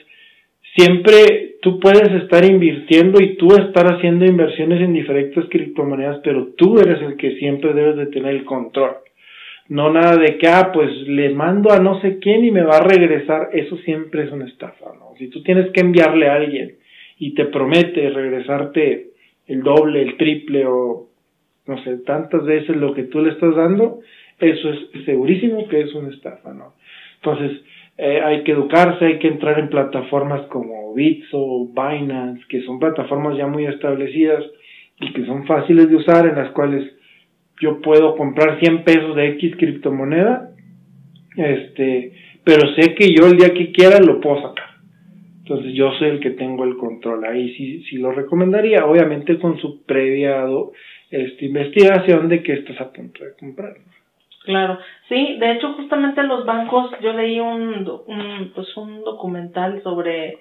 siempre 0.77 1.57
tú 1.61 1.77
puedes 1.81 2.09
estar 2.23 2.45
invirtiendo 2.45 3.21
y 3.21 3.35
tú 3.35 3.53
estar 3.53 3.85
haciendo 3.95 4.23
inversiones 4.23 4.79
en 4.79 4.93
diferentes 4.93 5.43
criptomonedas, 5.49 6.21
pero 6.23 6.53
tú 6.57 6.79
eres 6.79 7.01
el 7.01 7.17
que 7.17 7.35
siempre 7.35 7.73
debes 7.73 7.97
de 7.97 8.05
tener 8.05 8.33
el 8.33 8.45
control. 8.45 8.95
No 9.69 9.91
nada 9.91 10.17
de 10.17 10.37
que, 10.37 10.47
ah, 10.47 10.71
pues 10.73 10.91
le 11.07 11.29
mando 11.29 11.71
a 11.71 11.79
no 11.79 12.01
sé 12.01 12.17
quién 12.19 12.43
y 12.43 12.51
me 12.51 12.63
va 12.63 12.77
a 12.77 12.83
regresar. 12.83 13.49
Eso 13.53 13.77
siempre 13.77 14.23
es 14.23 14.31
una 14.31 14.45
estafa, 14.45 14.87
¿no? 14.97 15.15
Si 15.17 15.27
tú 15.27 15.43
tienes 15.43 15.71
que 15.71 15.81
enviarle 15.81 16.27
a 16.27 16.35
alguien 16.35 16.75
y 17.19 17.35
te 17.35 17.45
promete 17.45 18.09
regresarte 18.09 19.11
el 19.47 19.61
doble, 19.61 20.01
el 20.01 20.17
triple 20.17 20.65
o 20.65 21.07
no 21.67 21.83
sé, 21.83 21.97
tantas 21.97 22.43
veces 22.45 22.75
lo 22.75 22.95
que 22.95 23.03
tú 23.03 23.21
le 23.21 23.31
estás 23.31 23.55
dando, 23.55 23.99
eso 24.39 24.69
es 24.69 25.05
segurísimo 25.05 25.67
que 25.67 25.81
es 25.81 25.93
una 25.93 26.09
estafa, 26.09 26.51
¿no? 26.51 26.73
Entonces, 27.21 27.61
eh, 27.97 28.21
hay 28.23 28.43
que 28.43 28.53
educarse, 28.53 29.05
hay 29.05 29.19
que 29.19 29.27
entrar 29.27 29.59
en 29.59 29.69
plataformas 29.69 30.47
como 30.47 30.93
Bitso, 30.95 31.67
Binance, 31.67 32.43
que 32.47 32.63
son 32.63 32.79
plataformas 32.79 33.37
ya 33.37 33.45
muy 33.45 33.65
establecidas 33.65 34.43
y 34.99 35.13
que 35.13 35.25
son 35.25 35.45
fáciles 35.45 35.89
de 35.89 35.97
usar, 35.97 36.25
en 36.25 36.35
las 36.35 36.51
cuales 36.51 36.91
yo 37.59 37.81
puedo 37.81 38.15
comprar 38.15 38.59
100 38.59 38.83
pesos 38.83 39.15
de 39.15 39.29
X 39.29 39.55
criptomoneda, 39.57 40.51
este, 41.35 42.13
pero 42.43 42.73
sé 42.75 42.95
que 42.95 43.13
yo 43.13 43.27
el 43.27 43.37
día 43.37 43.53
que 43.53 43.71
quiera 43.71 43.99
lo 43.99 44.19
puedo 44.21 44.41
sacar. 44.41 44.69
Entonces 45.41 45.73
yo 45.73 45.91
soy 45.93 46.09
el 46.09 46.19
que 46.19 46.31
tengo 46.31 46.63
el 46.63 46.77
control. 46.77 47.25
Ahí 47.25 47.55
sí, 47.55 47.83
sí 47.89 47.97
lo 47.97 48.11
recomendaría, 48.11 48.85
obviamente 48.85 49.39
con 49.39 49.59
su 49.59 49.83
previa 49.83 50.45
este, 51.09 51.45
investigación 51.45 52.29
de 52.29 52.43
que 52.43 52.53
estás 52.53 52.79
a 52.79 52.91
punto 52.91 53.23
de 53.23 53.33
comprar. 53.33 53.75
Claro, 54.43 54.79
sí, 55.09 55.37
de 55.39 55.51
hecho 55.51 55.73
justamente 55.73 56.23
los 56.23 56.45
bancos, 56.45 56.91
yo 57.01 57.13
leí 57.13 57.39
un, 57.39 57.87
un 58.07 58.51
pues 58.53 58.75
un 58.77 59.03
documental 59.03 59.81
sobre 59.83 60.37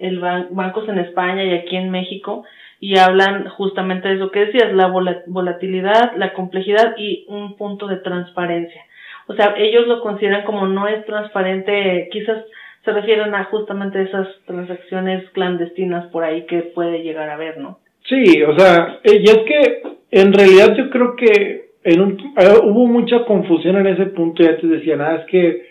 el 0.00 0.18
bancos 0.18 0.88
en 0.88 0.98
España 0.98 1.44
y 1.44 1.52
aquí 1.52 1.76
en 1.76 1.90
México 1.90 2.44
y 2.80 2.98
hablan 2.98 3.48
justamente 3.50 4.08
de 4.08 4.14
eso 4.14 4.30
que 4.30 4.46
decías, 4.46 4.72
la 4.72 4.90
volatilidad, 5.26 6.16
la 6.16 6.32
complejidad 6.32 6.94
y 6.96 7.26
un 7.28 7.56
punto 7.56 7.86
de 7.86 7.96
transparencia. 7.96 8.82
O 9.26 9.34
sea, 9.34 9.54
ellos 9.58 9.86
lo 9.86 10.00
consideran 10.00 10.44
como 10.44 10.66
no 10.66 10.88
es 10.88 11.04
transparente, 11.04 12.08
quizás 12.10 12.42
se 12.84 12.92
refieren 12.92 13.34
a 13.34 13.44
justamente 13.44 14.02
esas 14.02 14.26
transacciones 14.46 15.28
clandestinas 15.30 16.06
por 16.06 16.24
ahí 16.24 16.46
que 16.46 16.62
puede 16.62 17.02
llegar 17.02 17.28
a 17.28 17.36
ver, 17.36 17.58
¿no? 17.58 17.78
Sí, 18.08 18.42
o 18.42 18.58
sea, 18.58 18.98
eh, 19.04 19.20
y 19.20 19.24
es 19.24 19.38
que 19.46 19.82
en 20.10 20.32
realidad 20.32 20.74
yo 20.74 20.88
creo 20.88 21.14
que 21.14 21.70
en 21.84 22.00
un, 22.00 22.12
eh, 22.38 22.58
hubo 22.64 22.86
mucha 22.86 23.24
confusión 23.24 23.76
en 23.76 23.88
ese 23.88 24.06
punto, 24.06 24.42
ya 24.42 24.56
te 24.56 24.66
decía, 24.66 24.96
nada, 24.96 25.16
es 25.16 25.26
que 25.26 25.66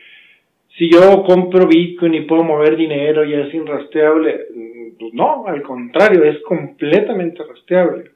si 0.79 0.89
yo 0.89 1.23
compro 1.23 1.67
Bitcoin 1.67 2.13
y 2.13 2.21
puedo 2.21 2.41
mover 2.41 2.77
dinero 2.77 3.25
y 3.25 3.33
es 3.33 3.53
irrastreable, 3.53 4.45
mm, 4.55 4.97
pues 4.97 5.13
no, 5.13 5.45
al 5.45 5.61
contrario, 5.61 6.23
es 6.23 6.41
completamente 6.43 7.43
rastreable. 7.43 8.11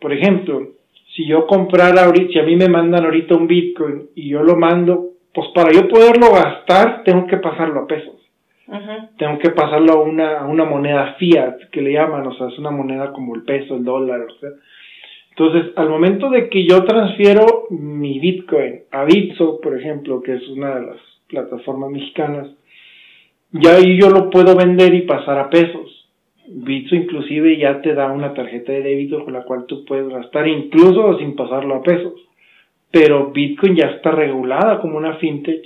Por 0.00 0.12
ejemplo, 0.12 0.68
si 1.14 1.26
yo 1.26 1.44
comprara 1.46 2.04
ahorita, 2.04 2.32
si 2.32 2.38
a 2.38 2.44
mí 2.44 2.54
me 2.54 2.68
mandan 2.68 3.04
ahorita 3.04 3.34
un 3.34 3.48
Bitcoin 3.48 4.10
y 4.14 4.28
yo 4.28 4.44
lo 4.44 4.54
mando, 4.56 5.10
pues 5.34 5.48
para 5.52 5.72
yo 5.72 5.88
poderlo 5.88 6.30
gastar 6.32 7.02
tengo 7.02 7.26
que 7.26 7.38
pasarlo 7.38 7.80
a 7.80 7.86
pesos. 7.88 8.14
Tengo 9.18 9.38
que 9.40 9.50
pasarlo 9.50 9.92
a 9.92 10.02
una, 10.02 10.38
a 10.38 10.46
una 10.46 10.64
moneda 10.64 11.16
fiat, 11.18 11.68
que 11.70 11.82
le 11.82 11.92
llaman, 11.92 12.26
o 12.26 12.34
sea, 12.34 12.48
es 12.48 12.58
una 12.58 12.70
moneda 12.70 13.12
como 13.12 13.34
el 13.34 13.42
peso, 13.42 13.76
el 13.76 13.84
dólar, 13.84 14.20
o 14.20 14.38
sea. 14.38 14.50
Entonces, 15.30 15.72
al 15.76 15.88
momento 15.88 16.30
de 16.30 16.48
que 16.48 16.64
yo 16.64 16.84
transfiero 16.84 17.64
mi 17.70 18.20
Bitcoin 18.20 18.82
a 18.92 19.04
Bitso, 19.04 19.60
por 19.60 19.76
ejemplo, 19.76 20.22
que 20.22 20.34
es 20.34 20.48
una 20.48 20.76
de 20.76 20.86
las 20.86 21.13
plataformas 21.34 21.90
mexicanas, 21.90 22.48
ya 23.52 23.76
ahí 23.76 24.00
yo 24.00 24.10
lo 24.10 24.30
puedo 24.30 24.56
vender 24.56 24.94
y 24.94 25.02
pasar 25.02 25.38
a 25.38 25.50
pesos. 25.50 26.10
Bitso 26.46 26.94
inclusive 26.94 27.56
ya 27.56 27.80
te 27.80 27.94
da 27.94 28.12
una 28.12 28.34
tarjeta 28.34 28.72
de 28.72 28.82
débito 28.82 29.24
con 29.24 29.32
la 29.32 29.44
cual 29.44 29.64
tú 29.66 29.84
puedes 29.84 30.08
gastar 30.08 30.46
incluso 30.46 31.18
sin 31.18 31.36
pasarlo 31.36 31.76
a 31.76 31.82
pesos. 31.82 32.14
Pero 32.90 33.32
Bitcoin 33.32 33.76
ya 33.76 33.86
está 33.86 34.10
regulada 34.10 34.80
como 34.80 34.98
una 34.98 35.14
fintech 35.16 35.64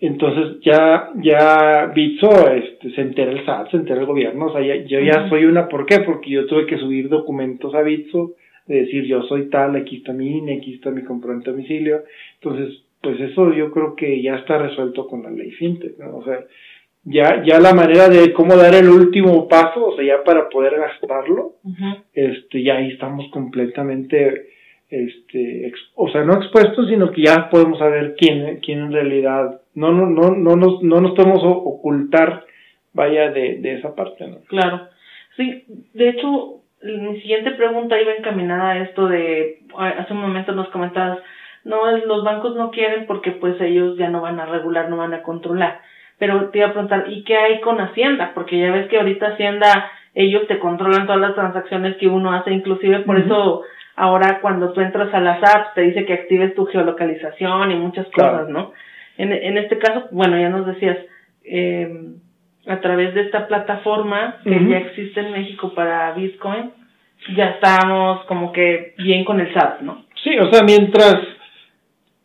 entonces 0.00 0.60
ya, 0.62 1.10
ya 1.16 1.90
Bitso, 1.92 2.30
este, 2.52 2.90
se 2.92 3.00
entera 3.00 3.32
el 3.32 3.44
SAT, 3.44 3.70
se 3.70 3.76
entera 3.78 4.00
el 4.00 4.06
gobierno, 4.06 4.46
o 4.46 4.52
sea, 4.52 4.62
yo 4.62 5.00
ya 5.00 5.28
soy 5.28 5.44
una, 5.44 5.68
¿por 5.68 5.86
qué? 5.86 6.00
Porque 6.00 6.30
yo 6.30 6.46
tuve 6.46 6.66
que 6.66 6.78
subir 6.78 7.08
documentos 7.08 7.74
a 7.74 7.82
Bitso, 7.82 8.34
de 8.66 8.82
decir 8.82 9.04
yo 9.06 9.22
soy 9.22 9.48
tal, 9.48 9.74
aquí 9.74 9.96
está 9.96 10.12
mi 10.12 10.38
INE, 10.38 10.58
aquí 10.58 10.74
está 10.74 10.90
mi 10.90 11.02
comprobante 11.02 11.50
de 11.50 11.56
domicilio, 11.56 12.02
entonces, 12.40 12.84
pues 13.02 13.20
eso 13.20 13.52
yo 13.52 13.70
creo 13.70 13.94
que 13.94 14.22
ya 14.22 14.36
está 14.36 14.58
resuelto 14.58 15.06
con 15.06 15.22
la 15.22 15.30
ley 15.30 15.50
FinTech, 15.52 15.98
¿no? 15.98 16.16
O 16.16 16.24
sea, 16.24 16.40
ya, 17.04 17.42
ya 17.44 17.60
la 17.60 17.72
manera 17.72 18.08
de 18.08 18.32
cómo 18.32 18.56
dar 18.56 18.74
el 18.74 18.88
último 18.88 19.48
paso, 19.48 19.86
o 19.86 19.96
sea, 19.96 20.04
ya 20.04 20.24
para 20.24 20.48
poder 20.48 20.76
gastarlo, 20.76 21.54
este, 22.12 22.62
ya 22.62 22.76
ahí 22.76 22.88
estamos 22.88 23.30
completamente, 23.30 24.48
este, 24.90 25.72
o 25.94 26.10
sea, 26.10 26.24
no 26.24 26.34
expuestos, 26.34 26.88
sino 26.88 27.10
que 27.10 27.22
ya 27.22 27.48
podemos 27.50 27.78
saber 27.78 28.14
quién, 28.18 28.58
quién 28.60 28.80
en 28.80 28.92
realidad 28.92 29.62
no, 29.74 29.92
no, 29.92 30.06
no, 30.06 30.34
no, 30.34 30.56
nos, 30.56 30.82
no 30.82 31.00
nos 31.00 31.12
podemos 31.12 31.40
ocultar, 31.42 32.44
vaya, 32.92 33.30
de, 33.30 33.56
de 33.56 33.74
esa 33.74 33.94
parte, 33.94 34.26
¿no? 34.26 34.40
Claro. 34.48 34.88
Sí, 35.36 35.64
de 35.94 36.08
hecho, 36.10 36.62
mi 36.82 37.20
siguiente 37.20 37.52
pregunta 37.52 38.00
iba 38.00 38.12
encaminada 38.12 38.72
a 38.72 38.82
esto 38.82 39.06
de, 39.06 39.60
hace 39.76 40.12
un 40.12 40.20
momento 40.20 40.52
nos 40.52 40.68
comentabas, 40.70 41.20
no, 41.68 41.90
los 41.98 42.24
bancos 42.24 42.56
no 42.56 42.70
quieren 42.70 43.06
porque 43.06 43.32
pues 43.32 43.60
ellos 43.60 43.96
ya 43.96 44.08
no 44.08 44.20
van 44.20 44.40
a 44.40 44.46
regular, 44.46 44.88
no 44.88 44.96
van 44.96 45.14
a 45.14 45.22
controlar. 45.22 45.80
Pero 46.18 46.48
te 46.50 46.58
iba 46.58 46.68
a 46.68 46.72
preguntar, 46.72 47.04
¿y 47.08 47.22
qué 47.22 47.36
hay 47.36 47.60
con 47.60 47.80
Hacienda? 47.80 48.32
Porque 48.34 48.58
ya 48.58 48.72
ves 48.72 48.88
que 48.88 48.98
ahorita 48.98 49.34
Hacienda, 49.34 49.90
ellos 50.14 50.46
te 50.48 50.58
controlan 50.58 51.06
todas 51.06 51.20
las 51.20 51.34
transacciones 51.34 51.96
que 51.98 52.08
uno 52.08 52.32
hace, 52.32 52.50
inclusive 52.50 53.00
por 53.00 53.18
eso 53.18 53.62
ahora 53.94 54.40
cuando 54.40 54.72
tú 54.72 54.80
entras 54.80 55.12
a 55.14 55.20
las 55.20 55.42
apps 55.42 55.74
te 55.74 55.82
dice 55.82 56.04
que 56.04 56.14
actives 56.14 56.54
tu 56.54 56.66
geolocalización 56.66 57.70
y 57.70 57.76
muchas 57.76 58.06
cosas, 58.08 58.48
¿no? 58.48 58.72
En, 59.16 59.32
en 59.32 59.58
este 59.58 59.78
caso, 59.78 60.08
bueno, 60.12 60.38
ya 60.38 60.48
nos 60.48 60.66
decías, 60.66 60.98
eh, 61.44 62.12
a 62.66 62.80
través 62.80 63.14
de 63.14 63.22
esta 63.22 63.46
plataforma 63.46 64.36
que 64.44 64.66
ya 64.68 64.78
existe 64.78 65.20
en 65.20 65.32
México 65.32 65.72
para 65.74 66.12
Bitcoin, 66.12 66.72
ya 67.34 67.50
estamos 67.50 68.24
como 68.26 68.52
que 68.52 68.94
bien 68.98 69.24
con 69.24 69.40
el 69.40 69.52
SAT, 69.52 69.80
¿no? 69.80 70.04
Sí, 70.22 70.38
o 70.38 70.50
sea, 70.52 70.62
mientras, 70.62 71.16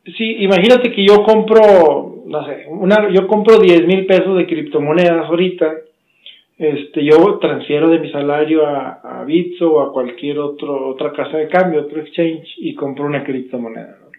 sí, 0.05 0.37
imagínate 0.39 0.91
que 0.91 1.05
yo 1.05 1.23
compro, 1.23 2.23
no 2.25 2.45
sé, 2.45 2.65
una, 2.69 3.09
yo 3.09 3.27
compro 3.27 3.59
10 3.59 3.87
mil 3.87 4.05
pesos 4.05 4.37
de 4.37 4.45
criptomonedas 4.45 5.27
ahorita, 5.27 5.73
este, 6.57 7.03
yo 7.03 7.39
transfiero 7.39 7.89
de 7.89 7.99
mi 7.99 8.11
salario 8.11 8.65
a, 8.65 9.21
a 9.21 9.23
Bitso 9.25 9.73
o 9.73 9.81
a 9.81 9.91
cualquier 9.91 10.39
otro, 10.39 10.87
otra 10.89 11.11
casa 11.11 11.37
de 11.37 11.47
cambio, 11.47 11.81
otro 11.81 12.01
exchange 12.01 12.47
y 12.57 12.75
compro 12.75 13.05
una 13.05 13.23
criptomoneda, 13.23 13.97
¿no? 13.99 14.11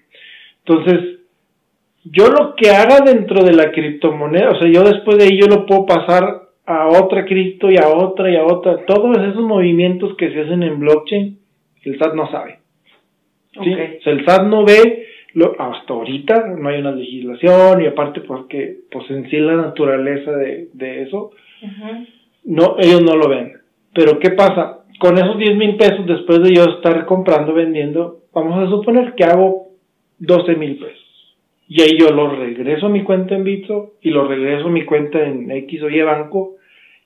Entonces, 0.66 1.20
yo 2.04 2.28
lo 2.28 2.54
que 2.54 2.70
haga 2.70 3.00
dentro 3.00 3.42
de 3.44 3.52
la 3.52 3.70
criptomoneda, 3.70 4.50
o 4.50 4.58
sea, 4.58 4.68
yo 4.68 4.82
después 4.82 5.18
de 5.18 5.24
ahí 5.24 5.40
yo 5.40 5.46
lo 5.46 5.66
puedo 5.66 5.86
pasar 5.86 6.44
a 6.66 6.88
otra 6.88 7.24
cripto 7.24 7.70
y 7.70 7.76
a 7.76 7.88
otra 7.88 8.30
y 8.30 8.36
a 8.36 8.44
otra. 8.44 8.84
Todos 8.86 9.16
esos 9.18 9.42
movimientos 9.42 10.16
que 10.16 10.30
se 10.30 10.40
hacen 10.40 10.62
en 10.62 10.80
blockchain, 10.80 11.38
el 11.82 11.98
SAT 11.98 12.14
no 12.14 12.30
sabe. 12.30 12.58
¿sí? 13.52 13.72
O 13.72 14.02
sea, 14.02 14.12
el 14.12 14.24
SAT 14.24 14.46
no 14.46 14.64
ve, 14.64 15.06
lo, 15.34 15.60
hasta 15.60 15.92
ahorita 15.92 16.46
no 16.58 16.68
hay 16.68 16.80
una 16.80 16.92
legislación 16.92 17.82
y 17.82 17.86
aparte 17.86 18.20
porque 18.20 18.78
pues 18.90 19.10
en 19.10 19.28
sí 19.28 19.36
la 19.38 19.56
naturaleza 19.56 20.32
de, 20.32 20.68
de 20.72 21.02
eso, 21.02 21.32
no, 22.44 22.76
ellos 22.78 23.02
no 23.02 23.16
lo 23.16 23.28
ven. 23.28 23.52
Pero 23.92 24.18
¿qué 24.18 24.30
pasa? 24.30 24.84
con 24.98 25.18
esos 25.18 25.38
10 25.38 25.56
mil 25.56 25.76
pesos, 25.76 26.06
después 26.06 26.42
de 26.42 26.54
yo 26.54 26.64
estar 26.64 27.04
comprando, 27.06 27.52
vendiendo, 27.52 28.20
vamos 28.32 28.58
a 28.58 28.70
suponer 28.70 29.14
que 29.14 29.24
hago 29.24 29.68
12 30.18 30.56
mil 30.56 30.76
pesos. 30.76 31.36
Y 31.68 31.82
ahí 31.82 31.98
yo 31.98 32.10
lo 32.10 32.36
regreso 32.36 32.86
a 32.86 32.90
mi 32.90 33.02
cuenta 33.02 33.34
en 33.34 33.44
Bitso 33.44 33.94
y 34.02 34.10
lo 34.10 34.26
regreso 34.26 34.68
a 34.68 34.70
mi 34.70 34.84
cuenta 34.84 35.24
en 35.24 35.50
X 35.50 35.82
o 35.82 35.88
Y 35.88 36.00
banco. 36.02 36.56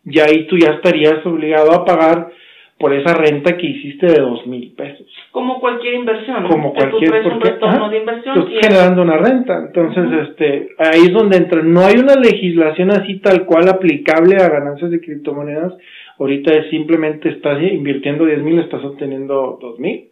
Y 0.05 0.19
ahí 0.21 0.47
tú 0.47 0.59
ya 0.59 0.73
estarías 0.73 1.25
obligado 1.25 1.73
a 1.73 1.85
pagar 1.85 2.31
por 2.79 2.95
esa 2.95 3.13
renta 3.15 3.57
que 3.57 3.67
hiciste 3.67 4.07
de 4.07 4.21
dos 4.21 4.47
mil 4.47 4.73
pesos. 4.73 5.07
Como 5.33 5.59
cualquier 5.61 5.95
inversión. 5.95 6.47
Como 6.47 6.73
cualquier 6.73 7.23
tú 7.23 7.29
un 7.31 7.41
retorno 7.41 7.91
de 7.91 7.99
inversión. 7.99 8.39
Estás 8.39 8.69
generando 8.69 9.03
una 9.03 9.17
renta. 9.17 9.59
Entonces, 9.59 10.29
este, 10.29 10.69
ahí 10.79 11.07
es 11.07 11.13
donde 11.13 11.39
entra. 11.39 11.63
No 11.63 11.81
hay 11.81 11.97
una 11.97 12.15
legislación 12.15 12.91
así 12.93 13.19
tal 13.19 13.47
cual 13.47 13.69
aplicable 13.69 14.37
a 14.37 14.49
ganancias 14.49 14.91
de 14.93 15.01
criptomonedas. 15.01 15.75
Ahorita 16.19 16.53
es 16.55 16.71
simplemente 16.71 17.31
estás 17.31 17.61
invirtiendo 17.63 18.25
diez 18.27 18.43
mil, 18.43 18.61
estás 18.61 18.85
obteniendo 18.85 19.59
dos 19.61 19.79
mil. 19.81 20.09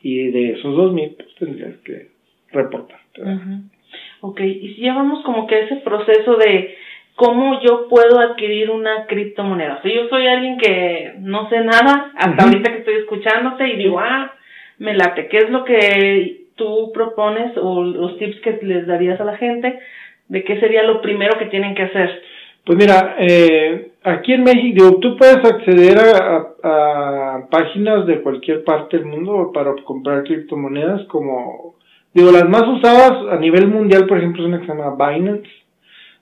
Y 0.00 0.30
de 0.30 0.52
esos 0.52 0.74
dos 0.76 0.92
mil, 0.94 1.10
pues 1.10 1.28
tendrías 1.38 1.76
que 1.84 2.08
reportar. 2.52 3.00
Ok, 4.20 4.40
y 4.40 4.74
si 4.74 4.80
ya 4.82 4.94
vamos 4.94 5.22
como 5.24 5.46
que 5.46 5.54
a 5.56 5.60
ese 5.60 5.76
proceso 5.76 6.36
de 6.36 6.74
cómo 7.18 7.60
yo 7.60 7.88
puedo 7.88 8.20
adquirir 8.20 8.70
una 8.70 9.06
criptomoneda. 9.06 9.80
O 9.84 9.88
yo 9.88 10.08
soy 10.08 10.28
alguien 10.28 10.56
que 10.56 11.14
no 11.18 11.48
sé 11.50 11.60
nada 11.62 12.12
hasta 12.16 12.44
ahorita 12.44 12.70
que 12.70 12.78
estoy 12.78 12.94
escuchándote 12.94 13.66
y 13.66 13.76
digo, 13.76 13.98
ah, 13.98 14.32
me 14.78 14.94
late, 14.94 15.26
¿qué 15.26 15.38
es 15.38 15.50
lo 15.50 15.64
que 15.64 16.42
tú 16.54 16.92
propones 16.94 17.56
o 17.56 17.82
los 17.82 18.16
tips 18.18 18.40
que 18.40 18.60
les 18.62 18.86
darías 18.86 19.20
a 19.20 19.24
la 19.24 19.36
gente 19.36 19.80
de 20.28 20.44
qué 20.44 20.60
sería 20.60 20.84
lo 20.84 21.02
primero 21.02 21.36
que 21.40 21.46
tienen 21.46 21.74
que 21.74 21.82
hacer? 21.82 22.22
Pues 22.64 22.78
mira, 22.78 23.16
eh, 23.18 23.90
aquí 24.04 24.34
en 24.34 24.44
México 24.44 25.00
tú 25.00 25.16
puedes 25.16 25.38
acceder 25.38 25.98
a, 25.98 26.46
a, 26.62 27.48
páginas 27.50 28.06
de 28.06 28.22
cualquier 28.22 28.62
parte 28.62 28.96
del 28.96 29.06
mundo 29.06 29.50
para 29.52 29.74
comprar 29.82 30.22
criptomonedas 30.22 31.04
como, 31.08 31.74
digo, 32.14 32.30
las 32.30 32.48
más 32.48 32.62
usadas 32.68 33.32
a 33.32 33.40
nivel 33.40 33.66
mundial, 33.66 34.06
por 34.06 34.18
ejemplo, 34.18 34.44
es 34.44 34.48
una 34.48 34.60
que 34.60 34.66
se 34.66 34.72
llama 34.72 34.94
Binance 34.94 35.50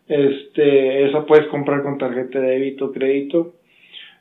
este, 0.09 1.07
esa 1.07 1.27
puedes 1.27 1.47
comprar 1.47 1.83
con 1.83 1.99
tarjeta 1.99 2.41
de 2.41 2.49
débito 2.49 2.87
o 2.87 2.93
crédito. 2.93 3.55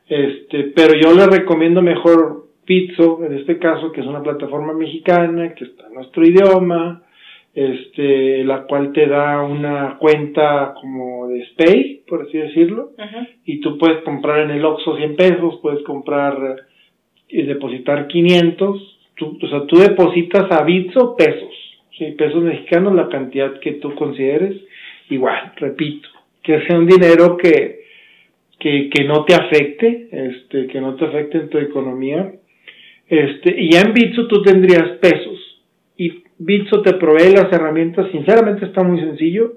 Este, 0.08 0.72
pero 0.76 0.94
yo 0.94 1.14
le 1.14 1.26
recomiendo 1.28 1.82
mejor 1.82 2.46
Pizzo, 2.66 3.24
en 3.24 3.38
este 3.38 3.60
caso, 3.60 3.92
que 3.92 4.02
es 4.02 4.08
una 4.08 4.24
plataforma 4.24 4.74
mexicana, 4.74 5.54
que 5.54 5.66
está 5.66 5.88
en 5.88 5.94
nuestro 5.94 6.26
idioma, 6.26 7.04
este, 7.54 8.44
la 8.44 8.64
cual 8.64 8.92
te 8.92 9.08
da 9.08 9.44
una 9.44 9.98
cuenta 10.00 10.74
como 10.82 11.28
de 11.28 11.46
Spay, 11.46 12.04
por 12.08 12.24
así 12.24 12.38
decirlo, 12.38 12.92
y 13.46 13.62
tú 13.62 13.78
puedes 13.78 14.04
comprar 14.04 14.42
en 14.42 14.52
el 14.52 14.66
Oxxo 14.66 14.98
100 14.98 15.16
pesos, 15.16 15.60
puedes 15.62 15.84
comprar 15.84 16.66
y 17.30 17.44
depositar 17.44 18.08
500, 18.08 19.00
tú, 19.16 19.38
o 19.42 19.48
sea, 19.48 19.66
tú 19.68 19.78
depositas 19.78 20.52
a 20.52 20.64
Bitso 20.64 21.16
pesos, 21.16 21.54
¿sí? 21.98 22.12
pesos 22.18 22.44
mexicanos, 22.44 22.94
la 22.94 23.08
cantidad 23.10 23.60
que 23.60 23.74
tú 23.74 23.94
consideres, 23.96 24.62
igual, 25.10 25.54
repito, 25.58 26.10
que 26.44 26.62
sea 26.66 26.78
un 26.78 26.88
dinero 26.88 27.38
que, 27.38 27.86
que, 28.60 28.90
que 28.90 29.04
no 29.04 29.26
te 29.26 29.36
afecte, 29.36 30.10
este, 30.12 30.68
que 30.68 30.82
no 30.82 30.96
te 30.96 31.06
afecte 31.06 31.38
en 31.38 31.50
tu 31.50 31.58
economía. 31.58 32.34
Este, 33.08 33.56
y 33.62 33.72
ya 33.72 33.82
en 33.82 33.94
Bitso 33.94 34.28
tú 34.28 34.42
tendrías 34.42 34.98
pesos. 35.00 35.64
Y 35.98 36.24
Bitso 36.38 36.82
te 36.82 36.94
provee 36.94 37.34
las 37.34 37.52
herramientas, 37.52 38.12
sinceramente 38.12 38.66
está 38.66 38.84
muy 38.84 39.00
sencillo. 39.00 39.54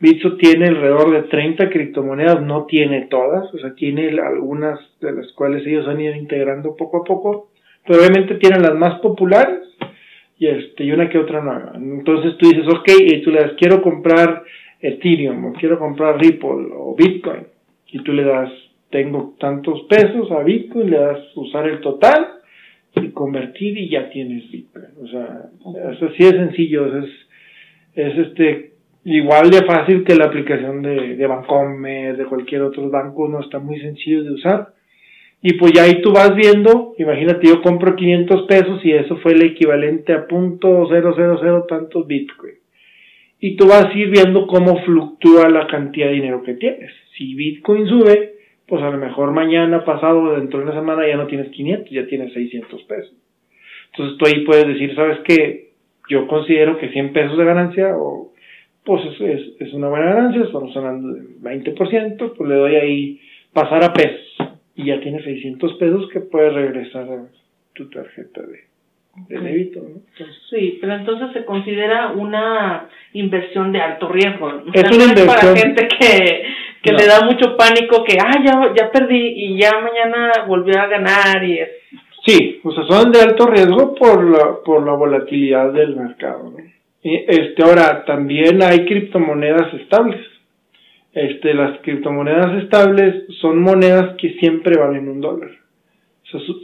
Bitso 0.00 0.36
tiene 0.36 0.68
alrededor 0.68 1.12
de 1.12 1.28
30 1.28 1.68
criptomonedas, 1.68 2.42
no 2.42 2.64
tiene 2.64 3.06
todas, 3.10 3.52
o 3.52 3.58
sea, 3.58 3.74
tiene 3.74 4.08
algunas 4.18 4.80
de 5.00 5.12
las 5.12 5.30
cuales 5.32 5.66
ellos 5.66 5.86
han 5.86 6.00
ido 6.00 6.14
integrando 6.14 6.74
poco 6.74 6.98
a 6.98 7.04
poco, 7.04 7.50
pero 7.86 8.00
obviamente 8.00 8.36
tienen 8.36 8.62
las 8.62 8.74
más 8.74 8.98
populares 9.00 9.60
y, 10.38 10.46
este, 10.46 10.84
y 10.84 10.92
una 10.92 11.10
que 11.10 11.18
otra 11.18 11.42
nueva. 11.42 11.72
Entonces 11.74 12.38
tú 12.38 12.48
dices, 12.48 12.66
ok, 12.66 12.88
y 12.98 13.20
tú 13.20 13.30
le 13.30 13.54
quiero 13.56 13.82
comprar 13.82 14.42
Ethereum 14.80 15.44
o 15.46 15.52
quiero 15.52 15.78
comprar 15.78 16.18
Ripple 16.18 16.72
o 16.74 16.94
Bitcoin 16.96 17.46
y 17.86 18.02
tú 18.02 18.12
le 18.12 18.24
das, 18.24 18.50
tengo 18.90 19.34
tantos 19.38 19.82
pesos 19.82 20.30
a 20.32 20.42
Bitcoin, 20.42 20.90
le 20.90 20.98
das 20.98 21.18
usar 21.36 21.68
el 21.68 21.80
total 21.80 22.26
y 22.94 23.08
convertir 23.10 23.76
y 23.78 23.90
ya 23.90 24.10
tienes 24.10 24.50
Bitcoin. 24.50 24.86
O 25.02 25.06
sea, 25.06 25.50
eso 25.92 26.08
sí 26.16 26.24
es 26.24 26.32
sencillo, 26.32 26.98
es, 26.98 27.10
es 27.94 28.18
este 28.18 28.70
igual 29.04 29.50
de 29.50 29.64
fácil 29.64 30.04
que 30.04 30.14
la 30.14 30.26
aplicación 30.26 30.82
de, 30.82 31.16
de 31.16 31.26
Bancomer, 31.26 32.16
de 32.16 32.26
cualquier 32.26 32.62
otro 32.62 32.88
banco, 32.90 33.28
no 33.28 33.40
está 33.40 33.58
muy 33.58 33.80
sencillo 33.80 34.24
de 34.24 34.32
usar. 34.32 34.74
Y 35.42 35.54
pues 35.54 35.72
ya 35.72 35.84
ahí 35.84 36.02
tú 36.02 36.12
vas 36.12 36.34
viendo, 36.34 36.94
imagínate 36.98 37.48
yo 37.48 37.62
compro 37.62 37.96
500 37.96 38.46
pesos 38.46 38.84
y 38.84 38.92
eso 38.92 39.16
fue 39.18 39.32
el 39.32 39.42
equivalente 39.42 40.12
a 40.12 40.26
punto 40.26 40.86
cero 40.90 41.64
tantos 41.66 42.06
Bitcoin 42.06 42.59
y 43.40 43.56
tú 43.56 43.66
vas 43.66 43.86
a 43.86 43.98
ir 43.98 44.10
viendo 44.10 44.46
cómo 44.46 44.82
fluctúa 44.84 45.48
la 45.48 45.66
cantidad 45.66 46.08
de 46.08 46.14
dinero 46.14 46.42
que 46.42 46.54
tienes. 46.54 46.92
Si 47.16 47.34
Bitcoin 47.34 47.86
sube, 47.86 48.34
pues 48.66 48.82
a 48.82 48.90
lo 48.90 48.98
mejor 48.98 49.32
mañana, 49.32 49.84
pasado, 49.84 50.36
dentro 50.36 50.58
de 50.58 50.66
una 50.66 50.74
semana 50.74 51.08
ya 51.08 51.16
no 51.16 51.26
tienes 51.26 51.48
500, 51.48 51.90
ya 51.90 52.06
tienes 52.06 52.32
600 52.34 52.82
pesos. 52.82 53.14
Entonces 53.92 54.18
tú 54.18 54.26
ahí 54.26 54.44
puedes 54.44 54.66
decir, 54.66 54.94
¿sabes 54.94 55.20
qué? 55.24 55.70
Yo 56.08 56.26
considero 56.26 56.78
que 56.78 56.90
100 56.90 57.12
pesos 57.12 57.38
de 57.38 57.44
ganancia, 57.44 57.96
o 57.96 58.32
pues 58.84 59.02
es, 59.20 59.42
es, 59.58 59.72
una 59.72 59.88
buena 59.88 60.14
ganancia, 60.14 60.42
estamos 60.42 60.76
hablando 60.76 61.14
de 61.14 61.22
20%, 61.40 62.34
pues 62.36 62.48
le 62.48 62.54
doy 62.56 62.74
ahí 62.76 63.20
pasar 63.52 63.82
a 63.84 63.92
pesos. 63.92 64.36
Y 64.76 64.86
ya 64.86 65.00
tienes 65.00 65.24
600 65.24 65.74
pesos 65.74 66.08
que 66.12 66.20
puedes 66.20 66.52
regresar 66.52 67.08
a 67.08 67.26
tu 67.74 67.88
tarjeta 67.88 68.42
de, 68.42 68.69
de. 69.16 69.72
¿no? 69.76 70.26
sí, 70.48 70.78
pero 70.80 70.94
entonces 70.94 71.32
se 71.32 71.44
considera 71.44 72.12
una 72.12 72.88
inversión 73.12 73.72
de 73.72 73.80
alto 73.80 74.08
riesgo. 74.08 74.62
Es 74.72 74.84
una 74.84 75.04
inversión. 75.04 75.26
para 75.26 75.56
gente 75.56 75.88
que, 75.88 76.44
que 76.82 76.92
le 76.92 77.06
da 77.06 77.24
mucho 77.24 77.56
pánico 77.56 78.04
que, 78.04 78.16
ah, 78.20 78.42
ya, 78.44 78.72
ya 78.76 78.90
perdí 78.90 79.34
y 79.36 79.58
ya 79.58 79.72
mañana 79.80 80.44
volvió 80.46 80.78
a 80.80 80.86
ganar 80.86 81.42
y 81.44 81.58
es... 81.58 81.68
Sí, 82.26 82.60
o 82.62 82.70
sea, 82.72 82.84
son 82.84 83.12
de 83.12 83.20
alto 83.20 83.46
riesgo 83.46 83.94
por 83.94 84.22
la, 84.24 84.62
por 84.64 84.84
la 84.84 84.92
volatilidad 84.92 85.72
del 85.72 85.96
mercado. 85.96 86.50
¿no? 86.50 86.58
Y 87.02 87.16
este, 87.26 87.62
ahora, 87.62 88.04
también 88.04 88.62
hay 88.62 88.84
criptomonedas 88.84 89.72
estables. 89.74 90.20
Este, 91.12 91.54
las 91.54 91.80
criptomonedas 91.80 92.62
estables 92.62 93.24
son 93.40 93.60
monedas 93.60 94.16
que 94.18 94.34
siempre 94.34 94.78
valen 94.78 95.08
un 95.08 95.20
dólar 95.20 95.59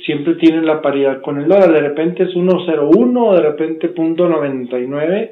siempre 0.04 0.34
tienen 0.34 0.66
la 0.66 0.80
paridad 0.80 1.20
con 1.20 1.38
el 1.38 1.48
dólar. 1.48 1.72
De 1.72 1.80
repente 1.80 2.24
es 2.24 2.34
1.01, 2.34 3.34
de 3.34 3.42
repente 3.42 3.94
.99, 3.94 5.30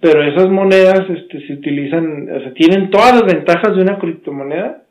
pero 0.00 0.22
esas 0.22 0.48
monedas 0.48 1.08
este, 1.08 1.46
se 1.46 1.52
utilizan, 1.54 2.28
o 2.30 2.40
sea, 2.40 2.54
tienen 2.54 2.90
todas 2.90 3.14
las 3.14 3.34
ventajas 3.34 3.74
de 3.76 3.82
una 3.82 3.98
criptomoneda, 3.98 4.82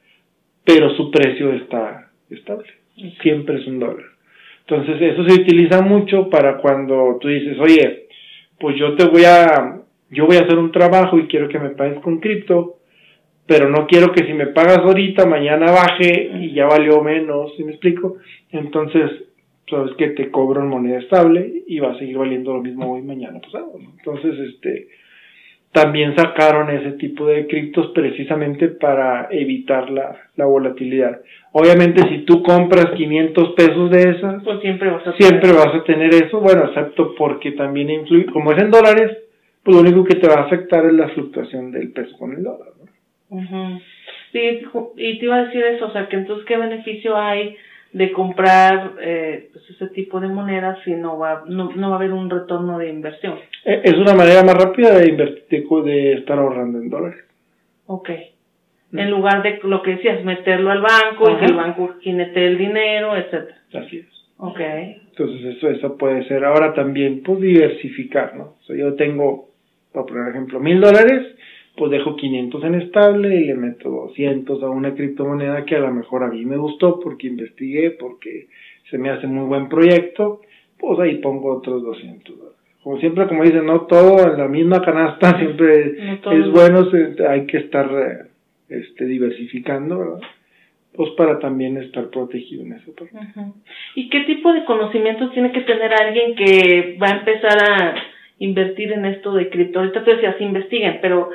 pero 0.64 0.90
su 0.96 1.12
precio 1.12 1.54
está 1.54 2.10
estable. 2.30 2.70
Siempre 3.22 3.60
es 3.60 3.68
un 3.68 3.80
dólar. 3.80 4.06
Entonces 4.68 5.02
eso 5.02 5.26
se 5.26 5.42
utiliza 5.42 5.82
mucho 5.82 6.30
para 6.30 6.58
cuando 6.58 7.18
tú 7.20 7.28
dices, 7.28 7.58
oye, 7.60 8.08
pues 8.60 8.78
yo 8.78 8.96
te 8.96 9.06
voy 9.06 9.24
a, 9.26 9.82
yo 10.10 10.28
voy 10.28 10.38
a 10.38 10.42
hacer 10.42 10.58
un 10.58 10.72
trabajo 10.72 11.18
y 11.18 11.28
quiero 11.28 11.50
que 11.50 11.60
me 11.60 11.72
pagues 11.72 12.00
con 12.00 12.20
cripto, 12.20 12.78
pero 13.52 13.68
no 13.68 13.86
quiero 13.86 14.14
que 14.14 14.26
si 14.26 14.32
me 14.32 14.48
pagas 14.48 14.78
ahorita, 14.78 15.26
mañana 15.26 15.74
baje 15.74 16.32
y 16.40 16.54
ya 16.54 16.68
valió 16.68 17.04
menos, 17.04 17.52
¿sí 17.58 17.66
me 17.66 17.72
explico? 17.72 18.16
Entonces, 18.50 19.12
sabes 19.70 19.94
que 19.98 20.12
te 20.12 20.32
cobro 20.32 20.62
en 20.62 20.70
moneda 20.70 21.00
estable 21.00 21.64
y 21.68 21.80
va 21.82 21.92
a 21.92 22.00
seguir 22.00 22.18
valiendo 22.18 22.54
lo 22.54 22.62
mismo 22.62 22.94
hoy, 22.94 23.02
mañana, 23.02 23.42
pasado, 23.42 23.74
Entonces, 23.98 24.40
este, 24.40 24.88
también 25.74 26.16
sacaron 26.16 26.70
ese 26.70 26.94
tipo 26.94 27.28
de 27.28 27.46
criptos 27.48 27.88
precisamente 27.94 28.70
para 28.70 29.28
evitar 29.32 29.90
la, 29.90 30.16
la 30.38 30.46
volatilidad. 30.46 31.20
Obviamente, 31.52 32.08
si 32.08 32.20
tú 32.20 32.44
compras 32.44 32.92
500 32.96 33.52
pesos 33.52 33.92
de 33.92 34.12
esas, 34.12 34.42
pues 34.46 34.62
siempre 34.62 34.92
vas 34.92 35.06
a 35.06 35.18
siempre 35.18 35.50
tener. 35.50 35.56
vas 35.58 35.76
a 35.76 35.84
tener 35.84 36.14
eso, 36.14 36.40
bueno, 36.40 36.68
excepto 36.70 37.16
porque 37.16 37.52
también 37.52 37.90
influye, 37.90 38.28
como 38.28 38.54
es 38.54 38.64
en 38.64 38.72
dólares, 38.72 39.12
pues 39.62 39.76
lo 39.76 39.82
único 39.82 40.06
que 40.06 40.16
te 40.16 40.30
va 40.30 40.36
a 40.36 40.46
afectar 40.46 40.86
es 40.86 40.94
la 40.94 41.10
fluctuación 41.10 41.74
del 41.74 41.92
peso 41.92 42.18
con 42.18 42.32
el 42.32 42.44
dólar. 42.44 42.70
Sí, 44.32 44.62
y 44.98 45.20
te 45.20 45.26
iba 45.26 45.38
a 45.38 45.46
decir 45.46 45.64
eso, 45.64 45.88
o 45.88 45.92
sea, 45.92 46.08
que 46.08 46.18
entonces, 46.18 46.46
¿qué 46.46 46.58
beneficio 46.58 47.18
hay 47.18 47.56
de 47.94 48.12
comprar 48.14 48.94
eh, 49.02 49.50
pues 49.52 49.70
ese 49.70 49.88
tipo 49.88 50.20
de 50.22 50.30
monedas 50.30 50.80
si 50.86 50.92
no 50.92 51.18
va, 51.18 51.44
no, 51.48 51.72
no 51.76 51.90
va 51.90 51.96
a 51.96 52.00
haber 52.00 52.14
un 52.14 52.30
retorno 52.30 52.78
de 52.78 52.90
inversión? 52.90 53.40
Eh, 53.66 53.82
es 53.84 53.94
una 53.94 54.14
manera 54.14 54.44
más 54.44 54.56
rápida 54.56 54.98
de 54.98 55.10
invertir, 55.10 55.66
de 55.84 56.14
estar 56.14 56.38
ahorrando 56.40 56.80
en 56.80 56.90
dólares. 56.90 57.26
Ok. 57.88 58.10
Mm. 58.92 59.00
En 59.00 59.12
lugar 59.12 59.44
de 59.44 59.60
lo 59.64 59.82
que 59.82 59.92
decías, 59.92 60.24
meterlo 60.24 60.72
al 60.72 60.82
banco 60.82 61.30
y 61.32 61.36
que 61.38 61.46
el 61.46 61.56
banco 61.56 61.96
jinete 62.02 62.46
el 62.46 62.58
dinero, 62.58 63.16
etcétera. 63.18 63.58
Así 63.74 63.98
es. 63.98 64.08
Ok. 64.38 64.60
Entonces 64.60 65.58
eso, 65.58 65.70
eso 65.70 65.98
puede 65.98 66.26
ser. 66.28 66.46
Ahora 66.46 66.74
también, 66.74 67.22
pues 67.22 67.42
diversificar, 67.42 68.36
¿no? 68.36 68.56
O 68.62 68.64
sea, 68.66 68.76
yo 68.76 68.96
tengo, 68.96 69.50
por 69.94 70.30
ejemplo, 70.30 70.60
mil 70.60 70.80
dólares 70.80 71.36
pues 71.82 71.90
dejo 71.90 72.16
500 72.16 72.64
en 72.64 72.76
estable 72.76 73.36
y 73.38 73.46
le 73.46 73.56
meto 73.56 73.90
200 73.90 74.62
a 74.62 74.70
una 74.70 74.94
criptomoneda 74.94 75.66
que 75.66 75.78
a 75.78 75.80
lo 75.80 75.92
mejor 75.92 76.24
a 76.24 76.28
mí 76.28 76.46
me 76.46 76.56
gustó 76.56 77.00
porque 77.00 77.26
investigué, 77.26 77.90
porque 77.90 78.50
se 78.92 79.00
me 79.00 79.10
hace 79.10 79.26
muy 79.26 79.48
buen 79.48 79.68
proyecto, 79.68 80.42
pues 80.78 81.00
ahí 81.00 81.16
pongo 81.16 81.58
otros 81.58 81.82
200 81.82 82.38
dólares. 82.38 82.60
Como 82.84 83.00
siempre, 83.00 83.28
como 83.28 83.44
dicen, 83.44 83.66
no 83.66 83.88
todo 83.88 84.32
en 84.32 84.38
la 84.38 84.48
misma 84.48 84.84
canasta 84.84 85.36
siempre 85.40 86.20
es 86.32 86.52
bueno, 86.52 86.88
hay 87.28 87.48
que 87.48 87.58
estar 87.58 87.90
eh, 87.92 88.28
este, 88.70 89.06
diversificando, 89.06 89.98
¿verdad? 89.98 90.22
Pues 90.94 91.10
para 91.18 91.40
también 91.40 91.78
estar 91.78 92.12
protegido 92.12 92.62
en 92.62 92.74
eso. 92.74 92.94
¿Y 93.96 94.08
qué 94.12 94.20
tipo 94.26 94.54
de 94.54 94.66
conocimientos 94.66 95.34
tiene 95.34 95.52
que 95.52 95.62
tener 95.62 95.92
alguien 96.00 96.36
que 96.36 97.00
va 97.02 97.08
a 97.08 97.18
empezar 97.18 97.58
a 97.58 97.96
invertir 98.38 98.92
en 98.92 99.06
esto 99.06 99.34
de 99.34 99.50
cripto? 99.50 99.80
Ahorita 99.80 100.04
tú 100.04 100.12
decías, 100.12 100.40
investiguen, 100.40 101.00
pero, 101.02 101.32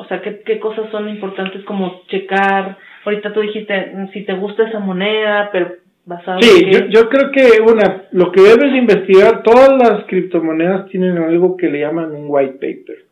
o 0.00 0.04
sea, 0.06 0.22
¿qué, 0.22 0.40
qué 0.46 0.58
cosas 0.58 0.90
son 0.90 1.10
importantes 1.10 1.62
como 1.64 2.02
checar? 2.08 2.78
Ahorita 3.04 3.34
tú 3.34 3.40
dijiste, 3.40 3.92
mm, 3.94 4.08
si 4.12 4.24
te 4.24 4.32
gusta 4.32 4.66
esa 4.66 4.78
moneda, 4.78 5.50
pero 5.52 5.74
basado 6.06 6.40
Sí, 6.40 6.70
yo, 6.70 6.86
yo 6.86 7.08
creo 7.10 7.30
que 7.30 7.60
una, 7.60 8.04
lo 8.12 8.32
que 8.32 8.40
debes 8.40 8.74
investigar, 8.74 9.42
todas 9.42 9.70
las 9.78 10.06
criptomonedas 10.06 10.88
tienen 10.88 11.18
algo 11.18 11.54
que 11.58 11.68
le 11.68 11.80
llaman 11.80 12.12
un 12.12 12.24
white 12.28 12.54
paper 12.54 13.04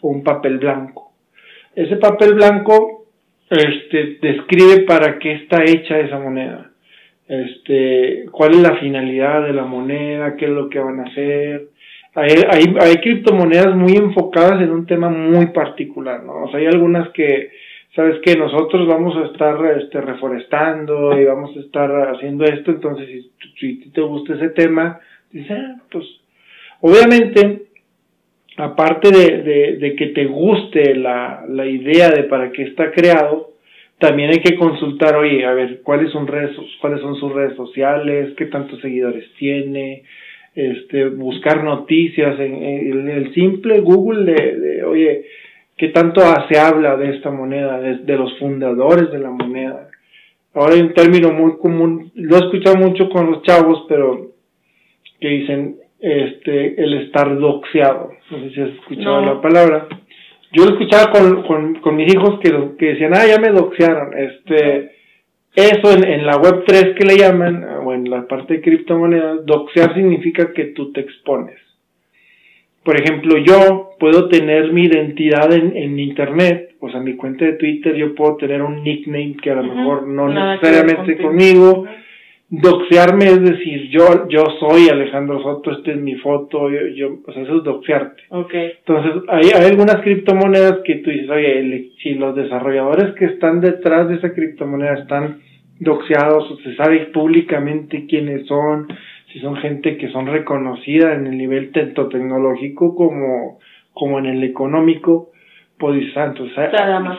o 0.00 0.08
un 0.08 0.22
papel 0.22 0.58
blanco. 0.58 1.12
Ese 1.74 1.96
papel 1.96 2.34
blanco 2.34 3.06
este, 3.50 4.18
describe 4.22 4.84
para 4.86 5.18
qué 5.18 5.32
está 5.32 5.64
hecha 5.64 5.98
esa 5.98 6.20
moneda, 6.20 6.70
este, 7.26 8.26
cuál 8.30 8.52
es 8.52 8.58
la 8.58 8.76
finalidad 8.76 9.42
de 9.42 9.52
la 9.52 9.64
moneda, 9.64 10.36
qué 10.36 10.44
es 10.44 10.52
lo 10.52 10.68
que 10.68 10.78
van 10.78 11.00
a 11.00 11.10
hacer. 11.10 11.70
Hay, 12.16 12.30
hay, 12.50 12.74
hay 12.80 12.96
criptomonedas 12.96 13.76
muy 13.76 13.94
enfocadas 13.94 14.62
en 14.62 14.70
un 14.70 14.86
tema 14.86 15.10
muy 15.10 15.46
particular, 15.48 16.24
¿no? 16.24 16.44
O 16.44 16.50
sea, 16.50 16.60
hay 16.60 16.66
algunas 16.66 17.10
que, 17.10 17.50
sabes 17.94 18.20
que 18.22 18.36
nosotros 18.36 18.88
vamos 18.88 19.16
a 19.16 19.26
estar 19.26 19.58
este, 19.78 20.00
reforestando 20.00 21.18
y 21.18 21.24
vamos 21.24 21.56
a 21.56 21.60
estar 21.60 21.90
haciendo 22.14 22.44
esto, 22.44 22.70
entonces 22.70 23.26
si, 23.58 23.82
si 23.82 23.90
te 23.90 24.00
gusta 24.00 24.34
ese 24.34 24.48
tema, 24.48 24.98
dices, 25.30 25.58
ah, 25.58 25.76
pues, 25.90 26.06
obviamente, 26.80 27.66
aparte 28.56 29.10
de, 29.10 29.76
de, 29.76 29.96
que 29.96 30.06
te 30.06 30.24
guste 30.24 30.94
la, 30.94 31.44
la, 31.48 31.66
idea 31.66 32.08
de 32.10 32.24
para 32.24 32.50
qué 32.50 32.62
está 32.62 32.92
creado, 32.92 33.50
también 33.98 34.30
hay 34.30 34.40
que 34.40 34.56
consultar, 34.56 35.16
oye, 35.16 35.44
a 35.44 35.52
ver, 35.52 35.80
cuáles 35.82 36.10
son 36.12 36.26
redes, 36.26 36.56
cuáles 36.80 37.00
son 37.00 37.16
sus 37.16 37.32
redes 37.32 37.56
sociales, 37.56 38.34
qué 38.36 38.46
tantos 38.46 38.80
seguidores 38.80 39.24
tiene, 39.38 40.04
este, 40.56 41.10
buscar 41.10 41.62
noticias 41.62 42.40
en, 42.40 43.08
el 43.08 43.34
simple 43.34 43.80
Google 43.80 44.32
de, 44.32 44.58
de, 44.58 44.84
oye, 44.84 45.26
qué 45.76 45.88
tanto 45.88 46.22
se 46.48 46.58
habla 46.58 46.96
de 46.96 47.14
esta 47.14 47.30
moneda, 47.30 47.78
de, 47.78 47.98
de, 47.98 48.16
los 48.16 48.36
fundadores 48.38 49.12
de 49.12 49.18
la 49.18 49.30
moneda. 49.30 49.90
Ahora 50.54 50.74
hay 50.74 50.80
un 50.80 50.94
término 50.94 51.30
muy 51.30 51.58
común, 51.58 52.10
lo 52.14 52.36
he 52.36 52.38
escuchado 52.38 52.76
mucho 52.76 53.10
con 53.10 53.30
los 53.30 53.42
chavos, 53.42 53.84
pero 53.86 54.30
que 55.20 55.28
dicen, 55.28 55.76
este, 56.00 56.82
el 56.82 57.02
estar 57.02 57.38
doxeado. 57.38 58.12
No 58.30 58.38
sé 58.38 58.50
si 58.50 58.60
has 58.62 58.70
escuchado 58.70 59.20
la 59.26 59.42
palabra. 59.42 59.88
Yo 60.52 60.64
lo 60.64 60.72
escuchaba 60.72 61.12
con, 61.12 61.42
con, 61.42 61.74
con 61.80 61.96
mis 61.96 62.14
hijos 62.14 62.40
que, 62.40 62.50
que 62.78 62.86
decían, 62.94 63.12
ah, 63.14 63.26
ya 63.26 63.38
me 63.38 63.50
doxearon. 63.50 64.16
Este, 64.16 64.95
eso 65.56 65.92
en, 65.92 66.06
en 66.06 66.26
la 66.26 66.36
web 66.36 66.64
3 66.66 66.94
que 66.96 67.04
le 67.04 67.16
llaman, 67.16 67.64
o 67.82 67.92
en 67.92 68.08
la 68.08 68.28
parte 68.28 68.54
de 68.54 68.60
criptomonedas, 68.60 69.44
doxear 69.46 69.94
significa 69.94 70.52
que 70.52 70.66
tú 70.66 70.92
te 70.92 71.00
expones. 71.00 71.56
Por 72.84 73.00
ejemplo, 73.00 73.36
yo 73.38 73.96
puedo 73.98 74.28
tener 74.28 74.72
mi 74.72 74.84
identidad 74.84 75.52
en, 75.52 75.76
en 75.76 75.98
internet, 75.98 76.76
o 76.78 76.88
sea, 76.90 77.00
mi 77.00 77.16
cuenta 77.16 77.44
de 77.44 77.54
Twitter, 77.54 77.96
yo 77.96 78.14
puedo 78.14 78.36
tener 78.36 78.62
un 78.62 78.84
nickname 78.84 79.36
que 79.42 79.50
a 79.50 79.56
lo 79.56 79.64
mejor 79.64 80.06
no 80.06 80.28
necesariamente 80.28 81.16
conmigo, 81.16 81.86
Doxearme 82.48 83.24
es 83.24 83.42
decir, 83.42 83.88
yo, 83.90 84.28
yo 84.28 84.44
soy 84.60 84.88
Alejandro 84.88 85.42
Soto, 85.42 85.72
esta 85.72 85.90
es 85.90 85.96
mi 85.96 86.14
foto, 86.14 86.70
yo, 86.70 86.86
yo, 86.94 87.18
o 87.26 87.32
sea, 87.32 87.42
eso 87.42 87.56
es 87.56 87.64
doxearte. 87.64 88.22
Okay. 88.28 88.70
Entonces, 88.86 89.22
hay, 89.28 89.50
hay 89.52 89.66
algunas 89.68 89.96
criptomonedas 89.96 90.78
que 90.84 90.96
tú 90.96 91.10
dices, 91.10 91.28
oye, 91.28 91.90
si 92.00 92.14
los 92.14 92.36
desarrolladores 92.36 93.16
que 93.16 93.24
están 93.24 93.60
detrás 93.60 94.08
de 94.08 94.16
esa 94.16 94.32
criptomoneda 94.32 94.94
están 94.94 95.40
doxeados 95.78 96.50
o 96.50 96.56
se 96.58 96.74
sabe 96.76 97.06
públicamente 97.06 98.06
quiénes 98.06 98.46
son, 98.46 98.88
si 99.32 99.40
son 99.40 99.56
gente 99.56 99.96
que 99.96 100.08
son 100.10 100.26
reconocida 100.26 101.14
en 101.14 101.26
el 101.26 101.36
nivel 101.36 101.72
tanto 101.72 102.08
tecnológico 102.08 102.94
como, 102.94 103.58
como 103.92 104.18
en 104.18 104.26
el 104.26 104.44
económico, 104.44 105.30
pues 105.78 106.12
santo, 106.14 106.44
o 106.44 106.48
sea, 106.50 106.70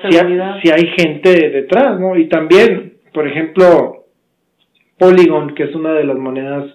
si, 0.10 0.18
hay, 0.18 0.40
si 0.64 0.72
hay 0.72 0.92
gente 0.98 1.50
detrás, 1.50 2.00
¿no? 2.00 2.18
Y 2.18 2.28
también, 2.28 2.94
por 3.14 3.28
ejemplo, 3.28 4.06
Polygon, 4.98 5.54
que 5.54 5.64
es 5.64 5.76
una 5.76 5.94
de 5.94 6.06
las 6.06 6.18
monedas 6.18 6.66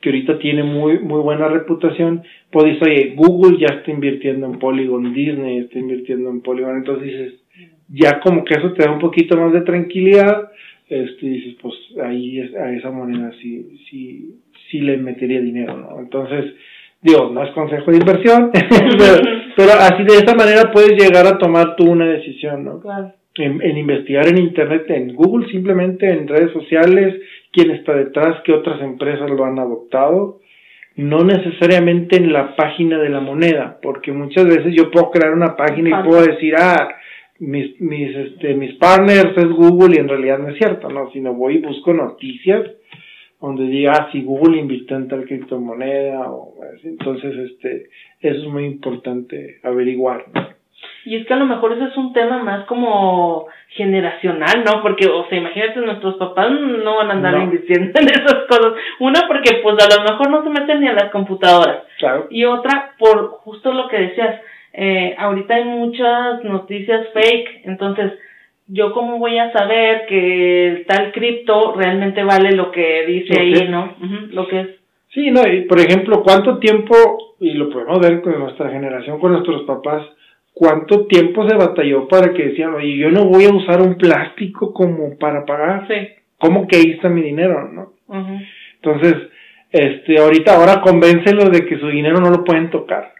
que 0.00 0.10
ahorita 0.10 0.38
tiene 0.38 0.62
muy, 0.62 0.98
muy 0.98 1.20
buena 1.20 1.48
reputación, 1.48 2.22
pues 2.50 2.80
oye, 2.82 3.14
Google 3.16 3.58
ya 3.58 3.74
está 3.74 3.90
invirtiendo 3.90 4.46
en 4.46 4.58
Polygon, 4.58 5.12
Disney 5.12 5.58
está 5.58 5.78
invirtiendo 5.78 6.30
en 6.30 6.40
Polygon, 6.40 6.76
entonces 6.76 7.04
dices, 7.04 7.34
ya 7.88 8.20
como 8.20 8.44
que 8.44 8.54
eso 8.54 8.72
te 8.72 8.84
da 8.84 8.92
un 8.92 8.98
poquito 8.98 9.36
más 9.36 9.52
de 9.52 9.62
tranquilidad, 9.62 10.50
este, 10.94 11.26
dices, 11.26 11.56
pues 11.60 11.74
ahí 12.04 12.40
a 12.40 12.72
esa 12.72 12.90
moneda 12.90 13.32
sí, 13.40 13.80
sí, 13.90 14.40
sí 14.70 14.80
le 14.80 14.96
metería 14.96 15.40
dinero, 15.40 15.76
¿no? 15.76 15.98
Entonces, 15.98 16.54
digo, 17.02 17.30
no 17.30 17.42
es 17.42 17.50
consejo 17.50 17.90
de 17.90 17.96
inversión, 17.96 18.50
pero, 19.56 19.72
así 19.72 20.04
de 20.04 20.18
esa 20.18 20.34
manera 20.36 20.70
puedes 20.72 20.92
llegar 20.92 21.26
a 21.26 21.38
tomar 21.38 21.74
tú 21.76 21.90
una 21.90 22.06
decisión, 22.06 22.64
¿no? 22.64 22.80
Claro. 22.80 23.12
En, 23.36 23.60
en, 23.60 23.76
investigar 23.76 24.28
en 24.28 24.38
Internet, 24.38 24.84
en 24.90 25.14
Google, 25.14 25.48
simplemente 25.50 26.08
en 26.08 26.28
redes 26.28 26.52
sociales, 26.52 27.20
quién 27.50 27.72
está 27.72 27.94
detrás, 27.94 28.40
qué 28.44 28.52
otras 28.52 28.80
empresas 28.80 29.28
lo 29.28 29.44
han 29.44 29.58
adoptado, 29.58 30.40
no 30.94 31.24
necesariamente 31.24 32.16
en 32.16 32.32
la 32.32 32.54
página 32.54 32.98
de 32.98 33.08
la 33.08 33.18
moneda, 33.18 33.78
porque 33.82 34.12
muchas 34.12 34.44
veces 34.44 34.72
yo 34.72 34.92
puedo 34.92 35.10
crear 35.10 35.32
una 35.32 35.56
página 35.56 35.90
y 35.90 36.08
puedo 36.08 36.22
decir, 36.22 36.54
ah, 36.56 36.94
mis, 37.44 37.80
mis, 37.80 38.16
este, 38.16 38.54
mis 38.54 38.74
partners 38.74 39.36
es 39.36 39.48
Google 39.48 39.96
y 39.96 40.00
en 40.00 40.08
realidad 40.08 40.38
no 40.38 40.48
es 40.48 40.58
cierto, 40.58 40.88
no, 40.88 41.10
sino 41.12 41.34
voy 41.34 41.56
y 41.56 41.62
busco 41.62 41.92
noticias 41.92 42.70
donde 43.40 43.64
diga, 43.64 43.92
ah, 43.92 44.08
si 44.10 44.22
Google 44.22 44.58
invirtió 44.58 44.96
en 44.96 45.08
tal 45.08 45.26
criptomoneda, 45.26 46.30
o 46.30 46.54
entonces, 46.82 47.36
este, 47.50 47.88
eso 48.20 48.42
es 48.42 48.48
muy 48.48 48.64
importante 48.64 49.58
averiguar. 49.62 50.24
Y 51.04 51.16
es 51.16 51.26
que 51.26 51.34
a 51.34 51.36
lo 51.36 51.44
mejor 51.44 51.72
ese 51.72 51.84
es 51.84 51.96
un 51.98 52.14
tema 52.14 52.42
más 52.42 52.64
como 52.64 53.46
generacional, 53.68 54.64
¿no? 54.64 54.80
Porque, 54.80 55.06
o 55.06 55.28
sea, 55.28 55.36
imagínate, 55.36 55.80
nuestros 55.80 56.14
papás 56.16 56.50
no 56.50 56.96
van 56.96 57.10
a 57.10 57.12
andar 57.14 57.38
invirtiendo 57.42 57.92
en 58.00 58.08
esas 58.08 58.46
cosas. 58.48 58.72
Una, 59.00 59.20
porque 59.28 59.60
pues 59.62 59.76
a 59.78 59.98
lo 59.98 60.10
mejor 60.10 60.30
no 60.30 60.42
se 60.42 60.48
meten 60.48 60.80
ni 60.80 60.88
a 60.88 60.94
las 60.94 61.10
computadoras. 61.10 61.82
Claro. 61.98 62.28
Y 62.30 62.44
otra, 62.44 62.94
por 62.98 63.28
justo 63.28 63.72
lo 63.74 63.88
que 63.88 63.98
decías, 63.98 64.40
eh, 64.76 65.14
ahorita 65.16 65.54
hay 65.54 65.64
muchas 65.64 66.42
noticias 66.42 67.08
fake, 67.12 67.62
entonces, 67.64 68.12
yo 68.66 68.92
cómo 68.92 69.18
voy 69.18 69.38
a 69.38 69.52
saber 69.52 70.06
que 70.06 70.84
tal 70.88 71.12
cripto 71.12 71.74
realmente 71.76 72.24
vale 72.24 72.52
lo 72.56 72.72
que 72.72 73.06
dice 73.06 73.38
ahí, 73.38 73.68
¿no? 73.68 73.94
lo 74.30 74.48
que 74.48 74.60
es. 74.60 74.68
Sí, 75.10 75.30
no, 75.30 75.46
y 75.46 75.62
por 75.62 75.78
ejemplo, 75.78 76.22
¿cuánto 76.24 76.58
tiempo, 76.58 76.94
y 77.38 77.54
lo 77.54 77.70
podemos 77.70 78.00
ver 78.00 78.20
con 78.20 78.36
nuestra 78.36 78.70
generación, 78.70 79.20
con 79.20 79.32
nuestros 79.32 79.62
papás, 79.62 80.02
cuánto 80.52 81.06
tiempo 81.06 81.48
se 81.48 81.56
batalló 81.56 82.08
para 82.08 82.32
que 82.32 82.48
decían, 82.48 82.74
oye, 82.74 82.96
yo 82.96 83.10
no 83.10 83.26
voy 83.26 83.44
a 83.44 83.54
usar 83.54 83.80
un 83.80 83.96
plástico 83.96 84.72
como 84.72 85.16
para 85.18 85.44
pagar. 85.44 85.86
Sí. 85.86 86.08
¿Cómo 86.38 86.66
que 86.66 86.76
ahí 86.76 86.90
está 86.92 87.08
mi 87.08 87.22
dinero, 87.22 87.68
no? 87.68 87.92
Entonces, 88.82 89.14
este, 89.70 90.18
ahorita, 90.18 90.56
ahora 90.56 90.80
convéncelos 90.80 91.50
de 91.50 91.64
que 91.64 91.78
su 91.78 91.88
dinero 91.88 92.18
no 92.20 92.30
lo 92.30 92.44
pueden 92.44 92.70
tocar. 92.70 93.13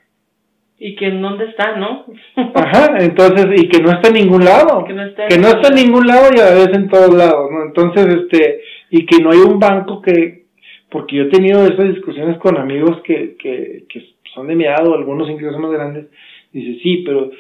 Y 0.87 0.97
que 0.97 1.07
en 1.07 1.23
dónde 1.23 1.47
está, 1.47 1.79
¿no? 1.79 2.05
Ajá, 2.55 2.99
entonces, 3.01 3.47
y 3.57 3.69
que 3.69 3.83
no 3.83 3.91
está 3.91 4.09
en 4.09 4.17
ningún 4.17 4.45
lado. 4.45 4.85
Que 4.85 4.93
no 4.93 5.03
está, 5.07 5.29
que 5.29 5.39
no 5.39 5.49
está 5.49 5.69
en 5.69 5.77
ningún 5.77 6.07
lado 6.07 6.29
y 6.37 6.41
a 6.41 6.53
veces 6.53 6.77
en 6.77 6.89
todos 6.91 7.15
lados, 7.15 7.51
¿no? 7.51 7.63
Entonces, 7.63 8.07
este, 8.07 8.61
y 8.91 9.07
que 9.07 9.23
no 9.23 9.31
hay 9.31 9.39
un 9.39 9.59
banco 9.59 10.03
que, 10.03 10.45
porque 10.91 11.17
yo 11.17 11.23
he 11.23 11.31
tenido 11.31 11.65
esas 11.65 11.89
discusiones 11.89 12.37
con 12.37 12.59
amigos 12.59 13.01
que, 13.03 13.35
que, 13.39 13.85
que 13.89 14.15
son 14.35 14.47
de 14.47 14.57
mi 14.57 14.65
edad 14.65 14.87
o 14.87 14.95
algunos 14.95 15.31
incluso 15.31 15.59
más 15.59 15.71
grandes, 15.71 16.09
Dice, 16.53 16.79
sí, 16.83 17.03
pero 17.07 17.31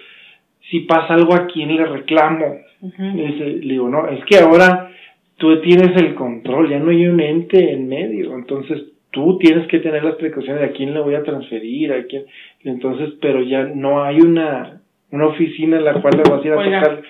si 0.70 0.80
pasa 0.80 1.12
algo 1.12 1.34
a 1.34 1.46
quién 1.46 1.76
le 1.76 1.84
reclamo. 1.84 2.60
Dice, 2.80 3.44
le 3.60 3.74
digo, 3.74 3.90
no, 3.90 4.08
es 4.08 4.24
que 4.24 4.38
ahora 4.38 4.90
tú 5.36 5.60
tienes 5.60 5.94
el 6.00 6.14
control, 6.14 6.70
ya 6.70 6.78
no 6.78 6.90
hay 6.90 7.06
un 7.06 7.20
ente 7.20 7.74
en 7.74 7.88
medio, 7.88 8.34
entonces 8.34 8.93
tú 9.14 9.38
tienes 9.38 9.66
que 9.68 9.78
tener 9.78 10.04
las 10.04 10.16
precauciones 10.16 10.60
de 10.60 10.66
a 10.66 10.72
quién 10.72 10.92
le 10.92 11.00
voy 11.00 11.14
a 11.14 11.22
transferir, 11.22 11.92
a 11.92 12.04
quién, 12.04 12.26
entonces, 12.64 13.14
pero 13.22 13.42
ya 13.42 13.62
no 13.64 14.04
hay 14.04 14.20
una, 14.20 14.82
una 15.10 15.28
oficina 15.28 15.78
en 15.78 15.84
la 15.84 16.02
cual 16.02 16.14
le 16.16 16.30
vas 16.30 16.42
a 16.42 16.46
ir 16.46 16.52
a 16.52 16.56
tocar, 16.56 17.02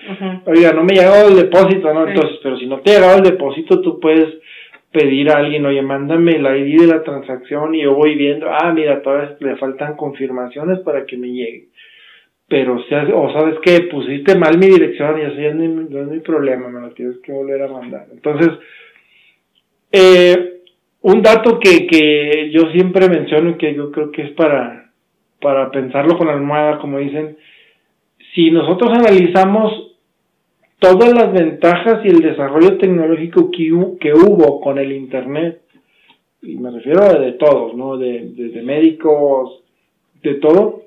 oiga, 0.45 0.71
no 0.71 0.83
me 0.83 0.93
llegado 0.93 1.27
el 1.27 1.35
depósito, 1.35 1.93
¿no? 1.93 2.07
Entonces, 2.07 2.39
pero 2.41 2.57
si 2.57 2.67
no 2.67 2.79
te 2.79 2.91
ha 2.91 2.99
llegado 2.99 3.17
el 3.17 3.23
depósito, 3.23 3.81
tú 3.81 3.99
puedes 3.99 4.37
pedir 4.91 5.29
a 5.29 5.39
alguien, 5.39 5.65
oye, 5.65 5.81
mándame 5.81 6.39
la 6.39 6.55
ID 6.55 6.81
de 6.81 6.87
la 6.87 7.03
transacción 7.03 7.75
y 7.75 7.81
yo 7.81 7.95
voy 7.95 8.15
viendo, 8.15 8.47
ah, 8.49 8.71
mira, 8.71 9.01
todavía 9.01 9.35
le 9.41 9.57
faltan 9.57 9.97
confirmaciones 9.97 10.79
para 10.79 11.05
que 11.05 11.17
me 11.17 11.27
llegue 11.27 11.67
pero 12.47 12.75
o 12.75 13.33
sabes 13.33 13.55
que 13.63 13.87
pusiste 13.91 14.37
mal 14.37 14.57
mi 14.57 14.67
dirección 14.67 15.19
y 15.19 15.23
eso 15.23 15.35
ya 15.35 15.53
no, 15.53 16.01
es 16.01 16.07
mi 16.07 16.19
problema, 16.19 16.69
me 16.69 16.79
lo 16.79 16.91
tienes 16.91 17.17
que 17.23 17.31
volver 17.31 17.63
a 17.63 17.67
mandar. 17.67 18.07
Entonces, 18.11 18.49
eh, 19.91 20.54
un 21.05 21.21
dato 21.21 21.59
que, 21.59 21.85
que 21.85 22.49
yo 22.51 22.71
siempre 22.71 23.07
menciono 23.07 23.51
y 23.51 23.57
que 23.57 23.75
yo 23.75 23.91
creo 23.91 24.11
que 24.11 24.23
es 24.23 24.31
para, 24.31 24.89
para 25.39 25.69
pensarlo 25.69 26.17
con 26.17 26.25
la 26.25 26.33
almohada, 26.33 26.79
como 26.79 26.97
dicen, 26.97 27.37
si 28.33 28.49
nosotros 28.49 28.91
analizamos 28.91 29.91
todas 30.79 31.13
las 31.13 31.31
ventajas 31.31 32.03
y 32.03 32.07
el 32.07 32.21
desarrollo 32.21 32.79
tecnológico 32.79 33.51
que, 33.51 33.71
que 33.99 34.13
hubo 34.13 34.59
con 34.61 34.79
el 34.79 34.93
Internet, 34.93 35.61
y 36.41 36.55
me 36.55 36.71
refiero 36.71 37.03
a 37.03 37.19
de 37.19 37.33
todos, 37.33 37.75
¿no? 37.75 37.97
De, 37.97 38.31
de, 38.31 38.61
médicos, 38.63 39.61
de 40.23 40.33
todo. 40.35 40.85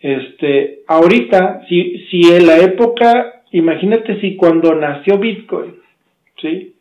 Este, 0.00 0.80
ahorita, 0.88 1.66
si, 1.68 2.04
si 2.10 2.32
en 2.32 2.48
la 2.48 2.58
época, 2.58 3.42
imagínate 3.52 4.20
si 4.20 4.34
cuando 4.34 4.74
nació 4.74 5.18
Bitcoin, 5.18 5.76
¿sí? 6.40 6.74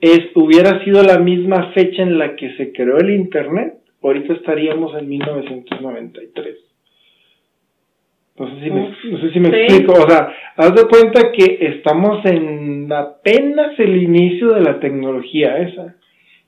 Es, 0.00 0.20
hubiera 0.34 0.82
sido 0.84 1.02
la 1.02 1.18
misma 1.18 1.72
fecha 1.72 2.02
en 2.02 2.18
la 2.18 2.36
que 2.36 2.56
se 2.56 2.72
creó 2.72 2.98
el 2.98 3.10
Internet, 3.10 3.74
ahorita 4.02 4.34
estaríamos 4.34 4.94
en 4.96 5.08
1993. 5.08 6.56
No 8.38 8.48
sé 8.48 8.60
si 8.62 8.70
me, 8.70 8.80
no 9.10 9.20
sé 9.20 9.32
si 9.32 9.40
me 9.40 9.48
explico, 9.48 9.92
o 9.94 10.08
sea, 10.08 10.32
haz 10.56 10.74
de 10.74 10.86
cuenta 10.86 11.32
que 11.32 11.58
estamos 11.60 12.24
en 12.24 12.92
apenas 12.92 13.78
el 13.80 14.00
inicio 14.00 14.52
de 14.54 14.60
la 14.60 14.78
tecnología 14.78 15.58
esa. 15.58 15.96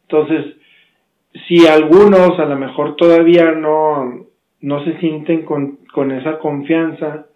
Entonces, 0.03 0.55
si 1.49 1.67
algunos 1.67 2.39
a 2.39 2.45
lo 2.45 2.57
mejor 2.57 2.95
todavía 2.95 3.51
no, 3.53 4.27
no 4.61 4.85
se 4.85 4.99
sienten 4.99 5.43
con, 5.43 5.81
con 5.93 6.13
esa 6.13 6.39
confianza, 6.39 7.27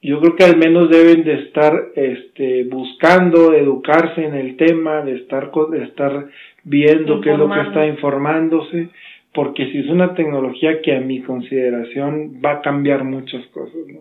yo 0.00 0.20
creo 0.20 0.36
que 0.36 0.44
al 0.44 0.56
menos 0.56 0.90
deben 0.90 1.24
de 1.24 1.34
estar 1.44 1.88
este, 1.96 2.64
buscando 2.64 3.52
educarse 3.52 4.24
en 4.24 4.34
el 4.34 4.56
tema, 4.56 5.02
de 5.02 5.16
estar, 5.16 5.50
de 5.70 5.84
estar 5.84 6.28
viendo 6.62 7.20
qué 7.20 7.32
es 7.32 7.38
lo 7.38 7.50
que 7.50 7.60
está 7.60 7.84
informándose, 7.86 8.90
porque 9.34 9.70
si 9.70 9.78
es 9.78 9.88
una 9.88 10.14
tecnología 10.14 10.80
que 10.82 10.94
a 10.94 11.00
mi 11.00 11.20
consideración 11.22 12.40
va 12.44 12.52
a 12.52 12.62
cambiar 12.62 13.04
muchas 13.04 13.44
cosas, 13.48 13.80
¿no? 13.88 14.00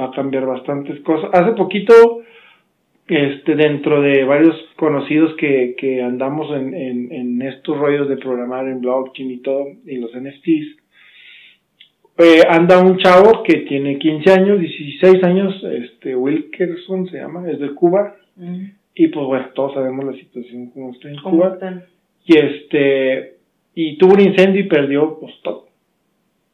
Va 0.00 0.06
a 0.06 0.12
cambiar 0.12 0.46
bastantes 0.46 1.00
cosas. 1.00 1.30
Hace 1.34 1.52
poquito, 1.52 1.92
este, 3.06 3.54
dentro 3.54 4.00
de 4.00 4.24
varios 4.24 4.56
conocidos 4.76 5.34
que, 5.36 5.74
que 5.76 6.02
andamos 6.02 6.50
en, 6.56 6.72
en, 6.74 7.12
en 7.12 7.42
estos 7.42 7.76
rollos 7.76 8.08
de 8.08 8.16
programar 8.16 8.66
en 8.66 8.80
blockchain 8.80 9.30
y 9.30 9.38
todo, 9.38 9.66
y 9.84 9.96
los 9.96 10.12
NFTs, 10.14 10.87
eh, 12.18 12.42
anda 12.48 12.80
un 12.80 12.98
chavo 12.98 13.44
que 13.44 13.58
tiene 13.60 13.98
15 13.98 14.32
años, 14.32 14.60
16 14.60 15.22
años, 15.22 15.62
este 15.62 16.16
Wilkerson 16.16 17.08
se 17.08 17.18
llama, 17.18 17.48
es 17.48 17.60
de 17.60 17.72
Cuba. 17.74 18.16
Y 18.94 19.08
pues 19.08 19.26
bueno, 19.26 19.46
todos 19.54 19.74
sabemos 19.74 20.04
la 20.04 20.12
situación 20.14 20.70
como 20.70 20.90
está 20.90 21.08
en 21.08 21.22
Cuba. 21.22 21.58
Y 22.24 22.36
este, 22.36 23.36
y 23.74 23.96
tuvo 23.98 24.14
un 24.14 24.20
incendio 24.20 24.62
y 24.62 24.68
perdió 24.68 25.18
pues 25.20 25.34
todo. 25.42 25.68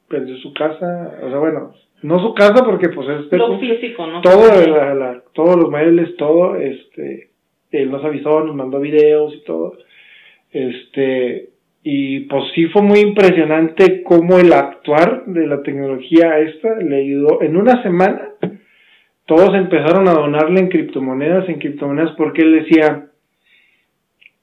Perdió 0.09 0.37
su 0.37 0.53
casa, 0.53 1.19
o 1.23 1.31
sea, 1.31 1.39
bueno, 1.39 1.73
no 2.03 2.21
su 2.21 2.35
casa 2.35 2.62
porque 2.62 2.91
pues 2.91 3.09
es 3.09 3.33
lo 3.33 3.59
físico, 3.59 4.07
¿no? 4.07 4.21
Todo, 4.21 4.51
todos 5.33 5.57
los 5.57 5.71
muebles, 5.71 6.15
todo, 6.17 6.57
este, 6.57 7.31
él 7.71 7.91
nos 7.91 8.05
avisó, 8.05 8.45
nos 8.45 8.55
mandó 8.55 8.81
videos 8.81 9.35
y 9.35 9.45
todo. 9.45 9.79
Este, 10.53 11.54
y 11.87 12.20
pues 12.20 12.45
sí 12.55 12.64
fue 12.68 12.80
muy 12.80 13.01
impresionante 13.01 14.03
cómo 14.03 14.39
el 14.39 14.55
actuar 14.55 15.26
de 15.26 15.47
la 15.47 15.62
tecnología 15.62 16.39
esta 16.39 16.76
le 16.76 16.97
ayudó. 16.97 17.43
En 17.43 17.59
una 17.59 17.82
semana 17.82 18.30
todos 19.26 19.55
empezaron 19.55 20.09
a 20.09 20.14
donarle 20.14 20.61
en 20.61 20.68
criptomonedas, 20.68 21.47
en 21.47 21.59
criptomonedas, 21.59 22.12
porque 22.16 22.41
él 22.41 22.64
decía, 22.64 23.11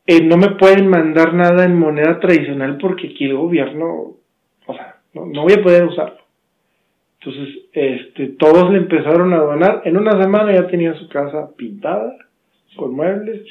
eh, 0.06 0.24
no 0.24 0.38
me 0.38 0.52
pueden 0.52 0.88
mandar 0.88 1.34
nada 1.34 1.66
en 1.66 1.80
moneda 1.80 2.20
tradicional 2.20 2.78
porque 2.78 3.08
aquí 3.08 3.26
el 3.26 3.36
gobierno, 3.36 4.18
o 4.68 4.74
sea, 4.76 4.98
no, 5.16 5.42
voy 5.42 5.54
a 5.54 5.64
poder 5.64 5.86
usarlo. 5.86 6.22
Entonces, 7.20 7.56
este, 7.74 8.28
todos 8.38 8.72
le 8.72 8.78
empezaron 8.78 9.34
a 9.34 9.38
donar. 9.38 9.82
En 9.86 9.98
una 9.98 10.22
semana 10.22 10.54
ya 10.54 10.68
tenía 10.68 10.94
su 10.94 11.10
casa 11.10 11.50
pintada, 11.58 12.18
con 12.76 12.94
muebles. 12.94 13.42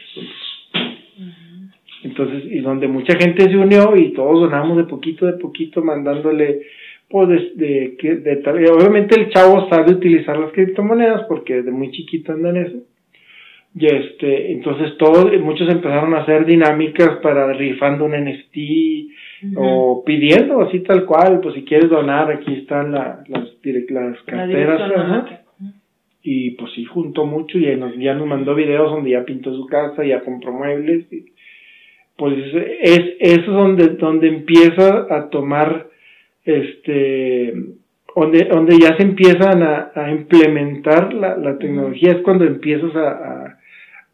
Entonces, 2.03 2.45
y 2.51 2.61
donde 2.61 2.89
mucha 2.89 3.17
gente 3.19 3.45
se 3.45 3.57
unió 3.57 3.95
y 3.97 4.13
todos 4.13 4.41
donamos 4.41 4.77
de 4.79 4.85
poquito 4.85 5.27
de 5.27 5.35
poquito 5.35 5.83
mandándole, 5.83 6.63
pues, 7.09 7.29
de, 7.57 7.97
de, 7.99 8.71
obviamente 8.71 9.21
el 9.21 9.31
chavo 9.31 9.69
sabe 9.69 9.93
utilizar 9.93 10.39
las 10.39 10.53
criptomonedas 10.53 11.27
porque 11.29 11.57
desde 11.57 11.71
muy 11.71 11.91
chiquito 11.91 12.33
anda 12.33 12.51
en 12.51 12.57
eso. 12.57 12.77
Y 13.75 13.87
este, 13.87 14.53
entonces 14.53 14.97
todos, 14.99 15.31
muchos 15.41 15.69
empezaron 15.69 16.13
a 16.15 16.23
hacer 16.23 16.45
dinámicas 16.45 17.19
para 17.23 17.53
rifando 17.53 18.05
un 18.05 18.13
NFT 18.13 19.57
o 19.57 20.03
pidiendo 20.05 20.61
así 20.63 20.81
tal 20.81 21.05
cual, 21.05 21.41
pues 21.41 21.55
si 21.55 21.65
quieres 21.65 21.89
donar, 21.89 22.31
aquí 22.33 22.53
están 22.55 22.93
la, 22.93 23.23
las, 23.29 23.49
las 23.63 24.23
carteras. 24.23 25.43
y 26.23 26.51
pues 26.53 26.73
sí, 26.73 26.85
juntó 26.85 27.27
mucho 27.27 27.59
y 27.59 27.77
nos, 27.77 27.97
ya 27.97 28.15
nos 28.15 28.27
mandó 28.27 28.57
videos 28.57 28.91
donde 28.91 29.11
ya 29.11 29.25
pintó 29.25 29.55
su 29.55 29.67
casa, 29.67 30.05
ya 30.05 30.21
compró 30.21 30.53
muebles. 30.53 31.07
Y, 31.13 31.27
pues 32.21 32.35
es, 32.83 33.03
es 33.19 33.47
donde, 33.47 33.97
donde 33.97 34.29
empieza 34.29 35.07
a 35.09 35.31
tomar, 35.31 35.87
este, 36.45 37.55
donde, 38.15 38.45
donde 38.45 38.79
ya 38.79 38.95
se 38.99 39.05
empiezan 39.05 39.63
a, 39.63 39.91
a 39.95 40.11
implementar 40.11 41.15
la, 41.15 41.39
la 41.39 41.57
tecnología, 41.57 42.11
es 42.11 42.19
cuando 42.19 42.45
empiezas 42.45 42.95
a, 42.95 43.57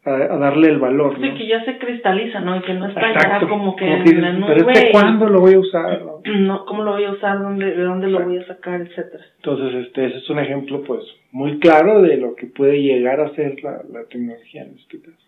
a, 0.05 0.13
a 0.15 0.37
darle 0.37 0.69
el 0.69 0.79
valor. 0.79 1.17
Sí, 1.19 1.31
que 1.37 1.47
ya 1.47 1.65
se 1.65 1.77
cristaliza, 1.77 2.39
¿no? 2.39 2.55
Y 2.55 2.61
que 2.61 2.75
no 2.75 2.87
está 2.87 3.13
ya 3.13 3.45
como 3.45 3.75
que 3.75 3.85
en 3.85 4.21
la 4.21 4.31
nube. 4.31 4.53
Pero 4.55 4.69
este, 4.69 4.91
¿cuándo 4.91 5.27
lo 5.27 5.41
voy 5.41 5.55
a 5.55 5.59
usar? 5.59 6.01
No? 6.23 6.63
¿Cómo 6.65 6.83
lo 6.83 6.93
voy 6.93 7.03
a 7.03 7.11
usar? 7.11 7.39
¿Dónde, 7.39 7.75
¿De 7.75 7.83
dónde 7.83 8.07
lo 8.07 8.23
voy 8.23 8.37
a 8.37 8.47
sacar? 8.47 8.79
Etcétera. 8.79 9.25
Entonces, 9.35 9.85
este, 9.85 10.05
ese 10.05 10.17
es 10.19 10.29
un 10.29 10.39
ejemplo, 10.39 10.81
pues, 10.83 11.01
muy 11.33 11.59
claro 11.59 12.01
de 12.01 12.15
lo 12.15 12.35
que 12.35 12.47
puede 12.47 12.81
llegar 12.81 13.19
a 13.19 13.35
ser 13.35 13.61
la, 13.61 13.81
la 13.91 14.05
tecnología 14.05 14.63
en 14.63 14.77
este 14.77 15.01
caso. 15.01 15.26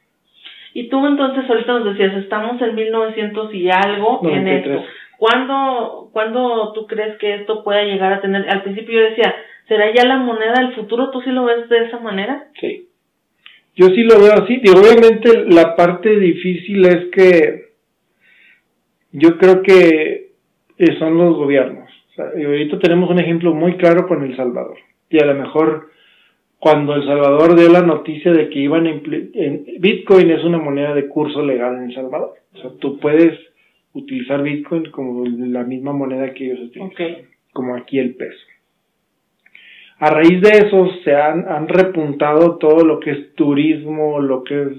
Y 0.73 0.89
tú 0.89 1.05
entonces 1.05 1.49
ahorita 1.49 1.79
nos 1.79 1.85
decías, 1.85 2.15
estamos 2.17 2.61
en 2.61 2.75
1900 2.75 3.53
y 3.53 3.69
algo 3.69 4.21
en 4.29 4.47
esto. 4.47 4.83
¿Cuándo, 5.17 6.09
¿Cuándo 6.13 6.71
tú 6.73 6.87
crees 6.87 7.17
que 7.17 7.35
esto 7.35 7.63
pueda 7.63 7.83
llegar 7.83 8.13
a 8.13 8.21
tener? 8.21 8.49
Al 8.49 8.63
principio 8.63 8.99
yo 8.99 9.09
decía, 9.09 9.35
¿será 9.67 9.93
ya 9.93 10.05
la 10.05 10.17
moneda 10.17 10.53
del 10.59 10.73
futuro? 10.75 11.11
¿Tú 11.11 11.21
sí 11.21 11.31
lo 11.31 11.45
ves 11.45 11.67
de 11.69 11.85
esa 11.85 11.99
manera? 11.99 12.47
Sí. 12.59 12.87
Yo 13.75 13.87
sí 13.87 14.03
lo 14.03 14.19
veo 14.19 14.33
así. 14.33 14.61
Y 14.63 14.69
obviamente 14.69 15.45
la 15.49 15.75
parte 15.75 16.17
difícil 16.19 16.85
es 16.85 17.05
que 17.11 17.69
yo 19.11 19.37
creo 19.37 19.61
que 19.63 20.29
son 20.99 21.17
los 21.17 21.35
gobiernos. 21.35 21.89
O 22.11 22.13
sea, 22.13 22.25
y 22.37 22.45
ahorita 22.45 22.79
tenemos 22.79 23.09
un 23.09 23.19
ejemplo 23.19 23.53
muy 23.53 23.75
claro 23.77 24.07
con 24.07 24.23
El 24.23 24.35
Salvador. 24.35 24.77
Y 25.09 25.21
a 25.21 25.25
lo 25.25 25.35
mejor 25.35 25.89
cuando 26.59 26.93
El 26.93 27.05
Salvador 27.05 27.57
dio 27.57 27.69
la 27.69 27.81
noticia 27.81 28.33
de 28.33 28.49
que 28.49 28.59
iban 28.59 28.85
a 28.85 28.89
en, 28.91 29.65
Bitcoin 29.79 30.29
es 30.29 30.43
una 30.43 30.57
moneda 30.57 30.93
de 30.93 31.07
curso 31.07 31.41
legal 31.41 31.77
en 31.77 31.83
El 31.83 31.95
Salvador. 31.95 32.33
O 32.53 32.57
sea, 32.57 32.71
tú 32.79 32.99
puedes 32.99 33.39
utilizar 33.93 34.43
Bitcoin 34.43 34.91
como 34.91 35.25
la 35.25 35.63
misma 35.63 35.93
moneda 35.93 36.33
que 36.33 36.45
ellos 36.45 36.67
utilizan, 36.67 37.27
como 37.53 37.75
aquí 37.75 37.97
el 37.97 38.15
peso. 38.15 38.45
A 39.99 40.09
raíz 40.11 40.41
de 40.41 40.49
eso 40.49 40.89
se 41.03 41.15
han, 41.15 41.47
han 41.47 41.67
repuntado 41.67 42.57
todo 42.57 42.85
lo 42.85 42.99
que 42.99 43.11
es 43.11 43.35
turismo, 43.35 44.19
lo 44.19 44.43
que 44.43 44.61
es, 44.61 44.69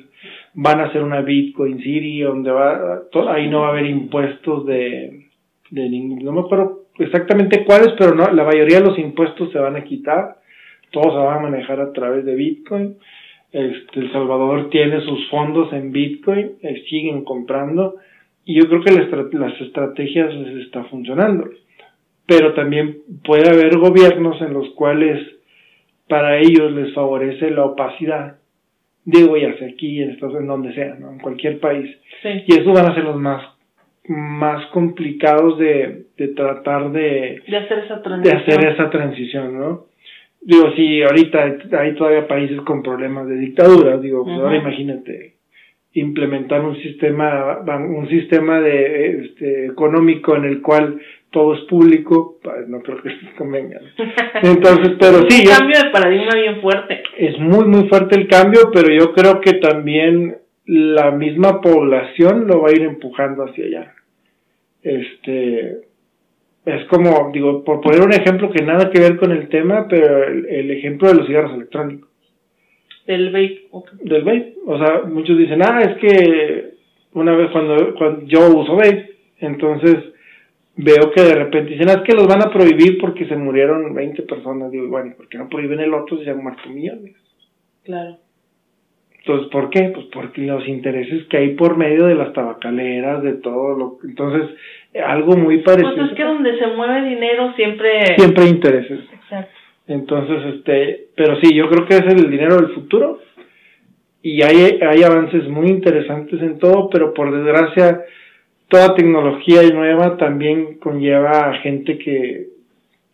van 0.54 0.80
a 0.80 0.84
hacer 0.84 1.02
una 1.02 1.20
Bitcoin 1.22 1.78
City, 1.78 2.20
donde 2.20 2.50
va, 2.50 3.02
ahí 3.28 3.48
no 3.48 3.60
va 3.60 3.68
a 3.68 3.70
haber 3.70 3.86
impuestos 3.86 4.66
de, 4.66 5.28
de 5.70 5.88
no 6.22 6.32
me 6.32 6.40
acuerdo 6.40 6.84
exactamente 6.98 7.64
cuáles, 7.64 7.92
pero 7.98 8.14
no, 8.14 8.30
la 8.30 8.44
mayoría 8.44 8.80
de 8.80 8.86
los 8.86 8.98
impuestos 8.98 9.50
se 9.52 9.58
van 9.58 9.76
a 9.76 9.84
quitar 9.84 10.39
todo 10.90 11.10
se 11.10 11.18
va 11.18 11.36
a 11.36 11.40
manejar 11.40 11.80
a 11.80 11.92
través 11.92 12.24
de 12.24 12.34
Bitcoin. 12.34 12.96
Este, 13.52 14.00
el 14.00 14.12
Salvador 14.12 14.70
tiene 14.70 15.00
sus 15.00 15.28
fondos 15.28 15.72
en 15.72 15.90
Bitcoin, 15.92 16.52
eh, 16.62 16.84
siguen 16.88 17.24
comprando 17.24 17.96
y 18.44 18.60
yo 18.60 18.68
creo 18.68 18.82
que 18.82 19.38
las 19.38 19.60
estrategias 19.60 20.34
les 20.34 20.66
está 20.66 20.84
funcionando. 20.84 21.48
Pero 22.26 22.54
también 22.54 22.98
puede 23.24 23.48
haber 23.48 23.76
gobiernos 23.78 24.40
en 24.40 24.52
los 24.52 24.70
cuales 24.70 25.20
para 26.08 26.38
ellos 26.38 26.72
les 26.72 26.94
favorece 26.94 27.50
la 27.50 27.64
opacidad. 27.64 28.36
Digo, 29.04 29.36
ya 29.36 29.56
sea 29.56 29.68
aquí, 29.68 30.02
en 30.02 30.10
Estados 30.10 30.36
en 30.36 30.46
donde 30.46 30.74
sea, 30.74 30.94
¿no? 30.94 31.12
en 31.12 31.18
cualquier 31.18 31.58
país. 31.58 31.96
Y 32.24 32.52
esos 32.52 32.72
van 32.72 32.90
a 32.90 32.94
ser 32.94 33.04
los 33.04 33.16
más 33.16 33.42
más 34.08 34.66
complicados 34.72 35.58
de, 35.58 36.06
de 36.16 36.28
tratar 36.28 36.90
de, 36.90 37.42
de 37.46 37.56
hacer 37.56 37.78
esa 37.80 38.02
transición. 38.02 38.22
De 38.22 38.32
hacer 38.32 38.72
esa 38.72 38.90
transición, 38.90 39.58
¿no? 39.58 39.84
Digo, 40.40 40.72
si 40.72 41.02
ahorita 41.02 41.58
hay 41.78 41.94
todavía 41.94 42.26
países 42.26 42.60
con 42.62 42.82
problemas 42.82 43.28
de 43.28 43.36
dictadura, 43.36 43.98
digo, 43.98 44.24
pues 44.24 44.38
ahora 44.38 44.56
imagínate 44.56 45.40
implementar 45.92 46.60
un 46.60 46.76
sistema, 46.80 47.60
un 47.66 48.08
sistema 48.08 48.60
de 48.60 49.24
este, 49.24 49.66
económico 49.66 50.36
en 50.36 50.44
el 50.44 50.62
cual 50.62 51.00
todo 51.30 51.54
es 51.54 51.60
público, 51.62 52.38
pues 52.42 52.68
no 52.68 52.80
creo 52.80 53.02
que 53.02 53.08
les 53.22 53.34
convenga. 53.34 53.80
Entonces, 54.42 54.96
pero 54.98 55.28
sí. 55.28 55.46
Un 55.46 55.56
cambio 55.56 55.82
de 55.82 55.90
paradigma 55.90 56.34
bien 56.34 56.60
fuerte. 56.60 57.02
Es 57.16 57.38
muy, 57.38 57.64
muy 57.64 57.88
fuerte 57.88 58.18
el 58.18 58.28
cambio, 58.28 58.70
pero 58.72 58.92
yo 58.92 59.12
creo 59.12 59.40
que 59.40 59.54
también 59.54 60.38
la 60.64 61.10
misma 61.10 61.60
población 61.60 62.46
lo 62.46 62.62
va 62.62 62.70
a 62.70 62.72
ir 62.72 62.82
empujando 62.82 63.44
hacia 63.44 63.64
allá. 63.64 63.94
Este, 64.82 65.89
es 66.64 66.84
como, 66.86 67.30
digo, 67.32 67.64
por 67.64 67.80
poner 67.80 68.02
un 68.02 68.12
ejemplo 68.12 68.50
que 68.50 68.64
nada 68.64 68.90
que 68.90 69.00
ver 69.00 69.16
con 69.16 69.32
el 69.32 69.48
tema, 69.48 69.86
pero 69.88 70.24
el, 70.24 70.70
ejemplo 70.70 71.08
de 71.08 71.14
los 71.14 71.26
cigarros 71.26 71.54
electrónicos. 71.54 72.08
Del 73.06 73.32
vape. 73.32 73.68
Del 74.02 74.22
vape. 74.22 74.54
O 74.66 74.78
sea, 74.78 75.02
muchos 75.02 75.38
dicen, 75.38 75.62
ah, 75.62 75.80
es 75.80 75.96
que 75.98 76.74
una 77.14 77.34
vez 77.34 77.50
cuando, 77.50 77.94
cuando 77.94 78.26
yo 78.26 78.54
uso 78.54 78.76
vape, 78.76 79.10
entonces 79.38 79.96
veo 80.76 81.10
que 81.14 81.22
de 81.22 81.34
repente 81.34 81.72
dicen, 81.72 81.88
ah, 81.88 81.94
es 81.94 82.02
que 82.02 82.14
los 82.14 82.26
van 82.26 82.42
a 82.42 82.52
prohibir 82.52 82.98
porque 83.00 83.26
se 83.26 83.36
murieron 83.36 83.94
20 83.94 84.22
personas. 84.22 84.70
Digo, 84.70 84.88
bueno, 84.88 85.14
¿por 85.16 85.28
qué 85.28 85.38
no 85.38 85.48
prohíben 85.48 85.80
el 85.80 85.94
otro 85.94 86.18
si 86.18 86.24
se 86.24 86.30
han 86.30 86.42
muerto 86.42 86.68
millones? 86.68 87.16
Claro. 87.84 88.18
Entonces, 89.18 89.48
¿por 89.50 89.70
qué? 89.70 89.90
Pues 89.94 90.06
porque 90.12 90.42
los 90.42 90.66
intereses 90.66 91.26
que 91.28 91.36
hay 91.36 91.54
por 91.54 91.76
medio 91.76 92.06
de 92.06 92.14
las 92.14 92.32
tabacaleras, 92.32 93.22
de 93.22 93.34
todo 93.34 93.76
lo... 93.76 93.98
Entonces, 94.02 94.56
algo 94.94 95.36
muy 95.36 95.58
parecido. 95.58 95.94
Pues 95.94 96.10
es 96.10 96.16
que 96.16 96.24
donde 96.24 96.58
se 96.58 96.66
mueve 96.68 97.08
dinero 97.08 97.52
siempre... 97.54 98.16
Siempre 98.16 98.44
hay 98.44 98.50
intereses. 98.50 99.00
Exacto. 99.12 99.52
Entonces, 99.86 100.54
este, 100.54 101.08
pero 101.16 101.36
sí, 101.40 101.54
yo 101.54 101.68
creo 101.68 101.86
que 101.86 101.96
es 101.96 102.06
el 102.06 102.30
dinero 102.30 102.56
del 102.56 102.74
futuro 102.74 103.20
y 104.22 104.42
hay, 104.42 104.78
hay 104.80 105.02
avances 105.02 105.48
muy 105.48 105.68
interesantes 105.68 106.40
en 106.42 106.58
todo, 106.58 106.88
pero 106.90 107.12
por 107.14 107.34
desgracia, 107.34 108.02
toda 108.68 108.94
tecnología 108.94 109.62
nueva 109.72 110.16
también 110.16 110.78
conlleva 110.78 111.50
a 111.50 111.54
gente 111.54 111.98
que, 111.98 112.48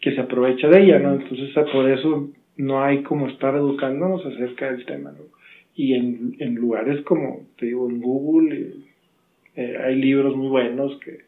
que 0.00 0.14
se 0.14 0.20
aprovecha 0.20 0.68
de 0.68 0.82
ella, 0.82 0.98
¿no? 0.98 1.14
Entonces, 1.14 1.50
por 1.72 1.88
eso 1.88 2.28
no 2.56 2.82
hay 2.82 3.02
como 3.02 3.28
estar 3.28 3.54
educándonos 3.54 4.26
acerca 4.26 4.70
del 4.70 4.84
tema, 4.84 5.12
¿no? 5.12 5.36
y 5.76 5.92
en, 5.94 6.36
en 6.38 6.54
lugares 6.54 7.02
como, 7.02 7.46
te 7.58 7.66
digo, 7.66 7.88
en 7.88 8.00
Google, 8.00 8.72
eh, 9.54 9.76
hay 9.84 9.96
libros 9.96 10.34
muy 10.34 10.48
buenos 10.48 10.98
que, 11.00 11.25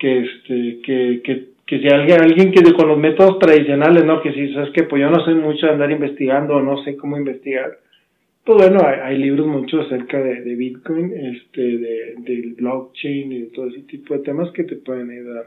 que, 0.00 0.20
este, 0.20 0.80
que, 0.82 1.20
que, 1.22 1.44
que 1.66 1.78
si 1.78 1.88
alguien, 1.88 2.20
alguien 2.22 2.50
que 2.50 2.72
con 2.72 2.88
los 2.88 2.98
métodos 2.98 3.38
tradicionales, 3.38 4.04
¿no? 4.04 4.20
Que 4.22 4.32
si 4.32 4.52
sabes 4.52 4.70
que 4.70 4.84
pues 4.84 5.00
yo 5.00 5.10
no 5.10 5.24
sé 5.24 5.34
mucho 5.34 5.66
de 5.66 5.72
andar 5.72 5.90
investigando 5.90 6.56
o 6.56 6.62
no 6.62 6.82
sé 6.82 6.96
cómo 6.96 7.16
investigar, 7.16 7.78
pues 8.44 8.56
bueno, 8.56 8.80
hay, 8.84 8.98
hay 9.02 9.18
libros 9.18 9.46
muchos 9.46 9.86
acerca 9.86 10.18
de, 10.18 10.40
de 10.40 10.56
Bitcoin, 10.56 11.12
este, 11.12 11.60
de, 11.60 12.14
del 12.18 12.54
blockchain 12.54 13.30
y 13.30 13.40
de 13.42 13.46
todo 13.48 13.68
ese 13.68 13.82
tipo 13.82 14.14
de 14.14 14.20
temas 14.20 14.50
que 14.52 14.64
te 14.64 14.76
pueden 14.76 15.10
ayudar 15.10 15.44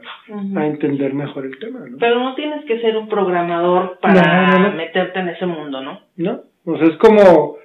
a 0.56 0.66
entender 0.66 1.12
mejor 1.12 1.46
el 1.46 1.58
tema, 1.58 1.80
¿no? 1.80 1.98
Pero 1.98 2.20
no 2.20 2.34
tienes 2.36 2.64
que 2.64 2.80
ser 2.80 2.96
un 2.96 3.08
programador 3.08 3.98
para 4.00 4.70
meterte 4.70 5.18
en 5.18 5.28
ese 5.30 5.46
mundo, 5.46 5.82
¿no? 5.82 6.00
No, 6.16 6.42
o 6.64 6.78
sea, 6.78 6.86
es 6.86 6.96
como, 6.98 7.56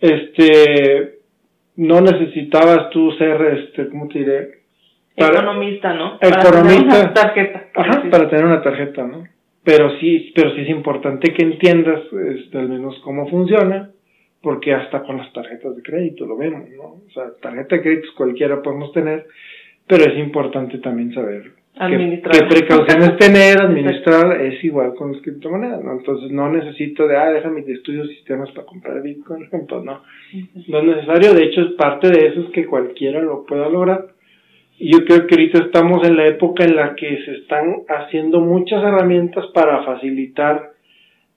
este, 0.00 1.18
no 1.76 2.00
necesitabas 2.00 2.88
tú 2.90 3.12
ser, 3.12 3.40
este, 3.58 3.88
¿cómo 3.88 4.08
te 4.08 4.20
diré? 4.20 4.61
Economista, 5.16 5.94
¿no? 5.94 6.18
Economista. 6.20 6.50
Para 6.50 6.62
tener 6.62 6.84
una 6.84 7.14
tarjeta. 7.14 7.64
Ajá, 7.74 8.02
para 8.10 8.30
tener 8.30 8.44
una 8.44 8.62
tarjeta, 8.62 9.04
¿no? 9.04 9.24
Pero 9.64 9.90
sí, 9.98 10.32
pero 10.34 10.54
sí 10.54 10.62
es 10.62 10.68
importante 10.70 11.32
que 11.32 11.44
entiendas, 11.44 12.00
este, 12.36 12.58
al 12.58 12.68
menos 12.68 12.98
cómo 13.04 13.28
funciona, 13.28 13.90
porque 14.40 14.74
hasta 14.74 15.02
con 15.04 15.18
las 15.18 15.32
tarjetas 15.32 15.76
de 15.76 15.82
crédito 15.82 16.26
lo 16.26 16.36
vemos, 16.36 16.68
¿no? 16.70 16.84
O 17.06 17.10
sea, 17.14 17.24
tarjeta 17.40 17.76
de 17.76 17.82
crédito 17.82 18.08
cualquiera 18.16 18.60
podemos 18.60 18.92
tener, 18.92 19.26
pero 19.86 20.04
es 20.04 20.18
importante 20.18 20.78
también 20.78 21.14
saber 21.14 21.52
qué, 21.74 22.20
precauciones 22.48 23.16
tener, 23.16 23.62
administrar, 23.62 24.40
es 24.40 24.62
igual 24.64 24.94
con 24.94 25.12
las 25.12 25.22
criptomonedas, 25.22 25.82
¿no? 25.82 25.92
Entonces 25.92 26.30
no 26.30 26.50
necesito 26.50 27.06
de, 27.06 27.16
ah, 27.16 27.30
déjame 27.30 27.62
de 27.62 27.74
estudio 27.74 28.04
sistemas 28.06 28.50
para 28.50 28.66
comprar 28.66 29.02
Bitcoin, 29.02 29.48
entonces 29.52 29.86
no, 29.86 30.02
no 30.68 30.78
es 30.78 30.96
necesario, 30.96 31.34
de 31.34 31.44
hecho 31.44 31.62
es 31.62 31.72
parte 31.72 32.08
de 32.08 32.26
eso 32.26 32.40
es 32.40 32.50
que 32.50 32.66
cualquiera 32.66 33.20
lo 33.22 33.44
pueda 33.46 33.68
lograr. 33.68 34.08
Y 34.84 34.90
yo 34.90 35.04
creo 35.04 35.28
que 35.28 35.36
ahorita 35.36 35.58
estamos 35.60 36.04
en 36.04 36.16
la 36.16 36.26
época 36.26 36.64
en 36.64 36.74
la 36.74 36.96
que 36.96 37.24
se 37.24 37.36
están 37.36 37.82
haciendo 37.88 38.40
muchas 38.40 38.82
herramientas 38.82 39.46
para 39.54 39.84
facilitar 39.84 40.72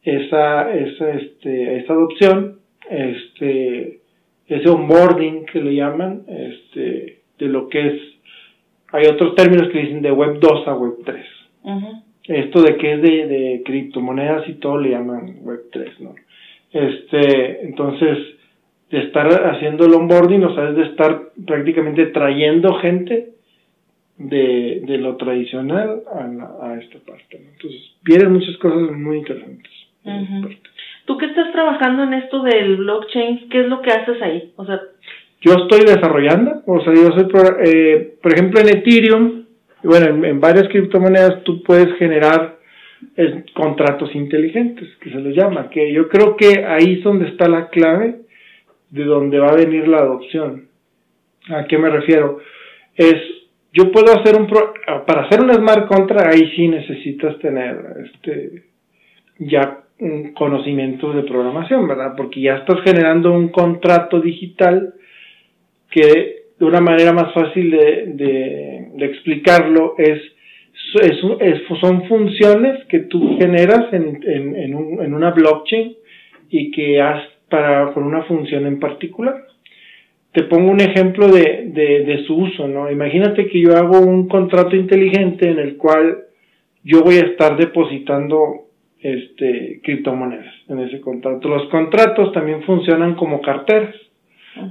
esa, 0.02 0.74
esa, 0.74 1.12
este, 1.12 1.78
esa 1.78 1.94
adopción, 1.94 2.58
este, 2.90 4.00
ese 4.48 4.68
onboarding 4.68 5.46
que 5.46 5.62
le 5.62 5.76
llaman, 5.76 6.24
este, 6.28 7.20
de 7.38 7.46
lo 7.46 7.70
que 7.70 7.86
es 7.86 8.02
hay 8.92 9.06
otros 9.06 9.36
términos 9.36 9.70
que 9.72 9.80
dicen 9.80 10.02
de 10.02 10.12
Web 10.12 10.40
2 10.40 10.68
a 10.68 10.74
Web 10.74 10.94
3. 11.06 11.26
Esto 12.24 12.64
de 12.64 12.78
que 12.78 12.94
es 12.94 13.02
de, 13.04 13.28
de, 13.28 13.62
criptomonedas 13.64 14.50
y 14.50 14.54
todo 14.54 14.80
le 14.80 14.90
llaman 14.90 15.36
Web 15.42 15.66
3, 15.72 16.00
¿no? 16.00 16.16
Este, 16.72 17.64
entonces, 17.64 18.18
de 18.90 19.00
estar 19.02 19.28
haciendo 19.28 19.86
el 19.86 19.94
onboarding, 19.94 20.44
o 20.46 20.56
sea, 20.56 20.70
es 20.70 20.76
de 20.78 20.86
estar 20.86 21.26
prácticamente 21.46 22.08
trayendo 22.08 22.74
gente 22.80 23.35
de, 24.18 24.82
de 24.86 24.98
lo 24.98 25.18
tradicional 25.18 26.04
a, 26.12 26.68
a 26.68 26.80
esta 26.80 27.00
parte, 27.00 27.40
¿no? 27.40 27.50
Entonces, 27.52 27.82
vienen 28.04 28.32
muchas 28.32 28.58
cosas 28.58 28.92
muy 28.92 29.18
interesantes. 29.18 29.72
Tú 31.06 31.18
que 31.18 31.26
estás 31.26 31.52
trabajando 31.52 32.04
en 32.04 32.14
esto 32.14 32.42
del 32.44 32.78
blockchain, 32.78 33.50
¿qué 33.50 33.62
es 33.62 33.68
lo 33.68 33.82
que 33.82 33.92
haces 33.92 34.22
ahí? 34.22 34.54
O 34.56 34.66
sea, 34.66 34.80
yo 35.42 35.54
estoy 35.54 35.82
desarrollando, 35.82 36.64
o 36.66 36.82
sea, 36.82 36.94
yo 36.94 37.12
soy, 37.12 37.28
eh, 37.66 38.16
por 38.22 38.34
ejemplo, 38.34 38.60
en 38.62 38.70
Ethereum, 38.70 39.46
bueno, 39.84 40.26
en, 40.26 40.40
varias 40.40 40.68
criptomonedas 40.70 41.44
tú 41.44 41.62
puedes 41.62 41.96
generar 41.98 42.56
contratos 43.54 44.14
inteligentes, 44.16 44.90
que 45.00 45.12
se 45.12 45.20
les 45.20 45.36
llama, 45.36 45.70
que 45.70 45.94
yo 45.94 46.10
creo 46.10 46.36
que 46.36 46.66
ahí 46.66 46.94
es 46.94 47.04
donde 47.04 47.28
está 47.28 47.48
la 47.48 47.70
clave 47.70 48.22
de 48.90 49.04
donde 49.04 49.38
va 49.38 49.50
a 49.50 49.56
venir 49.56 49.88
la 49.88 50.00
adopción. 50.00 50.70
¿A 51.50 51.66
qué 51.66 51.78
me 51.78 51.90
refiero? 51.90 52.40
Es, 52.96 53.22
yo 53.76 53.92
puedo 53.92 54.14
hacer 54.14 54.40
un, 54.40 54.48
para 54.48 55.24
hacer 55.24 55.42
un 55.42 55.54
smart 55.54 55.88
contract, 55.88 56.34
ahí 56.34 56.50
sí 56.56 56.68
necesitas 56.70 57.38
tener, 57.40 57.76
este, 58.06 58.64
ya 59.38 59.82
un 60.00 60.34
conocimiento 60.34 61.12
de 61.12 61.24
programación, 61.24 61.86
¿verdad? 61.86 62.14
Porque 62.16 62.40
ya 62.40 62.56
estás 62.56 62.82
generando 62.86 63.34
un 63.34 63.50
contrato 63.50 64.22
digital 64.22 64.94
que 65.92 66.46
de 66.58 66.66
una 66.66 66.80
manera 66.80 67.12
más 67.12 67.34
fácil 67.34 67.70
de, 67.72 68.14
de, 68.96 69.06
explicarlo 69.06 69.96
es, 69.98 70.22
es, 71.02 71.62
son 71.82 72.08
funciones 72.08 72.86
que 72.86 73.00
tú 73.00 73.38
generas 73.40 73.92
en, 73.92 74.22
en, 74.24 74.56
en, 74.56 74.76
un, 74.76 75.04
en 75.04 75.14
una 75.14 75.32
blockchain 75.32 75.96
y 76.50 76.72
que 76.72 77.02
has 77.02 77.24
para 77.50 77.94
con 77.94 78.04
una 78.04 78.24
función 78.24 78.66
en 78.66 78.80
particular. 78.80 79.36
Te 80.36 80.44
pongo 80.44 80.70
un 80.70 80.82
ejemplo 80.82 81.30
de, 81.30 81.72
de, 81.74 82.04
de, 82.04 82.26
su 82.26 82.36
uso, 82.36 82.68
¿no? 82.68 82.92
Imagínate 82.92 83.48
que 83.48 83.62
yo 83.62 83.76
hago 83.78 84.02
un 84.02 84.28
contrato 84.28 84.76
inteligente 84.76 85.50
en 85.50 85.60
el 85.60 85.78
cual 85.78 86.26
yo 86.84 87.04
voy 87.04 87.16
a 87.16 87.26
estar 87.26 87.58
depositando 87.58 88.66
este 89.00 89.80
criptomonedas 89.82 90.54
en 90.68 90.80
ese 90.80 91.00
contrato. 91.00 91.48
Los 91.48 91.70
contratos 91.70 92.34
también 92.34 92.64
funcionan 92.64 93.16
como 93.16 93.42
carteras. 93.42 93.96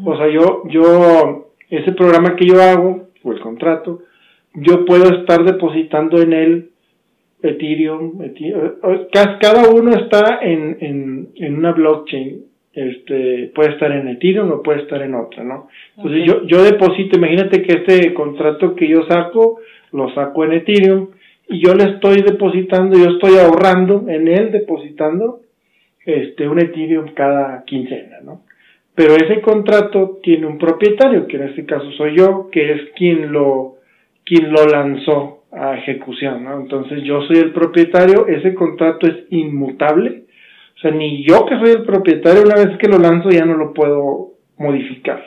O 0.04 0.16
sea, 0.16 0.28
yo, 0.28 0.64
yo, 0.68 1.52
ese 1.70 1.92
programa 1.92 2.36
que 2.36 2.46
yo 2.46 2.60
hago, 2.60 3.08
o 3.22 3.32
el 3.32 3.40
contrato, 3.40 4.02
yo 4.54 4.84
puedo 4.84 5.20
estar 5.20 5.44
depositando 5.44 6.20
en 6.20 6.32
él 6.32 6.70
Ethereum, 7.42 8.18
cada 9.40 9.68
uno 9.68 9.92
está 9.92 10.40
en, 10.42 10.78
en, 10.80 11.28
en 11.36 11.56
una 11.56 11.72
blockchain, 11.72 12.43
este, 12.74 13.52
puede 13.54 13.70
estar 13.72 13.92
en 13.92 14.08
Ethereum 14.08 14.50
o 14.50 14.62
puede 14.62 14.82
estar 14.82 15.02
en 15.02 15.14
otra, 15.14 15.44
¿no? 15.44 15.68
Entonces 15.96 16.24
yo, 16.26 16.44
yo 16.46 16.62
deposito, 16.62 17.18
imagínate 17.18 17.62
que 17.62 17.74
este 17.74 18.14
contrato 18.14 18.74
que 18.74 18.88
yo 18.88 19.04
saco, 19.08 19.60
lo 19.92 20.12
saco 20.14 20.44
en 20.44 20.52
Ethereum, 20.54 21.08
y 21.48 21.60
yo 21.64 21.74
le 21.74 21.84
estoy 21.84 22.22
depositando, 22.22 22.96
yo 22.98 23.10
estoy 23.10 23.38
ahorrando 23.38 24.06
en 24.08 24.28
él, 24.28 24.50
depositando, 24.50 25.40
este, 26.04 26.48
un 26.48 26.58
Ethereum 26.58 27.14
cada 27.14 27.64
quincena, 27.64 28.20
¿no? 28.22 28.42
pero 28.94 29.16
ese 29.16 29.40
contrato 29.40 30.20
tiene 30.22 30.46
un 30.46 30.58
propietario, 30.58 31.26
que 31.26 31.36
en 31.36 31.48
este 31.48 31.66
caso 31.66 31.90
soy 31.92 32.16
yo, 32.16 32.48
que 32.50 32.72
es 32.72 32.90
quien 32.96 33.32
lo, 33.32 33.76
quien 34.24 34.52
lo 34.52 34.66
lanzó 34.66 35.44
a 35.50 35.76
ejecución, 35.76 36.44
¿no? 36.44 36.60
Entonces 36.60 37.02
yo 37.02 37.22
soy 37.22 37.38
el 37.38 37.52
propietario, 37.52 38.26
ese 38.28 38.54
contrato 38.54 39.06
es 39.08 39.24
inmutable, 39.30 40.23
sea, 40.84 40.90
ni 40.92 41.24
yo 41.24 41.46
que 41.46 41.58
soy 41.58 41.70
el 41.70 41.82
propietario, 41.84 42.42
una 42.42 42.56
vez 42.56 42.78
que 42.78 42.88
lo 42.88 42.98
lanzo 42.98 43.30
ya 43.30 43.44
no 43.44 43.56
lo 43.56 43.72
puedo 43.72 44.32
modificar. 44.58 45.24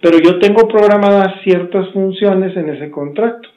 Pero 0.00 0.18
yo 0.18 0.38
tengo 0.38 0.68
programadas 0.68 1.42
ciertas 1.42 1.90
funciones 1.92 2.56
en 2.56 2.68
ese 2.68 2.90
contrato. 2.90 3.48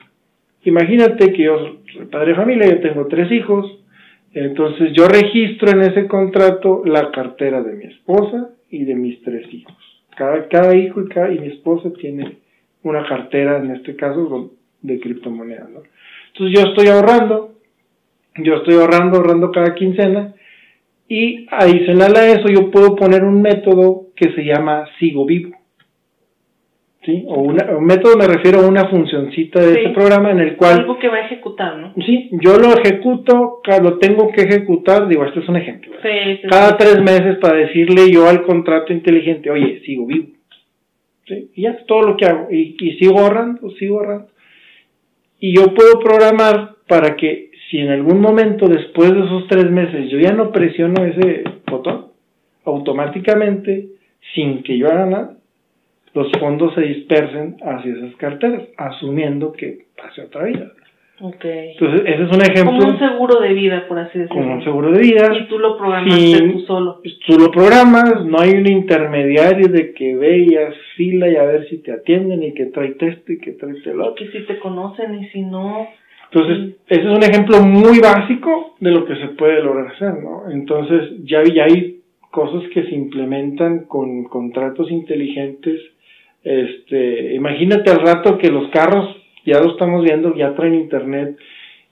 Imagínate 0.63 1.31
que 1.33 1.43
yo 1.43 1.77
soy 1.93 2.05
padre 2.05 2.29
de 2.29 2.35
familia, 2.35 2.67
yo 2.67 2.79
tengo 2.81 3.07
tres 3.07 3.31
hijos, 3.31 3.79
entonces 4.33 4.93
yo 4.93 5.07
registro 5.07 5.71
en 5.71 5.81
ese 5.81 6.07
contrato 6.07 6.83
la 6.85 7.11
cartera 7.11 7.61
de 7.61 7.73
mi 7.73 7.85
esposa, 7.85 8.49
y 8.73 8.85
de 8.85 8.95
mis 8.95 9.21
tres 9.21 9.53
hijos. 9.53 9.75
Cada, 10.17 10.47
cada 10.47 10.75
hijo 10.75 11.01
y, 11.01 11.07
cada, 11.07 11.31
y 11.31 11.37
mi 11.37 11.47
esposa 11.47 11.91
tiene 11.93 12.37
una 12.81 13.07
cartera, 13.07 13.57
en 13.57 13.69
este 13.71 13.95
caso, 13.95 14.51
de 14.81 14.99
criptomonedas, 14.99 15.69
¿no? 15.69 15.83
Entonces 16.33 16.59
yo 16.59 16.69
estoy 16.69 16.87
ahorrando, 16.87 17.53
yo 18.37 18.55
estoy 18.55 18.75
ahorrando, 18.75 19.17
ahorrando 19.17 19.51
cada 19.51 19.75
quincena, 19.75 20.33
y 21.07 21.45
adicional 21.51 22.15
a 22.15 22.27
eso 22.27 22.47
yo 22.47 22.71
puedo 22.71 22.95
poner 22.95 23.23
un 23.23 23.41
método 23.41 24.07
que 24.15 24.31
se 24.33 24.43
llama 24.43 24.85
sigo 24.99 25.25
vivo. 25.25 25.51
¿sí? 27.05 27.25
O 27.27 27.41
una, 27.41 27.65
un 27.77 27.85
método 27.85 28.15
me 28.17 28.27
refiero 28.27 28.59
a 28.61 28.67
una 28.67 28.87
funcioncita 28.89 29.59
de 29.59 29.73
Sí. 29.73 29.79
ese 29.81 29.89
programa 29.89 30.31
en 30.31 30.39
el 30.39 30.55
cual, 30.55 30.79
Algo 30.79 30.97
que 30.99 31.09
va 31.09 31.17
a 31.17 31.25
ejecutar, 31.25 31.77
¿no? 31.77 31.93
sí, 32.05 32.29
yo 32.31 32.57
lo 32.57 32.73
ejecuto, 32.73 33.61
lo 33.81 33.97
tengo 33.97 34.31
que 34.31 34.43
ejecutar, 34.43 35.07
digo, 35.07 35.25
este 35.25 35.41
es 35.41 35.49
un 35.49 35.57
ejemplo. 35.57 35.91
Sí, 36.01 36.09
sí, 36.41 36.47
Cada 36.49 36.77
tres 36.77 37.01
meses 37.01 37.37
para 37.41 37.57
decirle 37.57 38.09
yo 38.11 38.27
al 38.29 38.43
contrato 38.43 38.93
inteligente, 38.93 39.49
oye, 39.49 39.81
sigo 39.85 40.05
vivo. 40.05 40.27
¿Sí? 41.27 41.49
Y 41.55 41.61
ya 41.63 41.71
es 41.71 41.85
todo 41.85 42.01
lo 42.03 42.17
que 42.17 42.25
hago. 42.25 42.47
Y, 42.51 42.75
y 42.79 42.97
sigo 42.97 43.19
ahorrando, 43.19 43.69
sigo 43.71 43.99
ahorrando. 43.99 44.27
Y 45.39 45.55
yo 45.55 45.73
puedo 45.73 45.99
programar 45.99 46.75
para 46.87 47.15
que 47.17 47.49
si 47.73 47.79
en 47.79 47.89
algún 47.89 48.21
momento 48.21 48.67
después 48.67 49.11
de 49.11 49.21
esos 49.25 49.47
tres 49.47 49.71
meses 49.71 50.07
yo 50.11 50.19
ya 50.19 50.31
no 50.31 50.51
presiono 50.51 51.03
ese 51.05 51.43
botón, 51.65 52.09
automáticamente, 52.65 53.87
sin 54.35 54.61
que 54.61 54.77
yo 54.77 54.89
haga 54.89 55.05
nada, 55.07 55.37
los 56.13 56.31
fondos 56.39 56.75
se 56.75 56.81
dispersen 56.81 57.57
hacia 57.63 57.93
esas 57.93 58.15
carteras, 58.17 58.61
asumiendo 58.77 59.53
que 59.53 59.85
pase 59.97 60.21
otra 60.21 60.43
vida. 60.43 60.71
Ok. 61.19 61.45
Entonces, 61.45 62.01
ese 62.05 62.23
es 62.23 62.31
un 62.31 62.41
ejemplo 62.41 62.77
Como 62.77 62.91
un 62.91 62.99
seguro 62.99 63.39
de 63.41 63.53
vida, 63.53 63.87
por 63.87 63.97
así 63.97 64.19
decirlo. 64.19 64.39
como 64.39 64.53
un 64.53 64.63
seguro 64.63 64.91
de 64.91 64.99
vida. 64.99 65.35
Y 65.35 65.47
tú 65.47 65.57
lo 65.57 65.75
programaste 65.75 66.51
tú 66.51 66.59
solo. 66.67 67.01
Tú 67.25 67.39
lo 67.39 67.49
programas, 67.49 68.23
no 68.23 68.39
hay 68.39 68.51
un 68.51 68.67
intermediario 68.67 69.67
de 69.69 69.93
que 69.93 70.15
veas 70.15 70.75
fila 70.95 71.27
y 71.27 71.37
a 71.37 71.43
ver 71.43 71.67
si 71.69 71.79
te 71.79 71.91
atienden 71.91 72.43
y 72.43 72.53
que 72.53 72.67
trae 72.67 72.95
esto 72.99 73.31
y 73.31 73.39
que 73.39 73.53
trae 73.53 73.73
el 73.83 73.99
O 73.99 74.03
otro. 74.03 74.15
que 74.15 74.31
si 74.31 74.45
te 74.45 74.59
conocen 74.59 75.15
y 75.15 75.27
si 75.29 75.41
no. 75.41 75.87
Entonces, 76.33 76.77
ese 76.87 77.01
es 77.01 77.15
un 77.15 77.21
ejemplo 77.21 77.61
muy 77.61 77.99
básico 77.99 78.75
de 78.79 78.89
lo 78.89 79.05
que 79.05 79.15
se 79.17 79.27
puede 79.29 79.61
lograr 79.61 79.93
hacer, 79.93 80.15
¿no? 80.23 80.49
Entonces, 80.49 81.23
ya, 81.25 81.43
ya 81.43 81.65
hay 81.65 81.99
cosas 82.31 82.63
que 82.73 82.83
se 82.83 82.95
implementan 82.95 83.85
con 83.85 84.23
contratos 84.23 84.89
inteligentes. 84.89 85.79
Este, 86.43 87.35
imagínate 87.35 87.91
al 87.91 87.99
rato 87.99 88.39
que 88.39 88.49
los 88.49 88.71
carros, 88.71 89.15
ya 89.45 89.59
lo 89.59 89.73
estamos 89.73 90.03
viendo, 90.03 90.35
ya 90.35 90.55
traen 90.55 90.73
internet. 90.73 91.37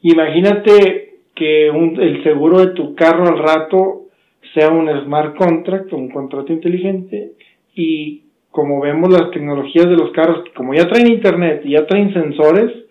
Imagínate 0.01 1.19
que 1.35 1.69
un, 1.69 2.01
el 2.01 2.23
seguro 2.23 2.65
de 2.65 2.73
tu 2.73 2.95
carro 2.95 3.27
al 3.27 3.37
rato 3.37 4.07
sea 4.55 4.69
un 4.69 4.89
smart 5.03 5.35
contract, 5.35 5.93
un 5.93 6.09
contrato 6.09 6.51
inteligente, 6.51 7.33
y 7.75 8.23
como 8.49 8.81
vemos 8.81 9.13
las 9.13 9.29
tecnologías 9.29 9.87
de 9.87 9.97
los 9.97 10.11
carros, 10.11 10.43
como 10.55 10.73
ya 10.73 10.87
traen 10.87 11.11
internet 11.11 11.61
y 11.63 11.73
ya 11.73 11.85
traen 11.85 12.11
sensores, 12.11 12.81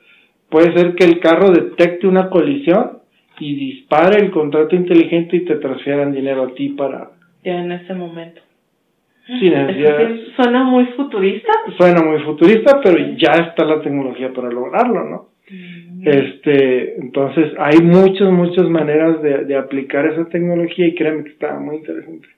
puede 0.50 0.72
ser 0.72 0.94
que 0.94 1.04
el 1.04 1.20
carro 1.20 1.50
detecte 1.50 2.06
una 2.06 2.28
colisión 2.28 2.98
y 3.38 3.54
dispare 3.54 4.20
el 4.20 4.30
contrato 4.30 4.76
inteligente 4.76 5.36
y 5.36 5.44
te 5.44 5.56
transfieran 5.56 6.12
dinero 6.12 6.44
a 6.44 6.54
ti 6.54 6.70
para 6.70 7.10
Ya 7.42 7.58
en 7.62 7.72
ese 7.72 7.94
momento. 7.94 8.42
sin 9.26 9.52
necesidad. 9.54 10.10
Suena 10.36 10.64
muy 10.64 10.86
futurista. 10.96 11.52
Suena 11.78 12.02
muy 12.02 12.20
futurista, 12.22 12.80
pero 12.82 12.98
ya 13.16 13.32
está 13.32 13.64
la 13.64 13.80
tecnología 13.80 14.32
para 14.32 14.50
lograrlo, 14.50 15.04
¿no? 15.04 15.28
Mm. 15.50 16.06
Este, 16.06 16.96
entonces 17.00 17.52
hay 17.58 17.78
muchas, 17.78 18.30
muchas 18.30 18.68
maneras 18.68 19.22
de, 19.22 19.44
de 19.44 19.56
aplicar 19.56 20.06
esa 20.06 20.28
tecnología 20.28 20.86
y 20.86 20.94
créeme 20.94 21.24
que 21.24 21.30
está 21.30 21.58
muy 21.58 21.76
interesante. 21.76 22.28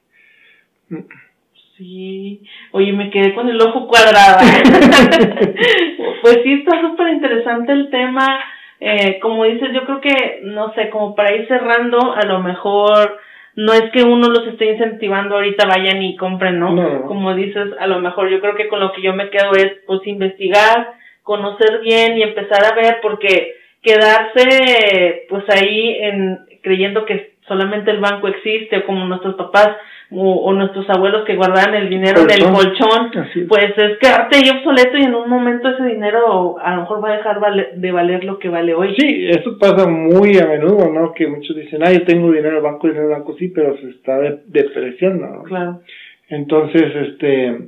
Sí. 1.83 2.41
Oye, 2.71 2.93
me 2.93 3.11
quedé 3.11 3.35
con 3.35 3.49
el 3.49 3.61
ojo 3.61 3.89
cuadrado. 3.89 4.39
pues 6.23 6.39
sí, 6.45 6.53
está 6.53 6.81
súper 6.81 7.09
interesante 7.09 7.73
el 7.73 7.91
tema. 7.91 8.41
Eh, 8.79 9.19
como 9.21 9.45
dices, 9.45 9.71
yo 9.75 9.85
creo 9.85 10.01
que, 10.01 10.41
no 10.45 10.73
sé, 10.75 10.91
como 10.91 11.15
para 11.15 11.35
ir 11.35 11.47
cerrando, 11.49 12.15
a 12.15 12.25
lo 12.25 12.41
mejor 12.41 13.19
no 13.57 13.73
es 13.73 13.91
que 13.93 14.03
uno 14.03 14.29
los 14.29 14.47
esté 14.47 14.73
incentivando 14.73 15.35
ahorita 15.35 15.67
vayan 15.67 16.03
y 16.03 16.17
compren, 16.17 16.59
¿no? 16.59 16.71
No. 16.71 17.03
Como 17.07 17.35
dices, 17.35 17.69
a 17.79 17.87
lo 17.87 17.99
mejor 17.99 18.31
yo 18.31 18.41
creo 18.41 18.55
que 18.55 18.69
con 18.69 18.81
lo 18.81 18.93
que 18.93 19.03
yo 19.03 19.13
me 19.13 19.29
quedo 19.31 19.53
es 19.53 19.73
pues 19.87 20.07
investigar, 20.07 20.95
conocer 21.23 21.81
bien 21.81 22.17
y 22.17 22.23
empezar 22.23 22.65
a 22.65 22.75
ver 22.75 22.99
porque 23.03 23.57
quedarse 23.83 25.27
pues 25.29 25.45
ahí 25.51 25.97
en 26.01 26.39
creyendo 26.63 27.05
que 27.05 27.33
solamente 27.47 27.91
el 27.91 27.99
banco 28.01 28.29
existe 28.29 28.79
o 28.79 28.87
como 28.87 29.05
nuestros 29.07 29.35
papás 29.35 29.77
o, 30.15 30.35
o 30.45 30.53
nuestros 30.53 30.89
abuelos 30.91 31.25
que 31.25 31.35
guardaban 31.37 31.75
el 31.75 31.89
dinero 31.89 32.21
en 32.23 32.31
el 32.31 32.51
Colchón. 32.53 33.11
es. 33.35 33.47
pues 33.49 33.65
es 33.77 33.99
quedarte 33.99 34.37
ahí 34.39 34.51
obsoleto 34.51 34.97
y 34.99 35.03
en 35.05 35.15
un 35.15 35.29
momento 35.29 35.69
ese 35.71 35.85
dinero 35.85 36.57
a 36.61 36.75
lo 36.75 36.83
mejor 36.83 37.03
va 37.03 37.11
a 37.13 37.17
dejar 37.17 37.41
vale- 37.41 37.71
de 37.75 37.93
valer 37.93 38.23
lo 38.25 38.39
que 38.39 38.49
vale 38.49 38.75
hoy. 38.75 38.95
Sí, 38.99 39.27
eso 39.29 39.59
pasa 39.59 39.89
muy 39.89 40.39
a 40.39 40.47
menudo, 40.47 40.91
¿no? 40.91 41.13
Que 41.15 41.27
muchos 41.27 41.57
dicen, 41.57 41.83
ah, 41.83 41.91
yo 41.93 42.05
tengo 42.05 42.31
dinero 42.31 42.51
en 42.51 42.57
el 42.57 42.63
banco, 42.63 42.87
dinero 42.89 43.07
en 43.07 43.13
el 43.13 43.19
banco, 43.19 43.35
sí, 43.39 43.49
pero 43.49 43.77
se 43.79 43.89
está 43.91 44.19
de- 44.19 44.41
depreciando, 44.47 45.27
¿no? 45.27 45.43
Claro. 45.45 45.81
Entonces, 46.29 46.83
este, 47.09 47.59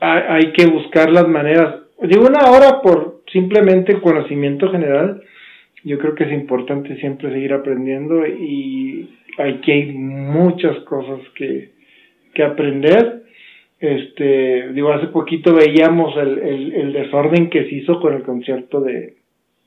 hay, 0.00 0.22
hay 0.28 0.52
que 0.52 0.66
buscar 0.66 1.10
las 1.10 1.26
maneras. 1.28 1.76
Digo, 2.02 2.26
una 2.26 2.50
hora 2.50 2.80
por 2.82 3.22
simplemente 3.32 4.00
conocimiento 4.00 4.70
general, 4.70 5.22
yo 5.88 5.98
creo 5.98 6.14
que 6.14 6.24
es 6.24 6.32
importante 6.32 6.96
siempre 6.96 7.32
seguir 7.32 7.52
aprendiendo 7.52 8.26
y 8.26 9.08
aquí 9.38 9.72
hay 9.72 9.92
muchas 9.92 10.76
cosas 10.80 11.20
que, 11.34 11.70
que 12.34 12.42
aprender. 12.42 13.22
Este, 13.80 14.72
digo, 14.72 14.92
hace 14.92 15.06
poquito 15.08 15.54
veíamos 15.54 16.16
el, 16.16 16.38
el, 16.38 16.72
el 16.74 16.92
desorden 16.92 17.48
que 17.48 17.64
se 17.64 17.74
hizo 17.76 18.00
con 18.00 18.12
el 18.14 18.22
concierto 18.22 18.80
de, 18.80 19.14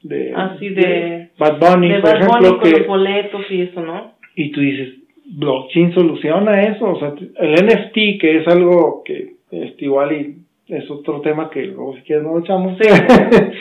de, 0.04 0.34
Así 0.36 0.70
de- 0.70 1.30
Bad 1.40 1.60
Bunny, 1.60 1.90
de 1.90 2.00
por 2.02 2.12
Bad 2.12 2.28
Bunny 2.28 2.46
ejemplo, 2.46 2.60
con 2.60 2.72
que, 2.72 2.78
los 2.78 2.88
boletos 2.88 3.42
y 3.50 3.62
eso, 3.62 3.82
¿no? 3.82 4.12
y 4.36 4.52
tú 4.52 4.62
dices, 4.62 4.96
blockchain 5.26 5.94
soluciona 5.94 6.62
eso, 6.64 6.92
o 6.92 7.00
sea, 7.00 7.14
el 7.38 7.54
NFT 7.66 8.20
que 8.20 8.38
es 8.38 8.48
algo 8.48 9.02
que 9.04 9.34
este, 9.52 9.86
igual 9.86 10.12
y 10.14 10.36
es 10.74 10.90
otro 10.90 11.22
tema 11.22 11.50
que 11.50 11.66
luego 11.66 11.96
si 11.96 12.02
quieres 12.04 12.24
no 12.24 12.34
lo 12.36 12.40
echamos. 12.40 12.78
Sí. 12.80 12.88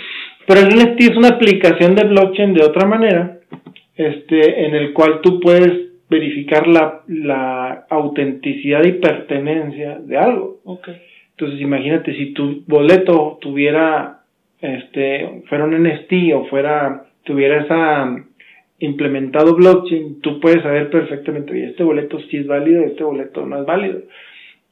Pero 0.50 0.62
el 0.62 0.74
NFT 0.74 1.00
es 1.12 1.16
una 1.16 1.28
aplicación 1.28 1.94
de 1.94 2.08
blockchain 2.08 2.54
de 2.54 2.64
otra 2.64 2.84
manera, 2.84 3.38
este, 3.94 4.66
en 4.66 4.74
el 4.74 4.92
cual 4.92 5.20
tú 5.20 5.38
puedes 5.38 5.92
verificar 6.08 6.66
la, 6.66 7.02
la 7.06 7.86
autenticidad 7.88 8.82
y 8.82 8.94
pertenencia 8.94 10.00
de 10.00 10.18
algo. 10.18 10.58
Okay. 10.64 10.96
Entonces 11.36 11.60
imagínate 11.60 12.16
si 12.16 12.32
tu 12.32 12.64
boleto 12.66 13.38
tuviera, 13.40 14.22
este, 14.60 15.44
fuera 15.48 15.66
un 15.66 15.84
NFT 15.84 16.34
o 16.34 16.46
fuera, 16.46 17.04
tuviera 17.22 17.62
esa 17.62 18.02
um, 18.02 18.24
implementado 18.80 19.54
blockchain, 19.54 20.20
tú 20.20 20.40
puedes 20.40 20.64
saber 20.64 20.90
perfectamente, 20.90 21.52
oye, 21.52 21.66
este 21.66 21.84
boleto 21.84 22.18
sí 22.28 22.38
es 22.38 22.48
válido, 22.48 22.82
este 22.82 23.04
boleto 23.04 23.46
no 23.46 23.60
es 23.60 23.66
válido. 23.66 24.00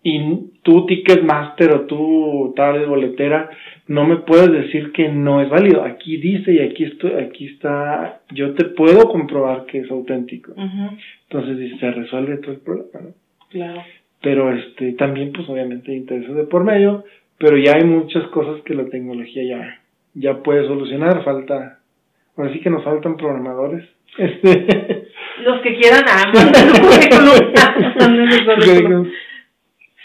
Y 0.02 0.20
tú, 0.62 0.86
Ticketmaster 0.86 1.70
o 1.72 1.80
tú, 1.82 2.52
tal 2.56 2.84
boletera, 2.86 3.50
no 3.88 4.06
me 4.06 4.18
puedes 4.18 4.52
decir 4.52 4.92
que 4.92 5.08
no 5.08 5.40
es 5.42 5.48
válido. 5.48 5.82
Aquí 5.82 6.18
dice 6.18 6.52
y 6.52 6.60
aquí, 6.60 6.84
estoy, 6.84 7.12
aquí 7.14 7.46
está, 7.46 8.20
yo 8.30 8.54
te 8.54 8.66
puedo 8.66 9.08
comprobar 9.08 9.66
que 9.66 9.78
es 9.78 9.90
auténtico. 9.90 10.52
Ujú, 10.52 10.96
Entonces 11.30 11.80
se 11.80 11.90
resuelve 11.90 12.36
todo 12.38 12.52
el 12.52 12.60
problema, 12.60 13.00
¿no? 13.00 13.14
Claro. 13.50 13.82
pero 14.20 14.52
este 14.52 14.92
también 14.92 15.32
pues 15.32 15.48
obviamente 15.48 15.90
hay 15.90 15.98
intereses 15.98 16.34
de 16.34 16.44
por 16.44 16.64
medio 16.64 17.04
pero 17.38 17.56
ya 17.56 17.76
hay 17.76 17.84
muchas 17.84 18.24
cosas 18.26 18.60
que 18.62 18.74
la 18.74 18.84
tecnología 18.84 19.42
ya 19.42 19.80
ya 20.12 20.42
puede 20.42 20.66
solucionar 20.66 21.24
falta 21.24 21.78
ahora 22.36 22.52
sí 22.52 22.60
que 22.60 22.68
nos 22.68 22.84
faltan 22.84 23.16
programadores 23.16 23.88
este 24.18 25.08
Los 25.44 25.60
que 25.62 25.76
quieran, 25.76 26.04
ah. 26.08 26.32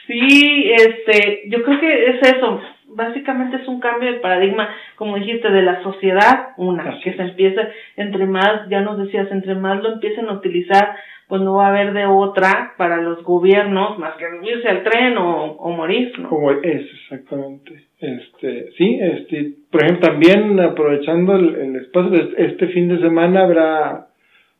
Sí, 0.08 0.72
este, 0.76 1.44
yo 1.50 1.64
creo 1.64 1.80
que 1.80 2.06
es 2.06 2.22
eso. 2.22 2.62
Básicamente 2.96 3.58
es 3.58 3.68
un 3.68 3.80
cambio 3.80 4.12
de 4.12 4.20
paradigma, 4.20 4.70
como 4.96 5.16
dijiste, 5.18 5.50
de 5.50 5.62
la 5.62 5.82
sociedad, 5.84 6.50
una, 6.58 6.84
Así 6.84 7.02
que 7.04 7.10
es. 7.12 7.16
se 7.18 7.24
empieza, 7.24 7.62
entre 7.98 8.26
más, 8.26 8.68
ya 8.70 8.82
nos 8.82 8.98
decías, 8.98 9.32
entre 9.32 9.56
más 9.56 9.82
lo 9.84 9.94
empiecen 9.94 10.28
a 10.30 10.34
utilizar, 10.34 10.96
pues 11.28 11.42
no 11.42 11.56
va 11.56 11.68
a 11.68 11.70
haber 11.70 11.94
de 11.94 12.06
otra 12.06 12.74
para 12.78 12.98
los 13.02 13.24
gobiernos 13.24 13.98
más 13.98 14.16
que 14.18 14.26
subirse 14.40 14.68
al 14.68 14.84
tren 14.84 15.18
o, 15.18 15.54
o 15.54 15.72
morir, 15.72 16.12
¿no? 16.20 16.30
como 16.30 16.52
es 16.52 16.82
exactamente 17.02 17.86
este 18.02 18.72
sí 18.78 19.00
este 19.02 19.54
por 19.72 19.84
ejemplo 19.84 20.10
también 20.10 20.60
aprovechando 20.60 21.36
el, 21.38 21.56
el 21.56 21.76
espacio 21.78 22.14
es- 22.16 22.34
este 22.38 22.68
fin 22.68 22.90
de 22.90 23.00
semana 23.00 23.44
habrá 23.44 24.08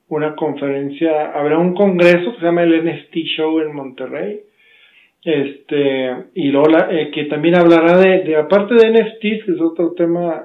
una 0.08 0.36
conferencia 0.36 1.32
habrá 1.34 1.58
un 1.60 1.74
congreso 1.76 2.32
que 2.34 2.40
se 2.40 2.46
llama 2.46 2.64
el 2.64 2.86
NFT 2.86 3.16
Show 3.36 3.60
en 3.60 3.76
Monterrey 3.76 4.40
este 5.26 6.12
y 6.36 6.50
luego 6.50 6.68
la- 6.70 6.90
eh, 6.92 7.12
que 7.12 7.26
también 7.26 7.56
hablará 7.56 7.98
de, 7.98 8.24
de 8.24 8.36
aparte 8.36 8.76
de 8.76 8.90
NFTs 8.92 9.46
que 9.46 9.52
es 9.54 9.62
otro 9.62 9.92
tema 9.94 10.44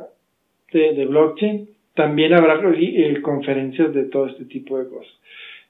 de, 0.72 0.92
de 0.94 1.06
blockchain 1.06 1.68
también 1.94 2.32
habrá 2.32 2.60
eh, 2.78 3.20
conferencias 3.22 3.92
de 3.92 4.04
todo 4.04 4.26
este 4.28 4.44
tipo 4.44 4.78
de 4.78 4.88
cosas. 4.88 5.12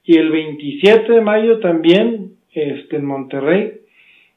Y 0.04 0.18
el 0.18 0.30
27 0.30 1.10
de 1.12 1.20
mayo 1.22 1.58
también 1.60 2.32
este 2.52 2.96
en 2.96 3.04
Monterrey 3.06 3.72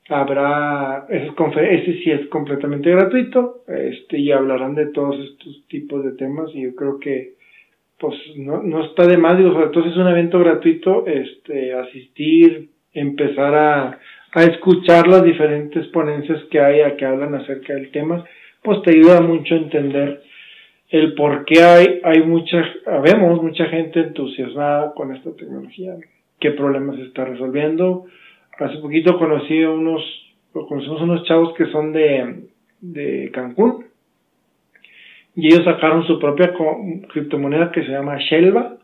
habrá 0.10 1.06
ese, 1.10 1.28
es 1.28 1.32
confer- 1.34 1.68
ese 1.70 1.94
sí 2.04 2.12
es 2.12 2.28
completamente 2.28 2.90
gratuito 2.92 3.64
este 3.68 4.18
y 4.20 4.32
hablarán 4.32 4.76
de 4.76 4.88
todos 4.88 5.18
estos 5.20 5.64
tipos 5.68 6.04
de 6.04 6.12
temas 6.14 6.50
y 6.54 6.62
yo 6.64 6.76
creo 6.76 7.00
que 7.00 7.34
pues 8.00 8.16
no, 8.36 8.64
no 8.64 8.84
está 8.86 9.06
de 9.06 9.18
más 9.18 9.38
digo 9.38 9.54
sobre 9.54 9.90
es 9.90 9.96
un 9.98 10.08
evento 10.08 10.40
gratuito 10.40 11.06
este 11.08 11.74
asistir 11.74 12.70
empezar 12.94 13.54
a, 13.56 14.00
a 14.34 14.44
escuchar 14.44 15.08
las 15.08 15.24
diferentes 15.24 15.88
ponencias 15.88 16.42
que 16.50 16.60
hay, 16.60 16.82
a 16.82 16.96
que 16.96 17.06
hablan 17.06 17.36
acerca 17.36 17.74
del 17.74 17.92
tema, 17.92 18.26
pues 18.62 18.82
te 18.84 18.92
ayuda 18.92 19.22
mucho 19.22 19.56
a 19.56 19.58
entender 19.58 20.22
el 20.90 21.14
por 21.16 21.46
qué 21.46 21.64
hay, 21.64 22.02
hay 22.04 22.24
mucha, 22.24 22.64
vemos 23.04 23.42
mucha 23.42 23.66
gente 23.66 24.00
entusiasmada 24.00 24.94
con 24.94 25.16
esta 25.16 25.34
tecnología, 25.36 25.96
qué 26.40 26.52
problemas 26.52 27.00
está 27.00 27.26
resolviendo. 27.26 28.06
Hace 28.60 28.78
poquito 28.78 29.18
conocí 29.18 29.64
a 29.64 29.70
unos, 29.70 30.04
conocimos 30.52 31.02
unos 31.02 31.24
chavos 31.26 31.54
que 31.56 31.68
son 31.68 31.94
de, 31.94 32.46
de 32.82 33.32
Cancún, 33.34 33.86
y 35.36 35.48
ellos 35.48 35.64
sacaron 35.64 36.06
su 36.06 36.20
propia 36.20 36.54
criptomoneda 37.14 37.72
que 37.72 37.84
se 37.84 37.92
llama 37.92 38.18
Shelva, 38.20 38.78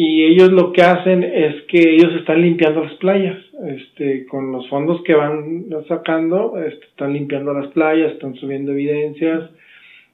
y 0.00 0.22
ellos 0.22 0.52
lo 0.52 0.72
que 0.72 0.82
hacen 0.82 1.24
es 1.24 1.64
que 1.64 1.80
ellos 1.80 2.14
están 2.20 2.40
limpiando 2.40 2.84
las 2.84 2.94
playas, 2.98 3.36
este, 3.66 4.26
con 4.26 4.52
los 4.52 4.68
fondos 4.68 5.02
que 5.02 5.12
van 5.12 5.66
sacando, 5.88 6.56
este, 6.56 6.86
están 6.86 7.14
limpiando 7.14 7.52
las 7.52 7.66
playas, 7.72 8.12
están 8.12 8.36
subiendo 8.36 8.70
evidencias, 8.70 9.50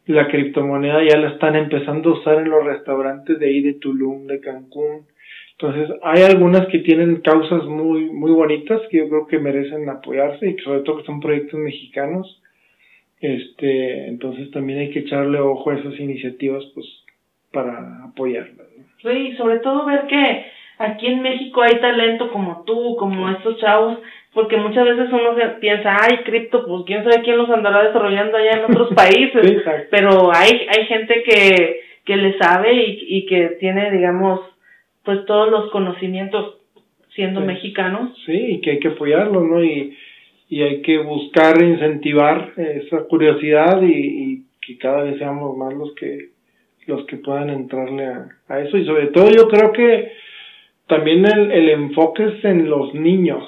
la 0.07 0.27
criptomoneda 0.29 1.05
ya 1.07 1.19
la 1.19 1.33
están 1.33 1.55
empezando 1.57 2.09
a 2.09 2.19
usar 2.19 2.39
en 2.39 2.49
los 2.49 2.65
restaurantes 2.65 3.39
de 3.39 3.47
ahí 3.47 3.61
de 3.61 3.75
Tulum, 3.75 4.27
de 4.27 4.41
Cancún. 4.41 5.03
Entonces, 5.59 5.95
hay 6.03 6.23
algunas 6.23 6.67
que 6.69 6.79
tienen 6.79 7.17
causas 7.17 7.67
muy, 7.67 8.09
muy 8.09 8.33
bonitas 8.33 8.81
que 8.91 8.97
yo 8.97 9.09
creo 9.11 9.27
que 9.27 9.39
merecen 9.39 9.87
apoyarse 9.91 10.49
y 10.49 10.57
que 10.57 10.65
sobre 10.65 10.81
todo 10.81 10.97
que 10.97 11.05
son 11.05 11.21
proyectos 11.21 11.61
mexicanos. 11.61 12.41
Este, 13.21 14.09
entonces 14.09 14.51
también 14.51 14.79
hay 14.79 14.91
que 14.93 15.01
echarle 15.01 15.41
ojo 15.41 15.73
a 15.73 15.75
esas 15.75 16.01
iniciativas, 16.01 16.65
pues, 16.75 16.87
para 17.53 18.03
apoyarlas. 18.03 18.74
Sí, 19.05 19.37
sobre 19.37 19.59
todo 19.59 19.85
ver 19.85 20.07
que 20.07 20.47
aquí 20.79 21.07
en 21.07 21.21
México 21.21 21.63
hay 21.63 21.79
talento 21.79 22.31
como 22.33 22.65
tú, 22.65 22.97
como 22.97 23.29
estos 23.29 23.59
chavos, 23.59 23.99
porque 24.33 24.57
muchas 24.57 24.85
veces 24.85 25.13
uno 25.13 25.37
piensa, 25.61 25.97
ay, 26.01 26.25
cripto, 26.25 26.67
pues 26.67 26.85
quién 26.87 27.05
sabe 27.05 27.23
quién 27.23 27.37
los 27.37 27.51
andará 27.51 27.85
desarrollando 27.85 28.37
allá 28.37 28.53
en 28.53 28.65
otros 28.65 28.95
países, 28.97 29.63
pero 29.91 30.35
hay, 30.35 30.67
hay 30.69 30.87
gente 30.87 31.23
que, 31.23 31.81
que 32.05 32.17
le 32.17 32.37
sabe 32.39 32.73
y, 32.73 33.05
y 33.09 33.27
que 33.27 33.57
tiene, 33.61 33.91
digamos, 33.93 34.41
pues 35.05 35.25
todos 35.27 35.51
los 35.51 35.71
conocimientos 35.71 36.57
siendo 37.15 37.43
mexicanos. 37.43 38.19
Sí, 38.25 38.33
y 38.33 38.61
que 38.61 38.73
hay 38.73 38.81
que 38.81 38.89
apoyarlos, 38.89 39.45
¿no? 39.45 39.63
Y, 39.63 39.97
y 40.49 40.63
hay 40.63 40.83
que 40.83 40.99
buscar 40.99 41.63
incentivar 41.63 42.53
esa 42.57 43.05
curiosidad 43.05 43.83
y, 43.83 43.93
y 43.93 44.43
que 44.67 44.79
cada 44.79 45.05
vez 45.05 45.19
seamos 45.19 45.57
más 45.57 45.75
los 45.75 45.95
que 45.95 46.34
los 46.87 47.05
que 47.07 47.17
puedan 47.17 47.51
entrarle 47.51 48.07
a, 48.07 48.29
a 48.49 48.61
eso. 48.61 48.77
Y 48.77 48.85
sobre 48.85 49.09
todo 49.09 49.31
yo 49.31 49.49
creo 49.49 49.73
que 49.73 50.13
también 50.87 51.25
el, 51.27 51.51
el 51.51 51.69
enfoque 51.71 52.25
es 52.25 52.45
en 52.45 52.69
los 52.69 52.95
niños. 52.95 53.45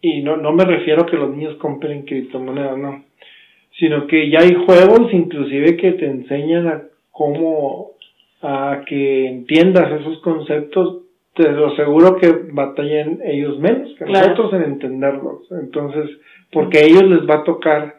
Y 0.00 0.22
no, 0.22 0.36
no 0.36 0.52
me 0.52 0.64
refiero 0.64 1.02
a 1.02 1.06
que 1.06 1.16
los 1.16 1.30
niños 1.30 1.56
compren 1.56 2.02
criptomonedas, 2.02 2.78
no, 2.78 3.04
sino 3.78 4.06
que 4.06 4.30
ya 4.30 4.40
hay 4.40 4.54
juegos 4.54 5.12
inclusive 5.12 5.76
que 5.76 5.92
te 5.92 6.06
enseñan 6.06 6.68
a 6.68 6.82
cómo 7.10 7.92
a 8.42 8.82
que 8.86 9.26
entiendas 9.26 10.00
esos 10.00 10.18
conceptos, 10.20 11.02
te 11.34 11.50
lo 11.50 11.68
aseguro 11.72 12.16
que 12.16 12.30
batallen 12.52 13.20
ellos 13.24 13.58
menos 13.58 13.94
que 13.98 14.04
nosotros 14.04 14.52
en 14.54 14.62
entenderlos. 14.62 15.50
Entonces, 15.50 16.10
porque 16.52 16.78
a 16.78 16.82
ellos 16.82 17.04
les 17.04 17.28
va 17.28 17.36
a 17.36 17.44
tocar 17.44 17.96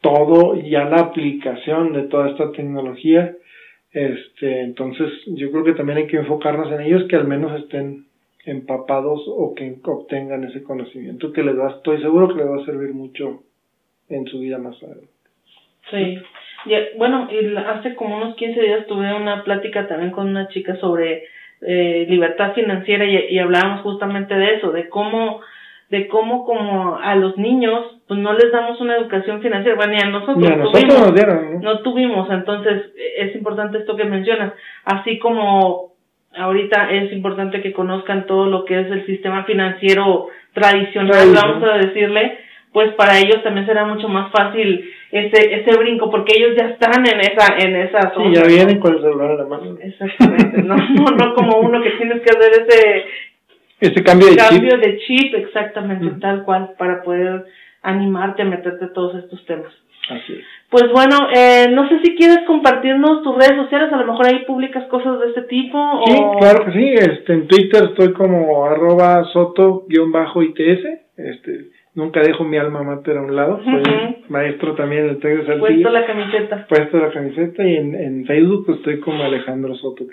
todo 0.00 0.54
ya 0.56 0.84
la 0.84 1.00
aplicación 1.00 1.92
de 1.92 2.02
toda 2.02 2.30
esta 2.30 2.52
tecnología. 2.52 3.34
Este, 3.94 4.62
entonces 4.62 5.08
yo 5.28 5.52
creo 5.52 5.62
que 5.62 5.74
también 5.74 5.98
hay 5.98 6.06
que 6.08 6.16
enfocarnos 6.16 6.70
en 6.72 6.80
ellos 6.80 7.04
que 7.08 7.14
al 7.14 7.28
menos 7.28 7.58
estén 7.60 8.06
empapados 8.44 9.22
o 9.28 9.54
que 9.54 9.76
obtengan 9.84 10.42
ese 10.42 10.64
conocimiento 10.64 11.32
que 11.32 11.44
les 11.44 11.56
va, 11.56 11.70
estoy 11.70 12.02
seguro 12.02 12.28
que 12.28 12.34
les 12.34 12.50
va 12.50 12.60
a 12.60 12.66
servir 12.66 12.92
mucho 12.92 13.44
en 14.08 14.26
su 14.26 14.40
vida 14.40 14.58
más 14.58 14.82
adelante. 14.82 15.08
Sí. 15.90 16.18
bueno, 16.98 17.28
hace 17.68 17.94
como 17.94 18.16
unos 18.16 18.34
15 18.34 18.60
días 18.60 18.86
tuve 18.88 19.14
una 19.14 19.44
plática 19.44 19.86
también 19.86 20.10
con 20.10 20.28
una 20.28 20.48
chica 20.48 20.76
sobre 20.76 21.28
eh, 21.60 22.06
libertad 22.08 22.52
financiera 22.52 23.06
y 23.06 23.38
hablábamos 23.38 23.82
justamente 23.82 24.34
de 24.34 24.56
eso, 24.56 24.72
de 24.72 24.88
cómo 24.88 25.40
de 25.90 26.08
cómo 26.08 26.44
como 26.44 26.96
a 26.96 27.14
los 27.14 27.36
niños 27.36 27.94
pues 28.06 28.20
no 28.20 28.32
les 28.34 28.52
damos 28.52 28.80
una 28.80 28.96
educación 28.96 29.40
financiera, 29.40 29.76
bueno, 29.76 29.92
ni 29.94 29.98
a 29.98 30.10
nosotros, 30.10 30.56
nosotros 30.56 31.14
dieron, 31.14 31.54
¿no? 31.54 31.60
no 31.60 31.80
tuvimos, 31.80 32.30
entonces 32.30 32.92
es 33.16 33.34
importante 33.34 33.78
esto 33.78 33.96
que 33.96 34.04
mencionas, 34.04 34.52
así 34.84 35.18
como 35.18 35.94
ahorita 36.36 36.90
es 36.90 37.12
importante 37.12 37.62
que 37.62 37.72
conozcan 37.72 38.26
todo 38.26 38.46
lo 38.46 38.64
que 38.64 38.80
es 38.80 38.90
el 38.90 39.06
sistema 39.06 39.44
financiero 39.44 40.28
tradicional, 40.52 41.32
vamos 41.34 41.64
a 41.64 41.78
decirle, 41.78 42.38
pues 42.72 42.92
para 42.94 43.18
ellos 43.18 43.42
también 43.42 43.66
será 43.66 43.86
mucho 43.86 44.08
más 44.08 44.30
fácil 44.32 44.84
ese 45.12 45.60
ese 45.60 45.78
brinco 45.78 46.10
porque 46.10 46.34
ellos 46.36 46.56
ya 46.58 46.70
están 46.70 47.06
en 47.06 47.20
esa 47.20 47.56
en 47.56 47.76
esa 47.76 48.12
zona. 48.12 48.26
Sí, 48.26 48.34
ya 48.34 48.46
vienen 48.46 48.80
con 48.80 48.94
el 48.94 49.00
celular 49.00 49.30
en 49.30 49.38
la 49.38 49.44
mano. 49.44 49.76
Exactamente, 49.80 50.62
no, 50.62 50.74
no, 50.74 51.34
como 51.34 51.58
uno 51.58 51.80
que 51.80 51.90
tienes 51.90 52.20
que 52.20 52.30
hacer 52.36 52.66
ese 52.66 53.04
ese 53.80 54.02
cambio 54.02 54.28
de 54.28 54.36
cambio 54.36 54.70
chip. 54.70 54.80
de 54.80 54.98
chip 54.98 55.34
exactamente 55.34 56.20
tal 56.20 56.44
cual 56.44 56.74
para 56.78 57.02
poder 57.02 57.44
animarte 57.82 58.42
a 58.42 58.46
meterte 58.46 58.88
todos 58.88 59.16
estos 59.16 59.44
temas. 59.46 59.72
Así 60.08 60.34
es. 60.34 60.44
Pues 60.70 60.90
bueno, 60.92 61.28
eh, 61.34 61.66
no 61.70 61.88
sé 61.88 62.00
si 62.02 62.16
quieres 62.16 62.40
compartirnos 62.46 63.22
tus 63.22 63.36
redes 63.36 63.56
sociales, 63.56 63.92
a 63.92 63.96
lo 63.96 64.06
mejor 64.06 64.26
ahí 64.26 64.44
publicas 64.44 64.84
cosas 64.88 65.20
de 65.20 65.28
este 65.28 65.42
tipo. 65.42 66.02
Sí, 66.06 66.20
claro 66.40 66.64
que 66.64 66.72
sí, 66.72 66.94
este, 66.94 67.32
en 67.32 67.46
Twitter 67.46 67.84
estoy 67.84 68.12
como 68.12 68.66
arroba 68.66 69.24
soto-its, 69.32 70.84
este, 71.16 71.66
nunca 71.94 72.20
dejo 72.20 72.44
mi 72.44 72.56
alma 72.56 72.82
mater 72.82 73.18
a 73.18 73.22
un 73.22 73.36
lado, 73.36 73.62
soy 73.62 74.16
maestro 74.28 74.74
también 74.74 75.06
del 75.06 75.20
TEC 75.20 75.46
de. 75.46 75.58
Puesto 75.58 75.90
la 75.90 76.06
camiseta. 76.06 76.66
Puesto 76.68 76.98
la 76.98 77.12
camiseta 77.12 77.64
y 77.64 77.76
en, 77.76 77.94
en 77.94 78.26
Facebook 78.26 78.66
estoy 78.76 78.98
como 79.00 79.22
Alejandro 79.22 79.76
Soto 79.76 80.04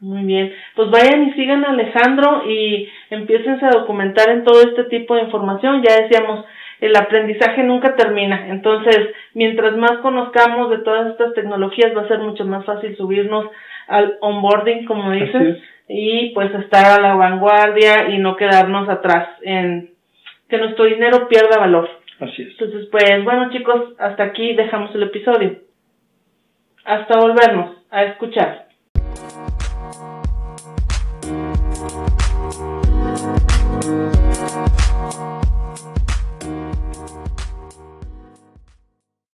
Muy 0.00 0.24
bien, 0.24 0.52
pues 0.74 0.90
vayan 0.90 1.28
y 1.28 1.32
sigan 1.32 1.62
a 1.64 1.70
Alejandro 1.70 2.42
y 2.48 2.88
empiecen 3.10 3.62
a 3.62 3.70
documentar 3.70 4.30
en 4.30 4.42
todo 4.42 4.62
este 4.62 4.84
tipo 4.84 5.14
de 5.14 5.24
información, 5.24 5.82
ya 5.82 6.00
decíamos, 6.00 6.46
el 6.80 6.96
aprendizaje 6.96 7.62
nunca 7.64 7.94
termina. 7.94 8.48
Entonces, 8.48 8.98
mientras 9.34 9.76
más 9.76 9.98
conozcamos 9.98 10.70
de 10.70 10.78
todas 10.78 11.10
estas 11.10 11.34
tecnologías, 11.34 11.94
va 11.94 12.02
a 12.02 12.08
ser 12.08 12.20
mucho 12.20 12.46
más 12.46 12.64
fácil 12.64 12.96
subirnos 12.96 13.46
al 13.88 14.16
onboarding, 14.20 14.86
como 14.86 15.10
dices, 15.10 15.58
y 15.86 16.30
pues 16.30 16.54
estar 16.54 16.98
a 16.98 17.02
la 17.02 17.14
vanguardia 17.14 18.08
y 18.10 18.18
no 18.18 18.36
quedarnos 18.36 18.88
atrás 18.88 19.28
en 19.42 19.90
que 20.48 20.58
nuestro 20.58 20.84
dinero 20.86 21.28
pierda 21.28 21.58
valor. 21.58 21.90
Así 22.20 22.42
es. 22.42 22.50
Entonces, 22.52 22.88
pues 22.90 23.24
bueno 23.24 23.50
chicos, 23.50 23.94
hasta 23.98 24.24
aquí 24.24 24.54
dejamos 24.54 24.94
el 24.94 25.04
episodio. 25.04 25.58
Hasta 26.84 27.18
volvernos 27.18 27.76
a 27.90 28.04
escuchar. 28.04 28.67
Bye. 33.88 34.17